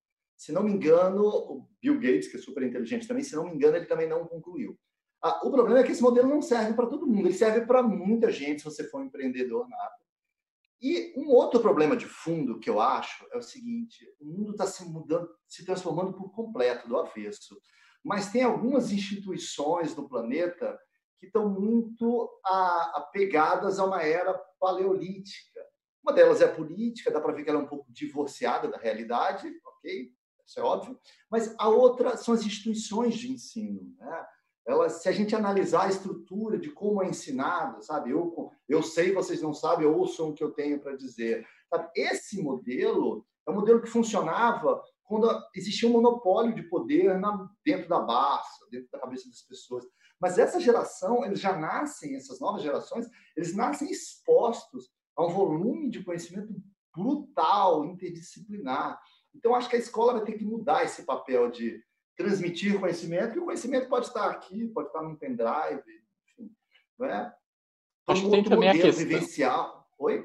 Se 0.44 0.52
não 0.52 0.62
me 0.62 0.74
engano, 0.74 1.26
o 1.26 1.70
Bill 1.82 1.98
Gates, 2.02 2.28
que 2.28 2.36
é 2.36 2.40
super 2.40 2.64
inteligente 2.64 3.08
também, 3.08 3.24
se 3.24 3.34
não 3.34 3.46
me 3.46 3.56
engano, 3.56 3.78
ele 3.78 3.86
também 3.86 4.10
não 4.10 4.28
concluiu. 4.28 4.78
Ah, 5.22 5.40
o 5.48 5.50
problema 5.50 5.80
é 5.80 5.84
que 5.84 5.94
esse 5.94 6.02
modelo 6.02 6.28
não 6.28 6.42
serve 6.42 6.74
para 6.74 6.86
todo 6.86 7.08
mundo, 7.08 7.28
ele 7.28 7.34
serve 7.34 7.66
para 7.66 7.82
muita 7.82 8.30
gente 8.30 8.60
se 8.60 8.66
você 8.66 8.84
for 8.84 9.00
um 9.00 9.06
empreendedor 9.06 9.70
nato. 9.70 10.04
E 10.82 11.14
um 11.16 11.30
outro 11.30 11.62
problema 11.62 11.96
de 11.96 12.06
fundo 12.08 12.60
que 12.60 12.70
eu 12.70 12.82
acho 12.82 13.26
é 13.32 13.38
o 13.38 13.42
seguinte: 13.42 14.06
o 14.20 14.26
mundo 14.26 14.52
está 14.52 14.68
se 14.68 14.84
mudando, 14.84 15.30
se 15.48 15.66
transformando 15.66 16.12
por 16.12 16.30
completo 16.34 16.90
do 16.90 16.98
avesso. 16.98 17.58
Mas 18.04 18.30
tem 18.30 18.44
algumas 18.44 18.92
instituições 18.92 19.96
do 19.96 20.10
planeta 20.10 20.78
que 21.22 21.28
estão 21.28 21.50
muito 21.50 22.30
apegadas 22.96 23.80
a 23.80 23.86
uma 23.86 24.04
era 24.04 24.34
paleolítica. 24.60 25.62
Uma 26.04 26.12
delas 26.12 26.42
é 26.42 26.46
a 26.46 26.54
política, 26.54 27.12
dá 27.12 27.22
para 27.22 27.32
ver 27.32 27.46
que 27.46 27.50
ela 27.50 27.62
é 27.62 27.64
um 27.64 27.68
pouco 27.68 27.90
divorciada 27.94 28.68
da 28.68 28.78
realidade, 28.78 29.50
ok? 29.66 30.12
Isso 30.46 30.60
é 30.60 30.64
óbvio. 30.64 31.00
Mas 31.30 31.54
a 31.58 31.70
outra 31.70 32.18
são 32.18 32.34
as 32.34 32.46
instituições 32.46 33.16
de 33.16 33.32
ensino. 33.32 33.96
Né? 33.98 34.26
ela, 34.66 34.90
se 34.90 35.10
a 35.10 35.12
gente 35.12 35.36
analisar 35.36 35.86
a 35.86 35.90
estrutura 35.90 36.58
de 36.58 36.72
como 36.72 37.04
é 37.04 37.10
ensinado, 37.10 37.84
sabe? 37.84 38.12
Eu, 38.12 38.52
eu 38.68 38.82
sei, 38.82 39.14
vocês 39.14 39.42
não 39.42 39.54
sabem, 39.54 39.86
ouçam 39.86 40.30
o 40.30 40.34
que 40.34 40.44
eu 40.44 40.52
tenho 40.52 40.80
para 40.80 40.96
dizer. 40.96 41.46
Sabe? 41.70 41.90
Esse 41.96 42.42
modelo 42.42 43.26
é 43.46 43.52
um 43.52 43.56
modelo 43.56 43.82
que 43.82 43.90
funcionava 43.90 44.82
quando 45.04 45.28
existia 45.54 45.88
um 45.88 45.92
monopólio 45.92 46.56
de 46.56 46.64
poder 46.64 47.20
na, 47.20 47.50
dentro 47.66 47.90
da 47.90 48.00
Barça, 48.00 48.66
dentro 48.72 48.90
da 48.92 49.00
cabeça 49.00 49.28
das 49.28 49.42
pessoas. 49.42 49.86
Mas 50.20 50.38
essa 50.38 50.60
geração, 50.60 51.26
eles 51.26 51.42
já 51.42 51.58
nascem, 51.58 52.16
essas 52.16 52.40
novas 52.40 52.62
gerações, 52.62 53.06
eles 53.36 53.54
nascem 53.54 53.92
expostos 53.92 54.90
a 55.18 55.26
um 55.26 55.30
volume 55.30 55.90
de 55.90 56.04
conhecimento 56.04 56.54
brutal, 56.96 57.84
interdisciplinar. 57.86 58.98
Então, 59.36 59.56
acho 59.56 59.70
que 59.70 59.76
a 59.76 59.80
escola 59.80 60.14
vai 60.14 60.24
ter 60.24 60.34
que 60.34 60.46
mudar 60.46 60.84
esse 60.84 61.04
papel 61.04 61.50
de 61.50 61.84
transmitir 62.16 62.80
conhecimento, 62.80 63.36
e 63.36 63.40
o 63.40 63.46
conhecimento 63.46 63.90
pode 63.90 64.08
estar 64.08 64.30
aqui, 64.30 64.68
pode 64.68 64.88
estar 64.88 65.02
num 65.02 65.16
pendrive, 65.16 65.82
enfim, 66.30 66.52
não 67.00 67.08
é? 67.08 67.34
Acho 68.08 68.24
que 68.24 68.30
tem 68.30 68.44
também 68.44 68.70
a 68.70 68.74
questão... 68.74 69.08
vivencial. 69.08 69.88
Oi? 69.98 70.24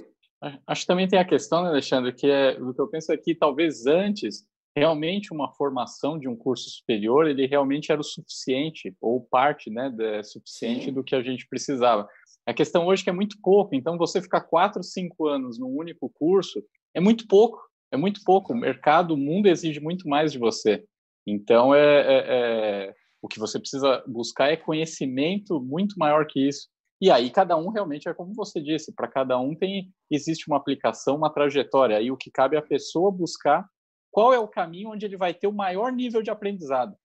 Acho 0.66 0.82
que 0.82 0.86
também 0.86 1.08
tem 1.08 1.18
a 1.18 1.24
questão, 1.24 1.62
né, 1.62 1.70
Alexandre, 1.70 2.12
que 2.12 2.26
é 2.26 2.58
o 2.60 2.74
que 2.74 2.80
eu 2.80 2.88
penso 2.88 3.12
aqui, 3.12 3.34
talvez 3.34 3.86
antes, 3.86 4.46
realmente 4.76 5.32
uma 5.32 5.52
formação 5.54 6.18
de 6.18 6.28
um 6.28 6.36
curso 6.36 6.70
superior, 6.70 7.26
ele 7.26 7.46
realmente 7.46 7.90
era 7.90 8.00
o 8.00 8.04
suficiente, 8.04 8.94
ou 9.00 9.20
parte, 9.20 9.70
né, 9.70 9.90
de, 9.90 10.22
suficiente 10.22 10.86
Sim. 10.86 10.92
do 10.92 11.02
que 11.02 11.14
a 11.14 11.22
gente 11.22 11.48
precisava. 11.48 12.08
A 12.46 12.54
questão 12.54 12.86
hoje 12.86 13.02
é 13.02 13.04
que 13.04 13.10
é 13.10 13.12
muito 13.12 13.36
pouco, 13.42 13.74
então 13.74 13.98
você 13.98 14.22
ficar 14.22 14.42
quatro, 14.42 14.82
cinco 14.82 15.26
anos 15.26 15.58
num 15.58 15.76
único 15.76 16.08
curso 16.08 16.62
é 16.94 17.00
muito 17.00 17.26
pouco, 17.26 17.60
é 17.92 17.96
muito 17.96 18.20
pouco. 18.24 18.52
O 18.52 18.56
mercado, 18.56 19.14
o 19.14 19.16
mundo 19.16 19.46
exige 19.46 19.80
muito 19.80 20.08
mais 20.08 20.32
de 20.32 20.38
você. 20.38 20.84
Então, 21.26 21.74
é, 21.74 21.80
é, 21.80 22.24
é, 22.28 22.94
o 23.20 23.28
que 23.28 23.38
você 23.38 23.58
precisa 23.58 24.02
buscar 24.06 24.50
é 24.50 24.56
conhecimento 24.56 25.60
muito 25.60 25.98
maior 25.98 26.26
que 26.26 26.48
isso. 26.48 26.68
E 27.00 27.10
aí, 27.10 27.30
cada 27.30 27.56
um 27.56 27.70
realmente 27.70 28.08
é 28.08 28.14
como 28.14 28.34
você 28.34 28.60
disse, 28.60 28.92
para 28.94 29.06
cada 29.06 29.38
um 29.38 29.54
tem 29.54 29.92
existe 30.10 30.48
uma 30.48 30.56
aplicação, 30.56 31.16
uma 31.16 31.32
trajetória. 31.32 31.96
Aí, 31.96 32.10
o 32.10 32.16
que 32.16 32.30
cabe 32.30 32.56
é 32.56 32.58
a 32.58 32.62
pessoa 32.62 33.10
buscar 33.10 33.64
qual 34.10 34.32
é 34.32 34.38
o 34.38 34.48
caminho 34.48 34.90
onde 34.90 35.04
ele 35.06 35.16
vai 35.16 35.32
ter 35.32 35.46
o 35.46 35.52
maior 35.52 35.92
nível 35.92 36.22
de 36.22 36.30
aprendizado. 36.30 36.96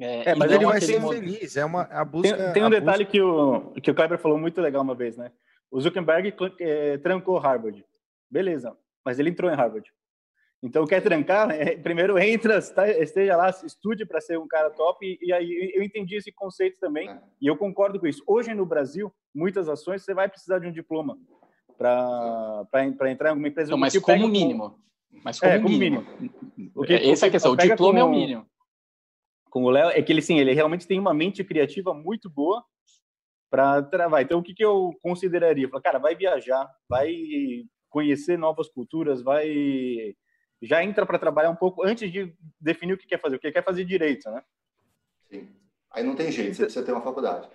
É, 0.00 0.30
é 0.30 0.34
mas 0.34 0.50
ele 0.50 0.66
vai 0.66 0.80
ser 0.80 1.00
modo... 1.00 1.14
feliz. 1.14 1.56
É 1.56 1.64
uma 1.64 1.82
a 1.82 2.04
busca. 2.04 2.36
Tem, 2.36 2.52
tem 2.52 2.64
um 2.64 2.70
detalhe 2.70 3.04
busca... 3.04 3.12
que 3.12 3.22
o 3.22 3.72
que 3.80 3.90
o 3.90 3.94
Kleber 3.94 4.18
falou 4.18 4.38
muito 4.38 4.60
legal 4.60 4.82
uma 4.82 4.94
vez, 4.94 5.16
né? 5.16 5.32
O 5.70 5.80
Zuckerberg 5.80 6.32
é, 6.60 6.98
trancou 6.98 7.38
Harvard, 7.38 7.84
beleza? 8.30 8.76
Mas 9.04 9.18
ele 9.18 9.30
entrou 9.30 9.50
em 9.50 9.56
Harvard. 9.56 9.90
Então, 10.64 10.86
quer 10.86 11.02
trancar? 11.02 11.50
É, 11.50 11.76
primeiro 11.76 12.18
entra, 12.18 12.56
esteja 12.98 13.36
lá, 13.36 13.50
estude 13.50 14.06
para 14.06 14.18
ser 14.18 14.38
um 14.38 14.48
cara 14.48 14.70
top. 14.70 15.06
E, 15.06 15.18
e, 15.20 15.30
aí 15.30 15.72
eu 15.74 15.82
entendi 15.82 16.16
esse 16.16 16.32
conceito 16.32 16.80
também, 16.80 17.10
é. 17.10 17.20
e 17.38 17.46
eu 17.46 17.54
concordo 17.54 18.00
com 18.00 18.06
isso. 18.06 18.22
Hoje 18.26 18.54
no 18.54 18.64
Brasil, 18.64 19.12
muitas 19.34 19.68
ações 19.68 20.02
você 20.02 20.14
vai 20.14 20.26
precisar 20.26 20.60
de 20.60 20.66
um 20.66 20.72
diploma. 20.72 21.18
para 21.76 22.86
entrar 22.86 23.28
em 23.28 23.28
alguma 23.28 23.48
empresa. 23.48 23.70
Não, 23.70 23.76
mas 23.76 23.94
como 23.98 24.26
mínimo. 24.26 24.80
Mas 25.22 25.38
como, 25.38 25.52
é, 25.52 25.58
como 25.58 25.68
mínimo. 25.68 26.06
mínimo. 26.18 26.72
O 26.74 26.82
que, 26.82 26.94
Essa 26.94 27.26
é 27.26 27.28
a 27.28 27.32
questão, 27.32 27.52
o 27.52 27.56
diploma 27.56 27.92
com, 27.92 27.98
é 27.98 28.04
o 28.04 28.10
mínimo. 28.10 28.46
Com 29.50 29.64
o 29.64 29.70
Léo, 29.70 29.90
é 29.90 30.00
que 30.00 30.10
ele, 30.10 30.22
sim, 30.22 30.38
ele 30.38 30.54
realmente 30.54 30.86
tem 30.86 30.98
uma 30.98 31.12
mente 31.12 31.44
criativa 31.44 31.92
muito 31.92 32.30
boa 32.30 32.64
para 33.50 33.82
travar. 33.82 34.22
Então, 34.22 34.38
o 34.38 34.42
que, 34.42 34.54
que 34.54 34.64
eu 34.64 34.92
consideraria? 35.02 35.68
Falar, 35.68 35.82
cara, 35.82 35.98
vai 35.98 36.16
viajar, 36.16 36.66
vai 36.88 37.14
conhecer 37.90 38.38
novas 38.38 38.68
culturas, 38.70 39.20
vai 39.22 40.16
já 40.62 40.82
entra 40.82 41.04
para 41.04 41.18
trabalhar 41.18 41.50
um 41.50 41.56
pouco 41.56 41.84
antes 41.84 42.10
de 42.10 42.34
definir 42.60 42.94
o 42.94 42.98
que 42.98 43.06
quer 43.06 43.20
fazer, 43.20 43.36
o 43.36 43.38
que 43.38 43.52
quer 43.52 43.64
fazer 43.64 43.84
direito, 43.84 44.30
né? 44.30 44.42
Sim. 45.30 45.48
Aí 45.90 46.02
não 46.02 46.16
tem 46.16 46.30
jeito, 46.32 46.56
você 46.56 46.64
precisa 46.64 46.84
ter 46.84 46.92
uma 46.92 47.02
faculdade. 47.02 47.48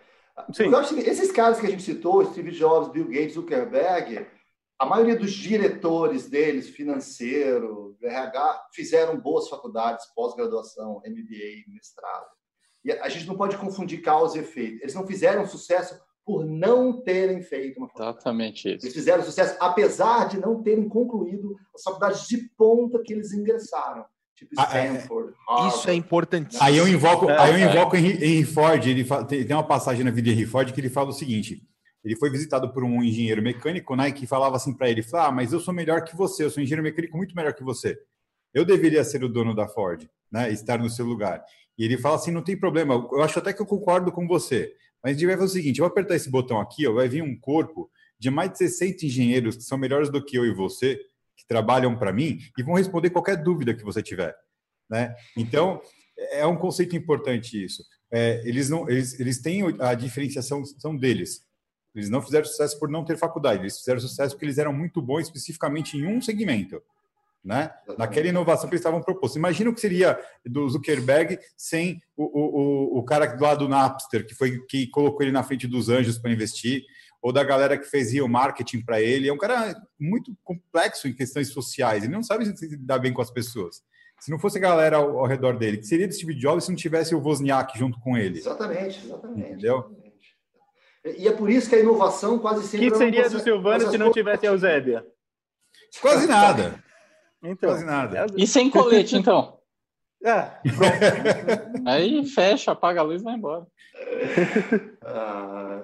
Sim. 0.54 0.74
Acho 0.74 0.98
esses 1.00 1.32
caras 1.32 1.60
que 1.60 1.66
a 1.66 1.70
gente 1.70 1.84
citou, 1.84 2.26
Steve 2.26 2.52
Jobs, 2.52 2.92
Bill 2.92 3.08
Gates, 3.08 3.34
Zuckerberg, 3.34 4.26
a 4.80 4.86
maioria 4.86 5.18
dos 5.18 5.34
diretores 5.34 6.30
deles, 6.30 6.70
financeiro, 6.70 7.98
RH, 8.02 8.70
fizeram 8.74 9.20
boas 9.20 9.50
faculdades, 9.50 10.06
pós-graduação, 10.16 11.02
MBA, 11.06 11.66
mestrado. 11.68 12.30
E 12.86 12.92
a 12.94 13.10
gente 13.10 13.28
não 13.28 13.36
pode 13.36 13.58
confundir 13.58 14.02
causa 14.02 14.38
e 14.38 14.42
efeito. 14.42 14.82
Eles 14.82 14.96
não 14.96 15.06
fizeram 15.06 15.46
sucesso 15.46 16.00
por 16.30 16.46
não 16.46 17.02
terem 17.02 17.42
feito 17.42 17.80
uma 17.80 17.88
faculdade. 17.88 18.18
Exatamente 18.18 18.76
isso. 18.76 18.86
Eles 18.86 18.94
fizeram 18.94 19.24
sucesso 19.24 19.58
apesar 19.60 20.28
de 20.28 20.40
não 20.40 20.62
terem 20.62 20.88
concluído 20.88 21.56
as 21.74 21.82
faculdades 21.82 22.28
de 22.28 22.38
ponta 22.56 23.02
que 23.04 23.14
eles 23.14 23.34
ingressaram. 23.34 24.06
Tipo 24.36 24.54
ah, 24.56 24.78
é, 24.78 24.94
Stanford, 24.94 25.34
Harvard. 25.48 25.76
Isso 25.76 25.90
é 25.90 25.94
importantíssimo. 25.96 26.64
Aí 26.64 26.78
eu 26.78 26.88
invoco, 26.88 27.28
é, 27.28 27.40
aí 27.40 27.60
eu 27.60 27.68
invoco 27.68 27.96
é. 27.96 28.00
Henry 28.00 28.44
Ford. 28.44 28.86
Ele 28.86 29.04
fala, 29.04 29.26
tem, 29.26 29.44
tem 29.44 29.56
uma 29.56 29.66
passagem 29.66 30.06
na 30.06 30.12
vida 30.12 30.30
de 30.30 30.36
Henry 30.36 30.46
Ford 30.46 30.72
que 30.72 30.80
ele 30.80 30.88
fala 30.88 31.10
o 31.10 31.14
seguinte: 31.14 31.68
ele 32.06 32.16
foi 32.16 32.30
visitado 32.30 32.72
por 32.72 32.84
um 32.84 33.04
engenheiro 33.04 33.42
mecânico, 33.42 33.96
né, 33.96 34.12
que 34.12 34.28
falava 34.28 34.56
assim 34.56 34.72
para 34.72 34.88
ele: 34.88 35.04
ah, 35.14 35.32
mas 35.32 35.52
eu 35.52 35.60
sou 35.60 35.74
melhor 35.74 36.04
que 36.04 36.16
você, 36.16 36.44
eu 36.44 36.52
sou 36.52 36.62
um 36.62 36.64
engenheiro 36.64 36.84
mecânico 36.84 37.18
muito 37.18 37.36
melhor 37.36 37.56
que 37.56 37.64
você. 37.64 37.98
Eu 38.54 38.64
deveria 38.64 39.04
ser 39.04 39.24
o 39.24 39.30
dono 39.30 39.56
da 39.56 39.68
Ford, 39.68 40.08
né, 40.32 40.52
estar 40.52 40.78
no 40.78 40.92
seu 40.92 41.08
lugar. 41.08 41.44
E 41.76 41.84
ele 41.84 41.98
fala 41.98 42.18
assim: 42.18 42.30
não 42.30 42.44
tem 42.44 42.56
problema, 42.56 42.94
eu 43.12 43.24
acho 43.24 43.40
até 43.40 43.52
que 43.52 43.64
eu 43.64 43.66
concordo 43.66 44.12
com 44.12 44.28
você, 44.28 44.72
mas 45.04 45.12
a 45.12 45.14
gente 45.14 45.26
vai 45.26 45.38
fazer 45.38 45.46
o 45.46 45.54
seguinte: 45.54 45.80
eu 45.80 45.86
vou 45.86 45.92
apertar 45.92 46.16
esse 46.16 46.30
botão 46.30 46.60
aqui, 46.60 46.88
ó, 46.88 46.94
vai 46.94 47.08
vir 47.08 47.22
um 47.22 47.38
corpo 47.38 47.90
de 48.18 48.30
mais 48.30 48.52
de 48.52 48.58
60 48.58 49.06
engenheiros 49.06 49.56
que 49.56 49.64
são 49.64 49.78
melhores 49.78 50.10
do 50.10 50.24
que 50.24 50.38
eu 50.38 50.46
e 50.46 50.54
você, 50.54 51.00
que 51.38 51.48
trabalham 51.48 51.98
para 51.98 52.12
mim, 52.12 52.40
e 52.58 52.64
vão 52.64 52.76
responder 52.76 53.10
qualquer 53.10 53.38
dúvida 53.38 53.74
que 53.74 53.84
você 53.84 54.04
tiver. 54.04 54.36
Né? 54.90 55.16
Então, 55.38 55.82
é 56.32 56.46
um 56.46 56.58
conceito 56.58 56.96
importante 56.96 57.64
isso. 57.64 57.84
É, 58.12 58.42
eles, 58.46 58.70
não, 58.70 58.90
eles, 58.90 59.20
eles 59.20 59.42
têm 59.42 59.62
a 59.80 59.94
diferenciação 59.94 60.66
são 60.66 60.98
deles. 60.98 61.48
Eles 61.96 62.10
não 62.10 62.22
fizeram 62.22 62.46
sucesso 62.46 62.78
por 62.78 62.90
não 62.90 63.06
ter 63.06 63.18
faculdade, 63.18 63.62
eles 63.62 63.80
fizeram 63.80 64.00
sucesso 64.00 64.36
porque 64.36 64.46
eles 64.46 64.58
eram 64.58 64.74
muito 64.74 65.02
bons 65.02 65.22
especificamente 65.22 65.98
em 65.98 66.06
um 66.06 66.22
segmento, 66.22 66.82
né? 67.44 67.72
Naquela 67.98 68.28
inovação 68.28 68.68
que 68.68 68.76
eles 68.76 68.82
estavam 68.82 69.02
proposto. 69.02 69.38
Imagina 69.38 69.70
o 69.70 69.74
que 69.74 69.82
seria 69.82 70.20
do 70.46 70.68
Zuckerberg 70.70 71.40
sem 71.56 72.02
o, 72.16 72.24
o, 72.24 73.00
o 73.00 73.04
cara 73.04 73.38
lá 73.40 73.56
do 73.56 73.68
Napster, 73.68 74.26
que 74.26 74.36
foi 74.36 74.60
que 74.66 74.88
colocou 74.88 75.22
ele 75.22 75.32
na 75.32 75.44
frente 75.44 75.68
dos 75.68 75.90
anjos 75.90 76.18
para 76.18 76.32
investir, 76.32 76.84
ou 77.22 77.32
da 77.32 77.44
galera 77.44 77.78
que 77.78 77.86
fez 77.86 78.14
o 78.16 78.28
marketing 78.28 78.82
para 78.82 79.02
ele. 79.02 79.28
É 79.28 79.34
um 79.34 79.38
cara 79.38 79.76
muito 80.00 80.36
complexo 80.44 81.08
em 81.08 81.14
questões 81.14 81.50
sociais, 81.50 82.04
ele 82.04 82.14
não 82.14 82.24
sabe 82.24 82.46
se 82.58 82.68
lidar 82.68 83.00
bem 83.00 83.14
com 83.14 83.22
as 83.22 83.32
pessoas. 83.32 83.82
Se 84.20 84.30
não 84.30 84.40
fosse 84.40 84.58
a 84.58 84.62
galera 84.62 84.98
ao, 84.98 85.20
ao 85.20 85.26
redor 85.26 85.58
dele, 85.58 85.78
que 85.78 85.88
seria 85.88 86.08
do 86.08 86.14
Steve 86.14 86.36
Jobs 86.36 86.66
se 86.66 86.70
não 86.70 86.76
tivesse 86.76 87.16
o 87.16 87.22
Wozniak 87.22 87.78
junto 87.80 88.00
com 88.02 88.18
ele. 88.18 88.40
Exatamente, 88.40 89.06
exatamente. 89.06 89.48
Entendeu? 89.48 89.96
E 91.18 91.26
é 91.28 91.32
por 91.32 91.50
isso 91.50 91.70
que 91.70 91.76
a 91.76 91.80
inovação 91.80 92.38
quase 92.38 92.68
sempre. 92.68 92.90
O 92.90 92.92
que 92.92 92.98
seria 92.98 93.26
é 93.26 93.30
do 93.30 93.40
Silvano 93.40 93.90
se 93.90 93.98
não 93.98 94.12
tivesse 94.12 94.46
a 94.46 94.52
Eusébia? 94.52 95.06
Quase 96.02 96.28
nada. 96.28 96.84
Então, 97.44 97.70
Quase 97.70 97.86
nada. 97.86 98.26
E 98.36 98.46
sem 98.46 98.70
colete, 98.70 99.16
então? 99.16 99.58
É. 100.22 100.52
Aí 101.86 102.26
fecha, 102.26 102.74
apaga 102.74 103.00
a 103.00 103.04
luz 103.06 103.22
e 103.22 103.24
vai 103.24 103.36
embora. 103.36 103.66
Ah, 105.02 105.82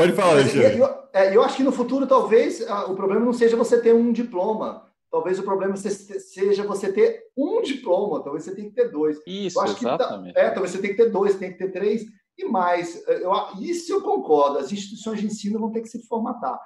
Pode 0.00 0.12
falar, 0.12 0.30
Alexandre. 0.30 0.78
Eu, 0.78 0.88
é, 1.12 1.36
eu, 1.36 1.42
acho 1.42 1.56
que 1.58 1.62
no 1.62 1.70
futuro, 1.70 2.06
talvez, 2.06 2.62
o 2.88 2.94
problema 2.94 3.22
não 3.22 3.34
seja 3.34 3.56
você 3.56 3.78
ter 3.80 3.94
um 3.94 4.12
diploma. 4.12 4.86
Talvez 5.10 5.38
o 5.38 5.42
problema 5.42 5.76
seja 5.76 6.64
você 6.64 6.90
ter 6.90 7.24
um 7.36 7.60
diploma. 7.60 8.22
Talvez 8.22 8.44
você 8.44 8.54
tenha 8.54 8.68
que 8.70 8.74
ter 8.74 8.90
dois. 8.90 9.20
Isso, 9.26 9.62
exatamente. 9.62 10.34
Tá, 10.34 10.40
é, 10.40 10.50
talvez 10.50 10.70
você 10.70 10.78
tenha 10.78 10.94
que 10.94 11.02
ter 11.02 11.10
dois, 11.10 11.34
tem 11.34 11.52
que 11.52 11.58
ter 11.58 11.70
três. 11.70 12.06
E 12.38 12.44
mais, 12.46 13.06
eu, 13.06 13.30
isso 13.60 13.92
eu 13.92 14.00
concordo, 14.00 14.58
as 14.58 14.72
instituições 14.72 15.20
de 15.20 15.26
ensino 15.26 15.58
vão 15.58 15.70
ter 15.70 15.82
que 15.82 15.88
se 15.88 16.06
formatar. 16.06 16.58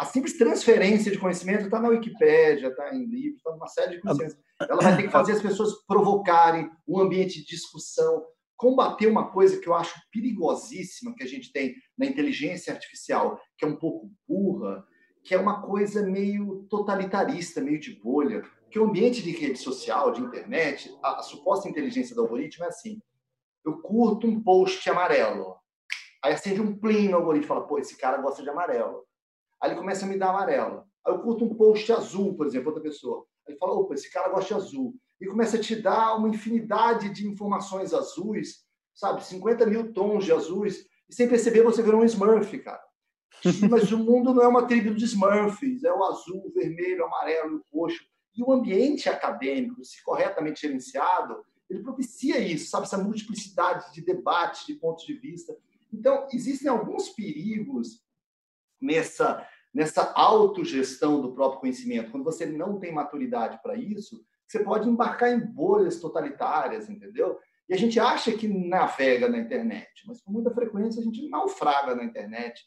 A 0.00 0.06
simples 0.06 0.38
transferência 0.38 1.12
de 1.12 1.18
conhecimento 1.18 1.64
está 1.64 1.78
na 1.78 1.90
Wikipédia, 1.90 2.68
está 2.68 2.94
em 2.94 3.04
livros, 3.04 3.36
está 3.36 3.50
numa 3.50 3.66
série 3.66 3.96
de 3.96 4.00
conhecimentos. 4.00 4.38
Ela 4.58 4.80
vai 4.80 4.96
ter 4.96 5.02
que 5.02 5.10
fazer 5.10 5.32
as 5.32 5.42
pessoas 5.42 5.74
provocarem 5.86 6.70
um 6.88 6.98
ambiente 6.98 7.40
de 7.40 7.44
discussão, 7.44 8.24
combater 8.56 9.08
uma 9.08 9.30
coisa 9.30 9.60
que 9.60 9.68
eu 9.68 9.74
acho 9.74 10.00
perigosíssima 10.10 11.14
que 11.14 11.22
a 11.22 11.26
gente 11.26 11.52
tem 11.52 11.74
na 11.98 12.06
inteligência 12.06 12.72
artificial, 12.72 13.38
que 13.58 13.64
é 13.66 13.68
um 13.68 13.76
pouco 13.76 14.10
burra, 14.26 14.82
que 15.22 15.34
é 15.34 15.38
uma 15.38 15.60
coisa 15.60 16.02
meio 16.02 16.66
totalitarista, 16.70 17.60
meio 17.60 17.78
de 17.78 18.00
bolha. 18.00 18.42
Que 18.70 18.78
o 18.78 18.84
ambiente 18.84 19.20
de 19.20 19.32
rede 19.32 19.58
social, 19.58 20.12
de 20.12 20.22
internet, 20.22 20.90
a, 21.02 21.18
a 21.18 21.22
suposta 21.22 21.68
inteligência 21.68 22.14
do 22.14 22.22
algoritmo 22.22 22.64
é 22.64 22.68
assim: 22.68 23.02
eu 23.66 23.82
curto 23.82 24.26
um 24.26 24.42
post 24.42 24.88
amarelo. 24.88 25.56
Aí 26.24 26.32
acende 26.32 26.62
um 26.62 26.74
plim 26.74 27.08
no 27.08 27.18
algoritmo 27.18 27.44
e 27.44 27.48
fala, 27.48 27.66
pô, 27.66 27.78
esse 27.78 27.98
cara 27.98 28.16
gosta 28.16 28.42
de 28.42 28.48
amarelo. 28.48 29.09
Aí 29.60 29.70
ele 29.70 29.78
começa 29.78 30.04
a 30.04 30.08
me 30.08 30.16
dar 30.16 30.30
amarelo. 30.30 30.84
Aí 31.06 31.12
eu 31.12 31.20
curto 31.20 31.44
um 31.44 31.54
post 31.54 31.92
azul, 31.92 32.34
por 32.34 32.46
exemplo, 32.46 32.68
outra 32.68 32.82
pessoa. 32.82 33.26
Aí 33.46 33.52
ele 33.52 33.58
fala, 33.58 33.74
opa, 33.74 33.94
esse 33.94 34.10
cara 34.10 34.28
gosta 34.28 34.54
de 34.54 34.54
azul. 34.54 34.94
E 35.20 35.26
começa 35.26 35.56
a 35.56 35.60
te 35.60 35.76
dar 35.76 36.16
uma 36.16 36.28
infinidade 36.28 37.10
de 37.10 37.28
informações 37.28 37.92
azuis, 37.92 38.64
sabe? 38.94 39.24
50 39.24 39.66
mil 39.66 39.92
tons 39.92 40.24
de 40.24 40.32
azuis. 40.32 40.86
E 41.08 41.14
sem 41.14 41.28
perceber, 41.28 41.62
você 41.62 41.82
virou 41.82 42.00
um 42.00 42.04
Smurf, 42.04 42.58
cara. 42.60 42.82
Mas 43.70 43.92
o 43.92 43.98
mundo 43.98 44.32
não 44.32 44.42
é 44.42 44.48
uma 44.48 44.66
tribo 44.66 44.94
de 44.94 45.04
Smurfs. 45.04 45.84
É 45.84 45.92
o 45.92 46.04
azul, 46.04 46.46
o 46.46 46.52
vermelho, 46.52 47.02
o 47.02 47.06
amarelo, 47.06 47.62
o 47.70 47.80
roxo. 47.80 48.02
E 48.34 48.42
o 48.42 48.52
ambiente 48.52 49.08
acadêmico, 49.08 49.84
se 49.84 50.02
corretamente 50.02 50.62
gerenciado, 50.62 51.44
ele 51.68 51.82
propicia 51.82 52.38
isso, 52.38 52.70
sabe? 52.70 52.86
Essa 52.86 52.98
multiplicidade 52.98 53.92
de 53.92 54.02
debates, 54.02 54.66
de 54.66 54.74
pontos 54.74 55.04
de 55.04 55.14
vista. 55.14 55.56
Então, 55.92 56.26
existem 56.32 56.68
alguns 56.68 57.10
perigos 57.10 58.02
nessa, 58.80 59.46
nessa 59.72 60.12
autogestão 60.14 61.20
do 61.20 61.32
próprio 61.32 61.60
conhecimento. 61.60 62.10
Quando 62.10 62.24
você 62.24 62.46
não 62.46 62.78
tem 62.78 62.92
maturidade 62.92 63.60
para 63.62 63.76
isso, 63.76 64.24
você 64.46 64.64
pode 64.64 64.88
embarcar 64.88 65.30
em 65.30 65.40
bolhas 65.40 66.00
totalitárias, 66.00 66.88
entendeu? 66.88 67.38
E 67.68 67.74
a 67.74 67.76
gente 67.76 68.00
acha 68.00 68.32
que 68.32 68.48
navega 68.48 69.28
na 69.28 69.38
internet, 69.38 70.02
mas 70.06 70.20
com 70.20 70.32
muita 70.32 70.50
frequência 70.50 71.00
a 71.00 71.04
gente 71.04 71.28
naufraga 71.28 71.94
na 71.94 72.02
internet. 72.02 72.60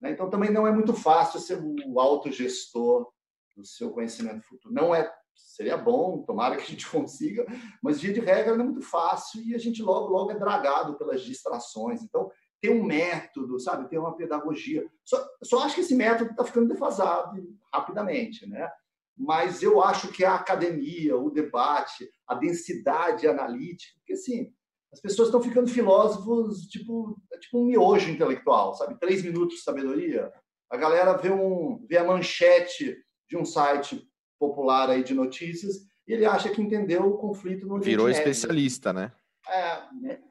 Né? 0.00 0.10
Então, 0.10 0.28
também 0.28 0.50
não 0.50 0.66
é 0.66 0.72
muito 0.72 0.94
fácil 0.94 1.38
ser 1.38 1.60
o 1.86 2.00
autogestor 2.00 3.08
do 3.56 3.64
seu 3.64 3.90
conhecimento 3.90 4.42
futuro. 4.42 4.74
Não 4.74 4.94
é 4.94 5.12
seria 5.38 5.76
bom, 5.76 6.22
tomara 6.22 6.56
que 6.56 6.62
a 6.62 6.66
gente 6.66 6.86
consiga, 6.90 7.46
mas 7.82 8.00
dia 8.00 8.12
de 8.12 8.20
regra 8.20 8.56
não 8.56 8.64
é 8.64 8.68
muito 8.68 8.82
fácil 8.82 9.40
e 9.42 9.54
a 9.54 9.58
gente 9.58 9.82
logo, 9.82 10.08
logo 10.08 10.32
é 10.32 10.38
dragado 10.38 10.96
pelas 10.98 11.22
distrações. 11.22 12.02
Então, 12.02 12.30
tem 12.60 12.70
um 12.70 12.84
método, 12.84 13.58
sabe? 13.60 13.88
Tem 13.88 13.98
uma 13.98 14.16
pedagogia. 14.16 14.86
Só, 15.04 15.24
só 15.42 15.64
acho 15.64 15.76
que 15.76 15.80
esse 15.80 15.94
método 15.94 16.30
está 16.30 16.44
ficando 16.44 16.68
defasado 16.68 17.40
rapidamente, 17.72 18.46
né? 18.46 18.70
Mas 19.16 19.62
eu 19.62 19.82
acho 19.82 20.08
que 20.08 20.24
a 20.24 20.34
academia, 20.34 21.16
o 21.16 21.30
debate, 21.30 22.08
a 22.26 22.34
densidade 22.34 23.26
analítica, 23.26 23.94
porque 23.98 24.12
assim, 24.12 24.52
as 24.92 25.00
pessoas 25.00 25.28
estão 25.28 25.42
ficando 25.42 25.68
filósofos 25.68 26.62
tipo, 26.68 27.20
tipo 27.40 27.60
um 27.60 27.66
miojo 27.66 28.10
intelectual, 28.10 28.74
sabe? 28.74 28.98
Três 28.98 29.22
minutos 29.22 29.56
de 29.56 29.62
sabedoria. 29.62 30.32
A 30.70 30.76
galera 30.76 31.16
vê, 31.16 31.30
um, 31.30 31.84
vê 31.88 31.98
a 31.98 32.04
manchete 32.04 32.96
de 33.28 33.36
um 33.36 33.44
site 33.44 34.06
popular 34.38 34.88
aí 34.88 35.02
de 35.02 35.14
notícias, 35.14 35.76
e 36.06 36.12
ele 36.12 36.24
acha 36.24 36.48
que 36.48 36.62
entendeu 36.62 37.06
o 37.06 37.18
conflito 37.18 37.66
no 37.66 37.80
Virou 37.80 38.08
especialista, 38.08 38.92
né? 38.92 39.12
É, 39.48 39.82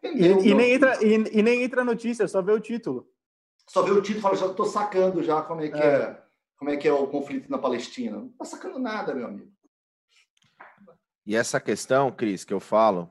e, 0.03 0.49
e, 0.49 0.53
nem 0.53 0.73
entra, 0.73 1.03
e, 1.03 1.39
e, 1.39 1.41
nem 1.41 1.63
entra 1.63 1.83
notícia, 1.83 2.27
só 2.27 2.41
vê 2.41 2.51
o 2.51 2.59
título. 2.59 3.09
Só 3.67 3.81
vê 3.81 3.91
o 3.91 4.01
título 4.01 4.19
e 4.19 4.21
fala, 4.21 4.35
já 4.35 4.47
estou 4.47 4.65
sacando 4.65 5.23
já 5.23 5.41
como 5.41 5.61
é 5.61 5.69
que 5.69 5.77
é. 5.77 5.85
é. 5.85 6.23
como 6.57 6.71
é 6.71 6.77
que 6.77 6.87
é 6.87 6.93
o 6.93 7.07
conflito 7.07 7.49
na 7.49 7.57
Palestina. 7.57 8.17
Não 8.17 8.27
está 8.27 8.45
sacando 8.45 8.79
nada, 8.79 9.13
meu 9.13 9.27
amigo. 9.27 9.51
E 11.25 11.35
essa 11.35 11.59
questão, 11.59 12.11
Cris, 12.11 12.45
que 12.45 12.53
eu 12.53 12.59
falo 12.59 13.09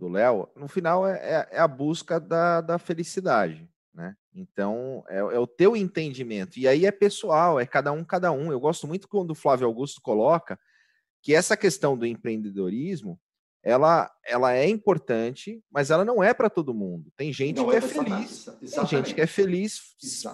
do 0.00 0.08
Léo, 0.08 0.48
no 0.56 0.68
final 0.68 1.06
é, 1.06 1.18
é, 1.18 1.48
é, 1.52 1.60
a 1.60 1.68
busca 1.68 2.18
da, 2.18 2.60
da 2.60 2.78
felicidade, 2.78 3.68
né? 3.94 4.16
Então, 4.34 5.04
é, 5.08 5.18
é, 5.18 5.38
o 5.38 5.46
teu 5.46 5.76
entendimento. 5.76 6.58
E 6.58 6.66
aí 6.66 6.86
é 6.86 6.90
pessoal, 6.90 7.58
é 7.58 7.66
cada 7.66 7.92
um, 7.92 8.04
cada 8.04 8.32
um. 8.32 8.50
Eu 8.50 8.60
gosto 8.60 8.86
muito 8.86 9.08
quando 9.08 9.32
o 9.32 9.34
Flávio 9.34 9.66
Augusto 9.66 10.00
coloca 10.00 10.58
que 11.22 11.34
essa 11.34 11.56
questão 11.56 11.96
do 11.96 12.06
empreendedorismo 12.06 13.20
ela, 13.62 14.10
ela 14.24 14.54
é 14.54 14.66
importante, 14.68 15.62
mas 15.70 15.90
ela 15.90 16.04
não 16.04 16.22
é 16.22 16.32
para 16.32 16.48
todo 16.48 16.74
mundo. 16.74 17.12
Tem 17.16 17.32
gente 17.32 17.56
não 17.56 17.68
que 17.68 17.74
é, 17.74 17.78
é 17.78 17.80
feliz, 17.80 18.44
tem 18.44 18.86
gente 18.86 19.14
que 19.14 19.20
é 19.20 19.26
feliz 19.26 19.80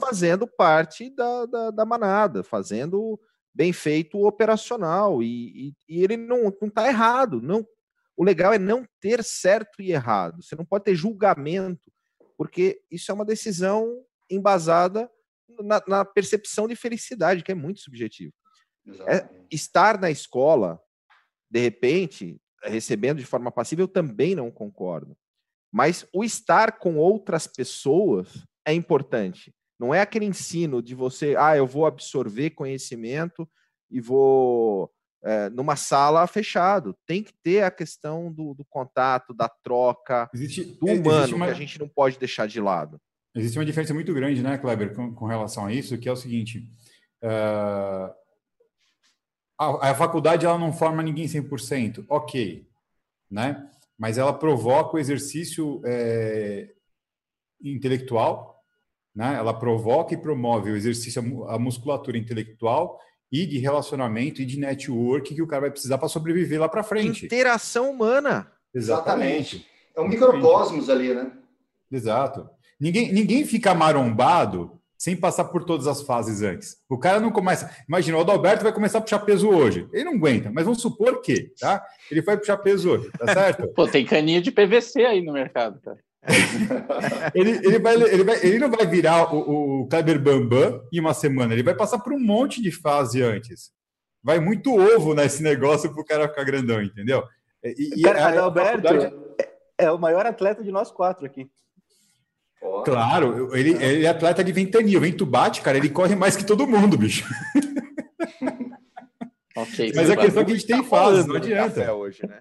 fazendo 0.00 0.46
parte 0.46 1.10
da, 1.10 1.46
da, 1.46 1.70
da, 1.72 1.84
manada, 1.84 2.44
fazendo 2.44 3.18
bem 3.52 3.72
feito 3.72 4.24
operacional, 4.24 5.22
e, 5.22 5.68
e, 5.68 5.74
e 5.88 6.04
ele 6.04 6.16
não 6.16 6.48
está 6.48 6.86
errado. 6.86 7.40
Não, 7.42 7.66
o 8.16 8.22
legal 8.22 8.52
é 8.52 8.58
não 8.58 8.86
ter 9.00 9.24
certo 9.24 9.82
e 9.82 9.92
errado. 9.92 10.42
Você 10.42 10.54
não 10.54 10.64
pode 10.64 10.84
ter 10.84 10.94
julgamento, 10.94 11.90
porque 12.36 12.80
isso 12.90 13.10
é 13.10 13.14
uma 13.14 13.24
decisão 13.24 14.04
embasada 14.30 15.10
na, 15.62 15.82
na 15.86 16.04
percepção 16.04 16.68
de 16.68 16.76
felicidade, 16.76 17.42
que 17.42 17.50
é 17.50 17.54
muito 17.54 17.80
subjetivo. 17.80 18.32
É, 19.08 19.28
estar 19.50 19.98
na 19.98 20.10
escola, 20.10 20.80
de 21.50 21.58
repente, 21.58 22.40
recebendo 22.62 23.18
de 23.18 23.26
forma 23.26 23.50
passiva, 23.50 23.82
eu 23.82 23.88
também 23.88 24.34
não 24.34 24.50
concordo. 24.50 25.16
Mas 25.72 26.06
o 26.12 26.24
estar 26.24 26.78
com 26.78 26.96
outras 26.96 27.46
pessoas 27.46 28.44
é 28.66 28.72
importante. 28.72 29.54
Não 29.78 29.94
é 29.94 30.00
aquele 30.00 30.24
ensino 30.24 30.82
de 30.82 30.94
você, 30.94 31.36
ah, 31.36 31.56
eu 31.56 31.66
vou 31.66 31.86
absorver 31.86 32.50
conhecimento 32.50 33.48
e 33.90 34.00
vou 34.00 34.90
é, 35.22 35.50
numa 35.50 35.76
sala 35.76 36.26
fechado. 36.26 36.96
Tem 37.06 37.22
que 37.22 37.32
ter 37.42 37.62
a 37.62 37.70
questão 37.70 38.32
do, 38.32 38.54
do 38.54 38.64
contato, 38.64 39.34
da 39.34 39.48
troca, 39.48 40.30
existe, 40.32 40.64
do 40.64 40.86
humano, 40.86 41.36
uma, 41.36 41.46
que 41.46 41.52
a 41.52 41.56
gente 41.56 41.78
não 41.78 41.88
pode 41.88 42.18
deixar 42.18 42.46
de 42.46 42.60
lado. 42.60 42.98
Existe 43.34 43.58
uma 43.58 43.66
diferença 43.66 43.92
muito 43.92 44.14
grande, 44.14 44.42
né, 44.42 44.56
Kleber, 44.56 44.94
com, 44.94 45.14
com 45.14 45.26
relação 45.26 45.66
a 45.66 45.72
isso, 45.72 45.98
que 45.98 46.08
é 46.08 46.12
o 46.12 46.16
seguinte. 46.16 46.66
Uh, 47.22 48.25
a, 49.58 49.90
a, 49.90 49.94
faculdade 49.94 50.44
ela 50.44 50.58
não 50.58 50.72
forma 50.72 51.02
ninguém 51.02 51.26
100%, 51.26 52.04
ok, 52.08 52.66
né? 53.30 53.68
Mas 53.98 54.18
ela 54.18 54.32
provoca 54.32 54.96
o 54.96 54.98
exercício 54.98 55.80
é, 55.84 56.70
intelectual, 57.62 58.62
né? 59.14 59.34
Ela 59.36 59.58
provoca 59.58 60.14
e 60.14 60.18
promove 60.18 60.70
o 60.70 60.76
exercício, 60.76 61.48
a 61.48 61.58
musculatura 61.58 62.18
intelectual 62.18 63.00
e 63.32 63.46
de 63.46 63.58
relacionamento 63.58 64.42
e 64.42 64.46
de 64.46 64.58
network 64.58 65.34
que 65.34 65.42
o 65.42 65.46
cara 65.46 65.62
vai 65.62 65.70
precisar 65.70 65.98
para 65.98 66.08
sobreviver 66.08 66.60
lá 66.60 66.68
para 66.68 66.82
frente. 66.82 67.26
Interação 67.26 67.90
humana. 67.90 68.52
Exatamente. 68.74 69.56
Exatamente. 69.56 69.76
É 69.96 70.00
um 70.00 70.08
microcosmos 70.08 70.90
ali, 70.90 71.14
né? 71.14 71.32
Exato. 71.90 72.48
Ninguém, 72.78 73.10
ninguém 73.12 73.44
fica 73.46 73.74
marombado 73.74 74.78
sem 74.96 75.16
passar 75.16 75.44
por 75.46 75.64
todas 75.64 75.86
as 75.86 76.02
fases 76.02 76.42
antes. 76.42 76.76
O 76.88 76.98
cara 76.98 77.20
não 77.20 77.30
começa. 77.30 77.70
Imagina, 77.88 78.18
o 78.18 78.20
Adalberto 78.20 78.62
vai 78.62 78.72
começar 78.72 78.98
a 78.98 79.00
puxar 79.00 79.18
peso 79.20 79.48
hoje. 79.48 79.88
Ele 79.92 80.04
não 80.04 80.14
aguenta, 80.14 80.50
mas 80.50 80.64
vamos 80.64 80.80
supor 80.80 81.20
que, 81.20 81.52
tá? 81.58 81.84
Ele 82.10 82.22
vai 82.22 82.36
puxar 82.36 82.56
peso 82.58 82.90
hoje, 82.90 83.10
tá 83.18 83.32
certo? 83.32 83.68
Pô, 83.74 83.86
tem 83.86 84.04
caninha 84.04 84.40
de 84.40 84.50
PVC 84.50 85.04
aí 85.04 85.22
no 85.22 85.32
mercado, 85.32 85.80
cara. 85.80 85.98
ele, 87.34 87.50
ele, 87.64 87.78
vai, 87.78 87.94
ele, 87.94 88.24
vai, 88.24 88.36
ele 88.44 88.58
não 88.58 88.70
vai 88.70 88.84
virar 88.86 89.32
o, 89.32 89.82
o 89.82 89.88
Kleber 89.88 90.20
Bambam 90.20 90.82
em 90.92 90.98
uma 90.98 91.14
semana, 91.14 91.52
ele 91.52 91.62
vai 91.62 91.74
passar 91.74 92.00
por 92.00 92.12
um 92.12 92.18
monte 92.18 92.60
de 92.60 92.72
fase 92.72 93.22
antes. 93.22 93.70
Vai 94.22 94.40
muito 94.40 94.74
ovo 94.74 95.14
nesse 95.14 95.40
negócio 95.40 95.92
para 95.92 96.02
o 96.02 96.04
cara 96.04 96.28
ficar 96.28 96.42
grandão, 96.42 96.82
entendeu? 96.82 97.22
E, 97.62 98.02
cara, 98.02 98.18
e 98.18 98.22
Adalberto 98.24 98.82
faculdade... 98.82 99.14
é 99.78 99.90
o 99.90 99.98
maior 99.98 100.26
atleta 100.26 100.64
de 100.64 100.72
nós 100.72 100.90
quatro 100.90 101.24
aqui. 101.24 101.48
Claro, 102.84 103.54
ele, 103.56 103.70
ele 103.82 104.06
é 104.06 104.08
atleta 104.08 104.42
de 104.42 104.52
ventania. 104.52 104.98
O 104.98 105.00
vento 105.00 105.26
bate, 105.26 105.60
cara, 105.60 105.76
ele 105.76 105.88
corre 105.88 106.14
mais 106.14 106.36
que 106.36 106.44
todo 106.44 106.66
mundo, 106.66 106.96
bicho. 106.96 107.24
Okay, 109.56 109.90
Mas 109.96 110.10
a 110.10 110.16
questão 110.16 110.42
é 110.42 110.44
que 110.44 110.52
a 110.52 110.54
gente 110.54 110.66
tem 110.66 110.82
tá 110.82 110.84
fase, 110.84 111.26
não 111.26 111.36
adianta. 111.36 111.90
Hoje, 111.94 112.20
né? 112.28 112.40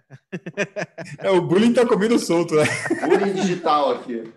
é, 1.20 1.32
o 1.32 1.42
bullying 1.42 1.72
tá 1.72 1.86
comendo 1.86 2.20
solto, 2.20 2.56
né? 2.56 2.66
Bullying 3.08 3.32
digital 3.32 3.92
aqui. 3.92 4.34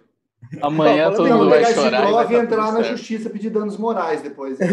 Amanhã 0.62 1.10
todo 1.10 1.28
mundo 1.28 1.50
vai 1.50 1.74
chorar. 1.74 2.08
E 2.08 2.12
vai 2.12 2.36
entrar 2.36 2.72
na 2.72 2.82
justiça 2.82 3.28
pedir 3.28 3.50
danos 3.50 3.76
morais 3.76 4.22
depois. 4.22 4.60
Né? 4.60 4.66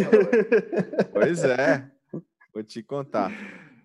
pois 1.11 1.43
é, 1.43 1.83
vou 2.53 2.63
te 2.63 2.83
contar. 2.83 3.31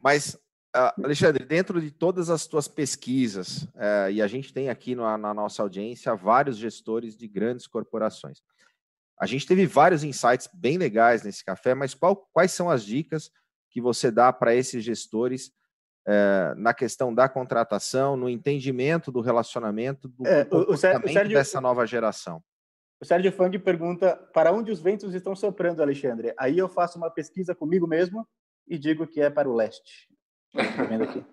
Mas 0.03 0.37
Alexandre, 0.73 1.45
dentro 1.45 1.81
de 1.81 1.91
todas 1.91 2.31
as 2.31 2.47
tuas 2.47 2.69
pesquisas, 2.69 3.65
uh, 3.75 4.11
e 4.13 4.23
a 4.23 4.27
gente 4.29 4.53
tem 4.53 4.69
aqui 4.69 4.95
na, 4.95 5.19
na, 5.19 5.35
nossa 5.35 5.63
audiência 5.63 6.15
vários 6.15 6.57
gestores 6.57 7.17
de 7.17 7.27
grandes 7.27 7.67
corporações. 7.67 8.41
A 9.19 9.27
gente 9.27 9.47
teve 9.47 9.67
vários 9.67 10.05
insights 10.05 10.49
bem 10.55 10.79
legais 10.79 11.25
nesse 11.25 11.45
café, 11.45 11.75
mas 11.75 11.93
qual, 11.93 12.17
quais 12.33 12.53
são 12.53 12.71
as 12.71 12.85
dicas 12.85 13.31
que 13.69 13.81
você 13.81 14.11
dá 14.11 14.33
para 14.33 14.55
esses 14.55 14.85
gestores 14.85 15.49
uh, 16.07 16.55
na 16.57 16.73
questão 16.73 17.13
da 17.13 17.29
contratação, 17.29 18.17
no 18.17 18.29
entendimento 18.29 19.11
do 19.11 19.21
relacionamento, 19.21 20.09
do 20.09 20.27
é, 20.27 20.47
o, 20.51 20.73
o 20.73 20.77
Sérgio, 20.77 21.35
dessa 21.35 21.61
nova 21.61 21.85
geração? 21.85 22.43
O 23.01 23.05
Sérgio 23.05 23.33
Fang 23.33 23.59
pergunta 23.59 24.15
para 24.33 24.53
onde 24.53 24.71
os 24.71 24.81
ventos 24.81 25.15
estão 25.15 25.35
soprando, 25.35 25.83
Alexandre. 25.83 26.33
Aí 26.39 26.59
eu 26.59 26.69
faço 26.69 26.97
uma 26.97 27.11
pesquisa 27.11 27.55
comigo 27.55 27.87
mesmo 27.87 28.27
e 28.69 28.79
digo 28.79 29.07
que 29.07 29.21
é 29.21 29.29
para 29.29 29.49
o 29.49 29.55
leste. 29.55 30.10
Aqui. 30.55 31.25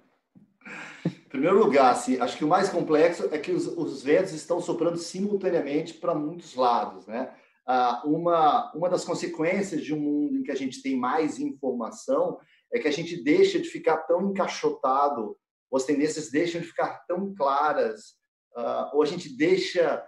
Em 1.05 1.11
primeiro 1.30 1.59
lugar, 1.59 1.91
assim, 1.91 2.20
acho 2.20 2.38
que 2.38 2.45
o 2.45 2.47
mais 2.47 2.70
complexo 2.70 3.28
é 3.32 3.38
que 3.38 3.51
os, 3.51 3.68
os 3.68 4.03
ventos 4.03 4.34
estão 4.34 4.61
soprando 4.61 4.97
simultaneamente 4.97 5.93
para 5.93 6.15
muitos 6.15 6.55
lados, 6.55 7.05
né? 7.07 7.34
Ah, 7.65 8.01
uma, 8.05 8.72
uma 8.74 8.89
das 8.89 9.03
consequências 9.03 9.84
de 9.84 9.93
um 9.93 9.99
mundo 9.99 10.38
em 10.38 10.43
que 10.43 10.51
a 10.51 10.55
gente 10.55 10.82
tem 10.82 10.97
mais 10.97 11.38
informação 11.38 12.39
é 12.72 12.80
que 12.80 12.88
a 12.88 12.91
gente 12.91 13.22
deixa 13.22 13.59
de 13.59 13.68
ficar 13.68 13.97
tão 13.97 14.30
encaixotado, 14.30 15.38
ou 15.70 15.78
as 15.78 15.84
tendências 15.84 16.32
deixam 16.32 16.61
de 16.61 16.68
ficar 16.68 17.05
tão 17.07 17.34
claras, 17.36 18.15
ah, 18.55 18.91
ou 18.93 19.03
a 19.03 19.05
gente 19.05 19.36
deixa 19.36 20.03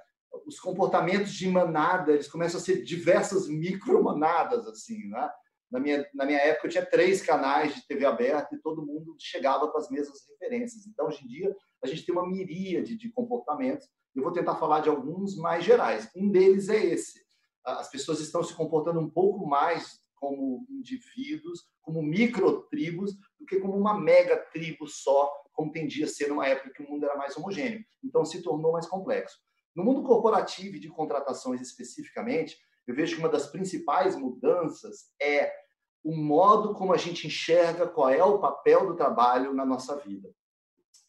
os 0.45 0.59
comportamentos 0.59 1.33
de 1.33 1.47
manada, 1.49 2.13
eles 2.13 2.27
começam 2.27 2.59
a 2.59 2.63
ser 2.63 2.83
diversas 2.83 3.47
micromanadas, 3.47 4.67
assim, 4.67 5.07
né? 5.09 5.29
Na 5.71 5.79
minha, 5.79 6.07
na 6.13 6.25
minha 6.25 6.39
época, 6.39 6.67
eu 6.67 6.71
tinha 6.71 6.85
três 6.85 7.21
canais 7.21 7.75
de 7.75 7.85
TV 7.87 8.05
aberta 8.05 8.55
e 8.55 8.59
todo 8.59 8.85
mundo 8.85 9.15
chegava 9.19 9.67
com 9.71 9.77
as 9.77 9.89
mesmas 9.89 10.19
referências. 10.27 10.87
Então, 10.87 11.07
hoje 11.07 11.23
em 11.23 11.27
dia, 11.27 11.55
a 11.83 11.87
gente 11.87 12.05
tem 12.05 12.13
uma 12.13 12.27
miríade 12.27 12.97
de 12.97 13.11
comportamentos. 13.11 13.87
Eu 14.15 14.23
vou 14.23 14.31
tentar 14.31 14.55
falar 14.55 14.79
de 14.79 14.89
alguns 14.89 15.37
mais 15.37 15.63
gerais. 15.63 16.09
Um 16.15 16.29
deles 16.29 16.69
é 16.69 16.83
esse. 16.83 17.23
As 17.63 17.89
pessoas 17.89 18.19
estão 18.19 18.43
se 18.43 18.53
comportando 18.53 18.99
um 18.99 19.09
pouco 19.09 19.45
mais 19.45 19.99
como 20.15 20.65
indivíduos, 20.69 21.63
como 21.81 22.01
microtribos, 22.01 23.13
do 23.39 23.45
que 23.45 23.59
como 23.59 23.77
uma 23.77 23.97
mega 23.97 24.37
tribo 24.51 24.87
só, 24.87 25.31
como 25.53 25.71
tendia 25.71 26.05
a 26.05 26.09
ser 26.09 26.29
numa 26.29 26.47
época 26.47 26.73
que 26.73 26.83
o 26.83 26.89
mundo 26.89 27.05
era 27.05 27.15
mais 27.15 27.37
homogêneo. 27.37 27.85
Então, 28.03 28.25
se 28.25 28.41
tornou 28.41 28.71
mais 28.71 28.87
complexo. 28.87 29.37
No 29.75 29.83
mundo 29.83 30.03
corporativo 30.03 30.75
e 30.75 30.79
de 30.79 30.89
contratações 30.89 31.61
especificamente, 31.61 32.57
eu 32.89 32.95
vejo 32.95 33.15
que 33.15 33.21
uma 33.21 33.29
das 33.29 33.45
principais 33.45 34.15
mudanças 34.15 35.11
é 35.21 35.53
o 36.03 36.15
modo 36.15 36.73
como 36.73 36.91
a 36.91 36.97
gente 36.97 37.27
enxerga 37.27 37.87
qual 37.87 38.09
é 38.09 38.23
o 38.23 38.39
papel 38.39 38.87
do 38.87 38.95
trabalho 38.95 39.53
na 39.53 39.63
nossa 39.63 39.95
vida. 39.97 40.27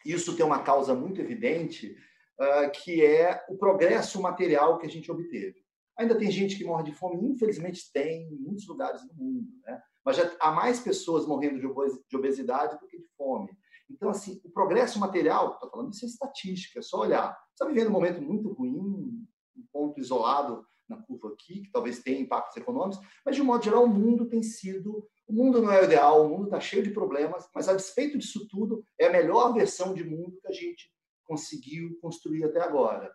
Isso 0.05 0.37
tem 0.37 0.45
uma 0.45 0.63
causa 0.63 0.95
muito 0.95 1.23
evidente, 1.23 1.97
uh, 2.39 2.71
que 2.71 3.03
é 3.03 3.43
o 3.49 3.57
progresso 3.57 4.21
material 4.21 4.77
que 4.79 4.87
a 4.87 4.91
gente 4.91 5.11
obteve. 5.11 5.57
Ainda 5.99 6.15
tem 6.15 6.31
gente 6.31 6.57
que 6.57 6.65
morre 6.65 6.85
de 6.85 6.93
fome, 6.93 7.17
infelizmente 7.27 7.91
tem 7.93 8.29
em 8.31 8.37
muitos 8.37 8.69
lugares 8.69 9.01
do 9.07 9.15
mundo, 9.15 9.49
né? 9.65 9.81
mas 10.05 10.17
já 10.17 10.31
há 10.39 10.53
mais 10.53 10.81
pessoas 10.81 11.27
morrendo 11.27 11.59
de 11.59 12.17
obesidade 12.17 12.79
do 12.79 12.87
que 12.87 12.99
de 12.99 13.09
fome. 13.17 13.51
Então, 13.89 14.11
assim, 14.11 14.39
o 14.45 14.51
progresso 14.51 15.01
material, 15.01 15.55
estou 15.55 15.71
falando 15.71 15.95
isso 15.95 16.05
é 16.05 16.09
estatística, 16.09 16.79
é 16.79 16.83
só 16.83 17.01
olhar. 17.01 17.33
Você 17.33 17.65
está 17.65 17.67
vivendo 17.67 17.89
um 17.89 17.93
momento 17.93 18.21
muito 18.21 18.53
ruim, 18.53 19.27
um 19.57 19.67
ponto 19.73 19.99
isolado 19.99 20.63
na 20.91 21.01
curva 21.01 21.29
aqui, 21.29 21.63
que 21.63 21.71
talvez 21.71 22.01
tenha 22.01 22.21
impactos 22.21 22.57
econômicos, 22.57 22.99
mas 23.25 23.37
de 23.37 23.41
um 23.41 23.47
modo 23.47 23.65
geral 23.65 23.85
o 23.85 23.89
mundo 23.89 24.29
tem 24.29 24.43
sido, 24.43 25.09
o 25.27 25.33
mundo 25.33 25.63
não 25.63 25.71
é 25.71 25.81
o 25.81 25.85
ideal, 25.85 26.27
o 26.27 26.29
mundo 26.29 26.45
está 26.45 26.61
cheio 26.61 26.83
de 26.83 26.91
problemas, 26.91 27.49
mas 27.55 27.69
a 27.69 27.75
despeito 27.75 28.19
disso 28.19 28.47
tudo, 28.49 28.85
é 28.99 29.07
a 29.07 29.13
melhor 29.13 29.55
versão 29.55 29.95
de 29.95 30.05
mundo 30.05 30.39
que 30.43 30.49
a 30.49 30.53
gente 30.53 30.93
conseguiu 31.25 31.97
construir 32.01 32.45
até 32.45 32.61
agora. 32.61 33.11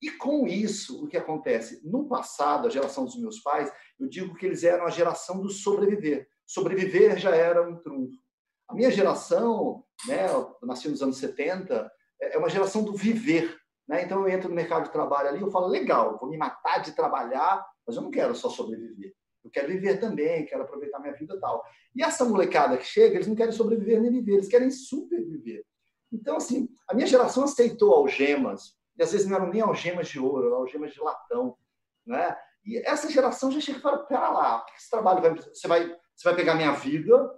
E 0.00 0.10
com 0.10 0.46
isso, 0.46 1.04
o 1.04 1.08
que 1.08 1.16
acontece? 1.16 1.86
No 1.86 2.08
passado, 2.08 2.66
a 2.66 2.70
geração 2.70 3.04
dos 3.04 3.18
meus 3.18 3.40
pais, 3.40 3.70
eu 3.98 4.08
digo 4.08 4.34
que 4.34 4.46
eles 4.46 4.62
eram 4.62 4.86
a 4.86 4.90
geração 4.90 5.40
do 5.40 5.50
sobreviver. 5.50 6.28
Sobreviver 6.46 7.18
já 7.18 7.34
era 7.34 7.68
um 7.68 7.76
trunfo. 7.76 8.16
A 8.68 8.74
minha 8.74 8.90
geração, 8.90 9.84
né, 10.06 10.30
eu 10.30 10.56
nasci 10.62 10.88
nos 10.88 11.02
anos 11.02 11.18
70, 11.18 11.90
é 12.20 12.38
uma 12.38 12.48
geração 12.48 12.82
do 12.82 12.94
viver. 12.94 13.58
Né? 13.88 14.02
Então 14.02 14.20
eu 14.20 14.28
entro 14.28 14.48
no 14.48 14.54
mercado 14.54 14.84
de 14.84 14.92
trabalho 14.92 15.28
ali, 15.28 15.40
eu 15.40 15.50
falo, 15.50 15.66
legal, 15.66 16.18
vou 16.18 16.28
me 16.28 16.36
matar 16.36 16.82
de 16.82 16.92
trabalhar, 16.92 17.66
mas 17.86 17.96
eu 17.96 18.02
não 18.02 18.10
quero 18.10 18.34
só 18.34 18.50
sobreviver. 18.50 19.14
Eu 19.42 19.50
quero 19.50 19.68
viver 19.68 19.98
também, 19.98 20.44
quero 20.44 20.62
aproveitar 20.62 20.98
minha 20.98 21.14
vida 21.14 21.34
e 21.34 21.40
tal. 21.40 21.64
E 21.96 22.02
essa 22.02 22.24
molecada 22.24 22.76
que 22.76 22.84
chega, 22.84 23.14
eles 23.14 23.26
não 23.26 23.34
querem 23.34 23.52
sobreviver 23.52 24.00
nem 24.00 24.10
viver, 24.10 24.34
eles 24.34 24.48
querem 24.48 24.70
superviver. 24.70 25.64
Então, 26.12 26.36
assim, 26.36 26.68
a 26.86 26.94
minha 26.94 27.06
geração 27.06 27.44
aceitou 27.44 27.94
algemas, 27.94 28.76
e 28.98 29.02
às 29.02 29.12
vezes 29.12 29.26
não 29.26 29.36
eram 29.36 29.48
nem 29.48 29.62
algemas 29.62 30.08
de 30.08 30.18
ouro, 30.18 30.46
eram 30.46 30.56
algemas 30.58 30.92
de 30.92 31.00
latão, 31.00 31.56
né? 32.06 32.36
E 32.64 32.78
essa 32.78 33.10
geração 33.10 33.50
já 33.50 33.60
chega 33.60 33.78
e 33.78 33.80
fala, 33.80 34.04
pera 34.04 34.28
lá, 34.30 34.66
esse 34.76 34.90
trabalho 34.90 35.22
vai, 35.22 35.34
você 35.34 35.68
vai, 35.68 35.86
você 35.86 36.24
vai 36.24 36.36
pegar 36.36 36.54
minha 36.54 36.72
vida, 36.72 37.30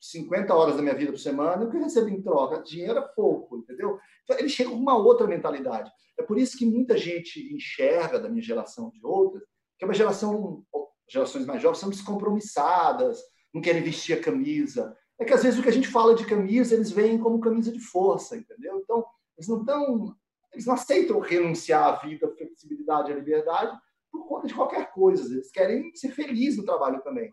50 0.00 0.54
horas 0.54 0.76
da 0.76 0.82
minha 0.82 0.94
vida 0.94 1.12
por 1.12 1.18
semana, 1.18 1.64
o 1.64 1.70
que 1.70 1.76
eu 1.76 1.82
recebo 1.82 2.08
em 2.08 2.22
troca? 2.22 2.62
Dinheiro 2.62 2.98
é 2.98 3.02
pouco, 3.02 3.58
entendeu? 3.58 3.98
Então, 4.24 4.38
ele 4.38 4.48
chega 4.48 4.70
com 4.70 4.76
uma 4.76 4.96
outra 4.96 5.26
mentalidade. 5.26 5.90
É 6.18 6.22
por 6.22 6.38
isso 6.38 6.56
que 6.56 6.66
muita 6.66 6.96
gente 6.96 7.54
enxerga 7.54 8.18
da 8.18 8.28
minha 8.28 8.42
geração 8.42 8.90
de 8.90 9.04
outras, 9.04 9.42
que 9.78 9.84
é 9.84 9.88
uma 9.88 9.94
geração, 9.94 10.64
gerações 11.08 11.46
mais 11.46 11.60
jovens, 11.62 11.78
são 11.78 11.90
descompromissadas, 11.90 13.20
não 13.52 13.60
querem 13.60 13.82
vestir 13.82 14.18
a 14.18 14.20
camisa. 14.20 14.96
É 15.18 15.24
que 15.24 15.32
às 15.32 15.42
vezes 15.42 15.58
o 15.58 15.62
que 15.62 15.68
a 15.68 15.72
gente 15.72 15.88
fala 15.88 16.14
de 16.14 16.26
camisa, 16.26 16.74
eles 16.74 16.90
veem 16.90 17.18
como 17.18 17.40
camisa 17.40 17.72
de 17.72 17.80
força, 17.80 18.36
entendeu? 18.36 18.80
Então, 18.82 19.04
eles 19.36 19.48
não 19.48 19.60
estão. 19.60 20.14
Eles 20.52 20.66
não 20.66 20.74
aceitam 20.74 21.20
renunciar 21.20 21.84
à 21.84 21.96
vida, 21.96 22.26
à 22.26 22.30
flexibilidade, 22.34 23.12
à 23.12 23.14
liberdade 23.14 23.76
por 24.10 24.26
conta 24.26 24.46
de 24.46 24.54
qualquer 24.54 24.90
coisa. 24.92 25.30
Eles 25.32 25.50
querem 25.50 25.94
ser 25.94 26.10
felizes 26.12 26.58
no 26.58 26.64
trabalho 26.64 27.02
também. 27.02 27.32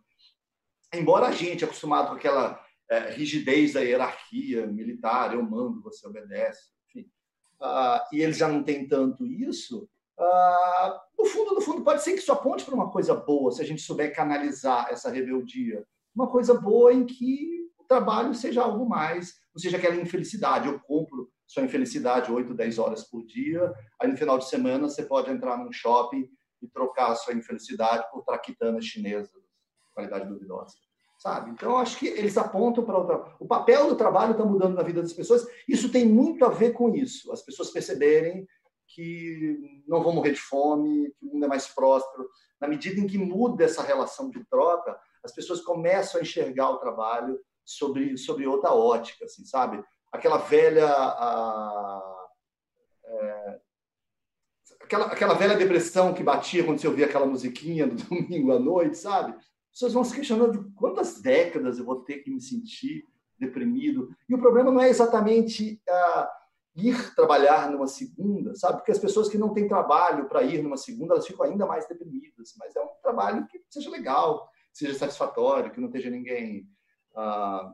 Embora 0.94 1.28
a 1.28 1.32
gente, 1.32 1.66
acostumado 1.66 2.10
com 2.10 2.16
aquela 2.16 2.64
é, 2.90 3.10
rigidez 3.12 3.74
da 3.74 3.82
hierarquia 3.82 4.68
militar, 4.68 5.34
eu 5.34 5.42
mando, 5.42 5.82
você 5.82 6.08
obedece, 6.08 6.72
enfim, 6.88 7.10
uh, 7.60 8.00
e 8.12 8.22
eles 8.22 8.38
já 8.38 8.48
não 8.48 8.64
têm 8.64 8.88
tanto 8.88 9.26
isso, 9.26 9.90
uh, 10.20 11.00
no 11.18 11.26
fundo, 11.26 11.56
no 11.56 11.62
fundo, 11.62 11.84
pode 11.84 12.04
ser 12.04 12.14
que 12.14 12.20
isso 12.20 12.32
aponte 12.32 12.64
para 12.64 12.76
uma 12.76 12.92
coisa 12.92 13.16
boa, 13.16 13.52
se 13.52 13.62
a 13.62 13.66
gente 13.66 13.82
souber 13.82 14.16
canalizar 14.16 14.88
essa 14.92 15.10
rebeldia. 15.10 15.84
Uma 16.16 16.30
coisa 16.30 16.54
boa 16.54 16.94
em 16.94 17.06
que 17.06 17.68
o 17.78 17.84
trabalho 17.86 18.36
seja 18.36 18.62
algo 18.62 18.88
mais, 18.88 19.42
não 19.54 19.60
seja 19.60 19.78
aquela 19.78 19.96
infelicidade. 19.96 20.68
Eu 20.68 20.80
compro 20.80 21.32
sua 21.48 21.64
infelicidade 21.64 22.32
8, 22.32 22.54
10 22.54 22.80
horas 22.80 23.04
por 23.04 23.26
dia, 23.26 23.74
aí 24.00 24.08
no 24.08 24.18
final 24.18 24.38
de 24.38 24.48
semana 24.48 24.88
você 24.88 25.04
pode 25.04 25.32
entrar 25.32 25.58
num 25.58 25.72
shopping 25.72 26.30
e 26.62 26.68
trocar 26.68 27.16
sua 27.16 27.34
infelicidade 27.34 28.10
por 28.12 28.24
traquitanas 28.24 28.86
chinesas, 28.86 29.43
qualidade 29.94 30.28
duvidosa. 30.28 30.76
Sabe? 31.18 31.52
Então, 31.52 31.78
acho 31.78 31.98
que 31.98 32.08
eles 32.08 32.38
apontam 32.38 32.84
para 32.84 32.98
outra. 32.98 33.36
O 33.40 33.48
papel 33.48 33.88
do 33.88 33.96
trabalho 33.96 34.34
está 34.34 34.44
mudando 34.44 34.76
na 34.76 34.84
vida 34.84 35.02
das 35.02 35.14
pessoas. 35.14 35.48
Isso 35.68 35.90
tem 35.90 36.06
muito 36.06 36.44
a 36.44 36.50
ver 36.50 36.74
com 36.74 36.94
isso. 36.94 37.32
As 37.32 37.42
pessoas 37.42 37.70
perceberem 37.70 38.46
que 38.88 39.84
não 39.88 40.04
vão 40.04 40.14
morrer 40.14 40.34
de 40.34 40.40
fome, 40.40 41.14
que 41.18 41.26
o 41.26 41.34
mundo 41.34 41.46
é 41.46 41.48
mais 41.48 41.68
próspero. 41.68 42.30
Na 42.60 42.68
medida 42.68 43.00
em 43.00 43.08
que 43.08 43.18
muda 43.18 43.64
essa 43.64 43.82
relação 43.82 44.30
de 44.30 44.44
troca, 44.46 45.00
as 45.24 45.34
pessoas 45.34 45.62
começam 45.62 46.20
a 46.20 46.24
enxergar 46.24 46.70
o 46.72 46.78
trabalho 46.78 47.40
sobre, 47.64 48.18
sobre 48.18 48.46
outra 48.46 48.74
ótica, 48.74 49.26
assim, 49.26 49.46
sabe? 49.46 49.84
Aquela 50.12 50.38
velha. 50.38 50.88
A, 50.88 52.28
é, 53.06 53.60
aquela, 54.82 55.06
aquela 55.06 55.34
velha 55.34 55.56
depressão 55.56 56.14
que 56.14 56.24
batia 56.24 56.64
quando 56.64 56.80
você 56.80 56.88
ouvia 56.88 57.06
aquela 57.06 57.26
musiquinha 57.26 57.88
do 57.88 57.96
domingo 58.04 58.52
à 58.52 58.60
noite, 58.60 58.98
sabe? 58.98 59.36
As 59.74 59.80
pessoas 59.80 59.94
vão 59.94 60.04
se 60.04 60.16
questionando 60.16 60.72
quantas 60.76 61.20
décadas 61.20 61.80
eu 61.80 61.86
vou 61.86 62.04
ter 62.04 62.20
que 62.20 62.30
me 62.30 62.40
sentir 62.40 63.08
deprimido. 63.40 64.16
E 64.30 64.36
o 64.36 64.38
problema 64.38 64.72
não 64.72 64.80
é 64.80 64.88
exatamente 64.88 65.82
uh, 65.90 66.28
ir 66.76 67.16
trabalhar 67.16 67.72
numa 67.72 67.88
segunda, 67.88 68.54
sabe? 68.54 68.78
Porque 68.78 68.92
as 68.92 69.00
pessoas 69.00 69.28
que 69.28 69.38
não 69.38 69.52
têm 69.52 69.68
trabalho 69.68 70.30
para 70.30 70.44
ir 70.44 70.62
numa 70.62 70.78
segunda, 70.78 71.16
elas 71.16 71.26
ficam 71.26 71.44
ainda 71.44 71.66
mais 71.66 71.88
deprimidas. 71.88 72.54
Mas 72.60 72.76
é 72.76 72.82
um 72.82 72.90
trabalho 73.02 73.48
que 73.48 73.60
seja 73.68 73.90
legal, 73.90 74.48
seja 74.72 74.94
satisfatório, 74.94 75.72
que 75.72 75.82
não 75.82 75.88
esteja 75.88 76.12
ninguém 76.12 76.70
uh, 77.16 77.74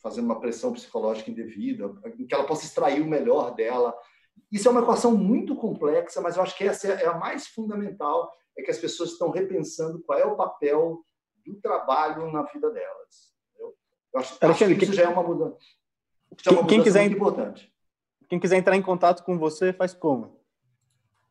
fazendo 0.00 0.26
uma 0.26 0.38
pressão 0.38 0.72
psicológica 0.72 1.28
indevida, 1.28 1.92
que 2.28 2.32
ela 2.32 2.46
possa 2.46 2.64
extrair 2.64 3.02
o 3.02 3.08
melhor 3.08 3.52
dela. 3.52 3.92
Isso 4.50 4.68
é 4.68 4.70
uma 4.70 4.82
equação 4.82 5.16
muito 5.16 5.56
complexa, 5.56 6.20
mas 6.20 6.36
eu 6.36 6.42
acho 6.44 6.56
que 6.56 6.62
essa 6.62 6.86
é 6.86 7.06
a 7.06 7.18
mais 7.18 7.48
fundamental, 7.48 8.32
é 8.56 8.62
que 8.62 8.70
as 8.70 8.78
pessoas 8.78 9.10
estão 9.10 9.30
repensando 9.30 10.00
qual 10.04 10.16
é 10.16 10.24
o 10.24 10.36
papel 10.36 11.04
do 11.46 11.54
trabalho 11.60 12.30
na 12.30 12.42
vida 12.42 12.70
delas. 12.70 13.32
Eu, 13.58 13.74
acho, 14.16 14.36
Alexandre, 14.40 14.74
acho 14.74 14.78
que 14.78 14.84
isso 14.84 14.94
já 14.94 15.04
é 15.04 15.08
uma 15.08 15.22
mudança, 15.22 15.56
é 16.46 16.50
uma 16.50 16.62
mudança 16.62 16.68
quem 16.68 16.82
quiser, 16.82 17.00
muito 17.00 17.16
importante. 17.16 17.72
Quem 18.28 18.40
quiser 18.40 18.56
entrar 18.56 18.76
em 18.76 18.82
contato 18.82 19.24
com 19.24 19.38
você, 19.38 19.72
faz 19.72 19.92
como? 19.92 20.42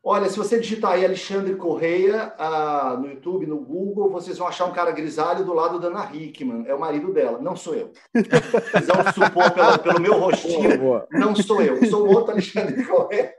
Olha, 0.04 0.28
se 0.28 0.38
você 0.38 0.60
digitar 0.60 0.94
aí 0.94 1.06
Alexandre 1.06 1.56
Correia 1.56 2.34
ah, 2.36 2.98
no 3.00 3.08
YouTube, 3.08 3.46
no 3.46 3.60
Google, 3.60 4.10
vocês 4.10 4.36
vão 4.36 4.48
achar 4.48 4.66
um 4.66 4.74
cara 4.74 4.90
grisalho 4.92 5.46
do 5.46 5.54
lado 5.54 5.80
da 5.80 5.90
Ana 5.90 6.10
Hickman. 6.12 6.66
É 6.68 6.74
o 6.74 6.80
marido 6.80 7.14
dela, 7.14 7.38
não 7.38 7.56
sou 7.56 7.76
eu. 7.76 7.92
Vocês 8.12 8.88
vão 8.88 9.14
supor 9.14 9.52
pelo, 9.52 9.78
pelo 9.78 10.02
meu 10.02 10.20
rostinho, 10.20 10.80
boa, 10.80 11.08
boa. 11.08 11.08
não 11.12 11.36
sou 11.36 11.62
eu. 11.62 11.86
Sou 11.86 12.08
o 12.08 12.16
outro 12.16 12.32
Alexandre 12.32 12.84
Correia. 12.84 13.32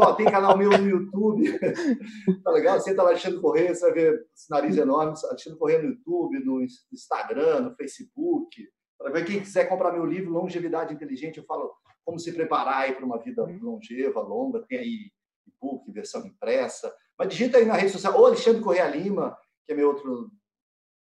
Então, 0.00 0.16
tem 0.16 0.26
canal 0.26 0.56
meu 0.56 0.70
no 0.70 0.88
YouTube. 0.88 1.58
tá 2.42 2.50
legal? 2.50 2.80
Você 2.80 2.94
tá 2.94 3.02
lá 3.02 3.10
Alexandre 3.10 3.40
Correia, 3.40 3.74
você 3.74 3.82
vai 3.82 3.92
ver 3.92 4.26
esse 4.34 4.50
nariz 4.50 4.76
enorme. 4.76 5.14
Alexandre 5.24 5.58
Correia 5.58 5.82
no 5.82 5.88
YouTube, 5.90 6.44
no 6.44 6.62
Instagram, 6.90 7.60
no 7.60 7.74
Facebook. 7.74 8.66
Para 8.98 9.10
ver 9.10 9.26
quem 9.26 9.40
quiser 9.40 9.68
comprar 9.68 9.92
meu 9.92 10.06
livro 10.06 10.32
Longevidade 10.32 10.94
Inteligente, 10.94 11.38
eu 11.38 11.44
falo 11.44 11.70
como 12.04 12.18
se 12.18 12.32
preparar 12.32 12.94
para 12.96 13.04
uma 13.04 13.18
vida 13.18 13.44
longeva, 13.60 14.20
longa. 14.20 14.64
Tem 14.66 14.78
aí 14.78 15.10
e-book, 15.46 15.90
versão 15.92 16.26
impressa. 16.26 16.92
Mas 17.18 17.28
digita 17.28 17.58
aí 17.58 17.66
na 17.66 17.74
rede 17.74 17.92
social, 17.92 18.18
ou 18.18 18.26
Alexandre 18.26 18.62
Correia 18.62 18.88
Lima, 18.88 19.36
que 19.66 19.72
é 19.72 19.76
meu 19.76 19.88
outro 19.88 20.30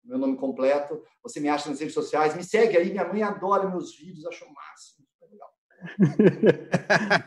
meu 0.02 0.18
nome 0.18 0.36
completo. 0.36 1.02
Você 1.22 1.40
me 1.40 1.48
acha 1.48 1.68
nas 1.68 1.80
redes 1.80 1.94
sociais, 1.94 2.34
me 2.34 2.44
segue 2.44 2.76
aí. 2.76 2.90
Minha 2.90 3.04
mãe 3.06 3.22
adora 3.22 3.68
meus 3.68 3.96
vídeos, 3.96 4.24
acho 4.26 4.44
o 4.44 4.54
máximo. 4.54 5.06
legal. 5.30 5.50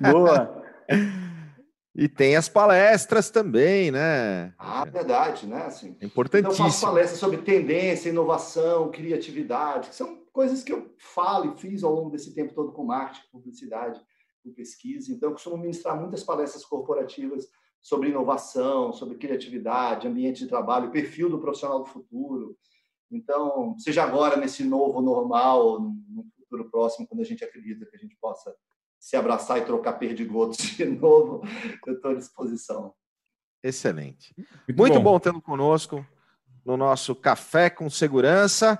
Boa. 0.11 0.63
E 1.99 2.07
tem 2.07 2.37
as 2.37 2.47
palestras 2.47 3.29
também, 3.29 3.91
né? 3.91 4.53
Ah, 4.57 4.85
verdade, 4.85 5.45
né? 5.45 5.65
Assim, 5.65 5.97
é 5.99 6.05
importantíssimo. 6.05 6.53
Então, 6.53 6.65
eu 6.65 6.71
faço 6.71 6.85
palestras 6.85 7.19
sobre 7.19 7.39
tendência, 7.39 8.07
inovação, 8.07 8.89
criatividade, 8.89 9.89
que 9.89 9.95
são 9.95 10.15
coisas 10.31 10.63
que 10.63 10.71
eu 10.71 10.93
falo 10.97 11.51
e 11.51 11.59
fiz 11.59 11.83
ao 11.83 11.93
longo 11.93 12.09
desse 12.09 12.33
tempo 12.33 12.53
todo 12.53 12.71
com 12.71 12.85
marketing, 12.85 13.27
publicidade 13.29 13.99
com 14.41 14.53
pesquisa. 14.53 15.11
Então, 15.11 15.27
eu 15.27 15.33
costumo 15.33 15.57
ministrar 15.57 15.99
muitas 15.99 16.23
palestras 16.23 16.63
corporativas 16.63 17.49
sobre 17.81 18.07
inovação, 18.07 18.93
sobre 18.93 19.17
criatividade, 19.17 20.07
ambiente 20.07 20.39
de 20.39 20.47
trabalho, 20.47 20.91
perfil 20.91 21.29
do 21.29 21.37
profissional 21.37 21.79
do 21.79 21.85
futuro. 21.85 22.57
Então, 23.11 23.77
seja 23.77 24.03
agora 24.03 24.37
nesse 24.37 24.63
novo 24.63 25.01
normal, 25.01 25.81
no 25.81 26.25
futuro 26.37 26.69
próximo, 26.71 27.05
quando 27.05 27.19
a 27.19 27.25
gente 27.25 27.43
acredita 27.43 27.85
que 27.85 27.97
a 27.97 27.99
gente 27.99 28.15
possa 28.21 28.55
se 28.99 29.15
abraçar 29.15 29.57
e 29.57 29.65
trocar 29.65 29.93
perdigotos 29.93 30.57
de 30.75 30.85
novo, 30.85 31.41
eu 31.87 31.93
estou 31.93 32.11
à 32.11 32.15
disposição. 32.15 32.93
Excelente. 33.63 34.33
Muito, 34.37 34.77
Muito 34.77 34.95
bom. 34.95 35.13
bom 35.13 35.19
tê-lo 35.19 35.41
conosco 35.41 36.05
no 36.65 36.77
nosso 36.77 37.15
Café 37.15 37.69
com 37.69 37.89
Segurança. 37.89 38.79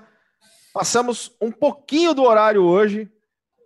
Passamos 0.72 1.34
um 1.40 1.50
pouquinho 1.50 2.14
do 2.14 2.22
horário 2.22 2.62
hoje, 2.62 3.10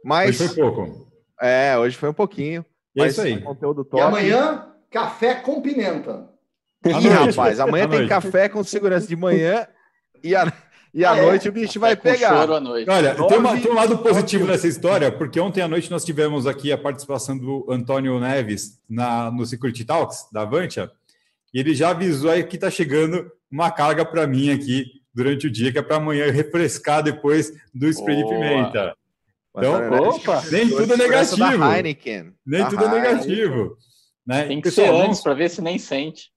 mas. 0.04 0.40
Hoje 0.40 0.54
foi 0.54 0.62
pouco. 0.62 1.12
É, 1.40 1.76
hoje 1.76 1.96
foi 1.96 2.08
um 2.08 2.14
pouquinho. 2.14 2.64
E 2.96 3.02
é 3.02 3.06
isso 3.08 3.20
aí. 3.20 3.40
Conteúdo 3.40 3.84
top. 3.84 4.02
E 4.02 4.06
amanhã, 4.06 4.72
café 4.90 5.34
com 5.34 5.60
pimenta. 5.60 6.30
Ih, 6.86 7.08
rapaz, 7.08 7.60
amanhã 7.60 7.88
tem 7.88 8.06
café 8.06 8.48
com 8.48 8.62
segurança 8.62 9.06
de 9.06 9.16
manhã 9.16 9.66
e 10.22 10.36
a, 10.36 10.52
e 10.94 11.04
à 11.04 11.16
é? 11.16 11.22
noite 11.22 11.48
é? 11.48 11.50
o 11.50 11.52
bicho 11.52 11.80
vai 11.80 11.96
pegar. 11.96 12.38
Choro 12.38 12.54
à 12.54 12.60
noite. 12.60 12.88
Olha, 12.88 13.14
tem, 13.14 13.38
uma, 13.38 13.60
tem, 13.60 13.70
um 13.70 13.74
lado 13.74 13.98
positivo 13.98 14.46
nessa 14.46 14.68
história, 14.68 15.10
porque 15.10 15.40
ontem 15.40 15.60
à 15.60 15.66
noite 15.66 15.90
nós 15.90 16.04
tivemos 16.04 16.46
aqui 16.46 16.70
a 16.70 16.78
participação 16.78 17.36
do 17.36 17.66
Antônio 17.68 18.20
Neves 18.20 18.80
na, 18.88 19.28
no 19.30 19.44
Security 19.44 19.84
Talks 19.84 20.28
da 20.32 20.42
Avantia, 20.42 20.88
e 21.52 21.58
ele 21.58 21.74
já 21.74 21.90
avisou 21.90 22.30
aí 22.30 22.44
que 22.44 22.54
está 22.54 22.70
chegando 22.70 23.28
uma 23.50 23.72
carga 23.72 24.04
para 24.04 24.24
mim 24.24 24.50
aqui 24.50 24.86
durante 25.12 25.48
o 25.48 25.50
dia, 25.50 25.72
que 25.72 25.78
é 25.78 25.82
para 25.82 25.96
amanhã 25.96 26.30
refrescar 26.30 27.02
depois 27.02 27.52
do 27.74 27.88
spray 27.88 28.22
Boa. 28.22 28.34
de 28.34 28.40
pimenta. 28.40 28.96
Então, 29.56 30.08
opa, 30.08 30.42
nem 30.50 30.68
tudo 30.68 30.94
é 30.94 30.96
negativo. 30.96 31.64
Nem 32.44 32.68
tudo 32.68 32.84
é 32.84 32.88
negativo. 32.88 33.76
Né? 34.26 34.46
Tem 34.46 34.60
que 34.60 34.68
Pessoal, 34.68 34.86
ser 34.86 35.06
antes 35.06 35.20
para 35.20 35.34
ver 35.34 35.50
se 35.50 35.60
nem 35.60 35.78
sente. 35.78 36.33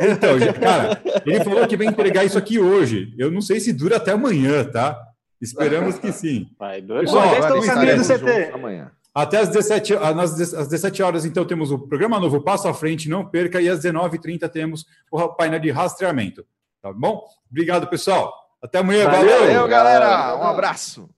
Então, 0.00 0.38
cara, 0.60 1.02
ele 1.26 1.44
falou 1.44 1.66
que 1.66 1.76
vai 1.76 1.86
entregar 1.86 2.24
isso 2.24 2.38
aqui 2.38 2.58
hoje. 2.58 3.14
Eu 3.18 3.30
não 3.30 3.40
sei 3.40 3.60
se 3.60 3.72
dura 3.72 3.96
até 3.96 4.12
amanhã, 4.12 4.64
tá? 4.64 4.98
Esperamos 5.40 5.98
que 5.98 6.12
sim. 6.12 6.46
Vai, 6.58 6.80
dois 6.80 7.10
Pessoal, 7.10 7.28
do 7.60 7.60
CT. 7.62 8.52
Amanhã. 8.54 8.90
Até 9.14 9.38
às 9.38 9.48
17, 9.48 9.94
às 9.94 10.68
17 10.68 11.02
horas, 11.02 11.24
então, 11.26 11.44
temos 11.44 11.70
o 11.70 11.78
programa 11.78 12.18
novo 12.18 12.40
Passo 12.40 12.66
à 12.68 12.72
Frente, 12.72 13.10
não 13.10 13.28
perca, 13.28 13.60
e 13.60 13.68
às 13.68 13.80
19h30 13.80 14.48
temos 14.48 14.86
o 15.10 15.28
painel 15.28 15.60
de 15.60 15.70
rastreamento. 15.70 16.46
Tá 16.80 16.92
bom? 16.92 17.22
Obrigado, 17.50 17.86
pessoal. 17.88 18.32
Até 18.62 18.78
amanhã. 18.78 19.04
Valeu, 19.10 19.40
valeu 19.40 19.68
galera. 19.68 20.36
Um 20.36 20.44
abraço. 20.44 21.10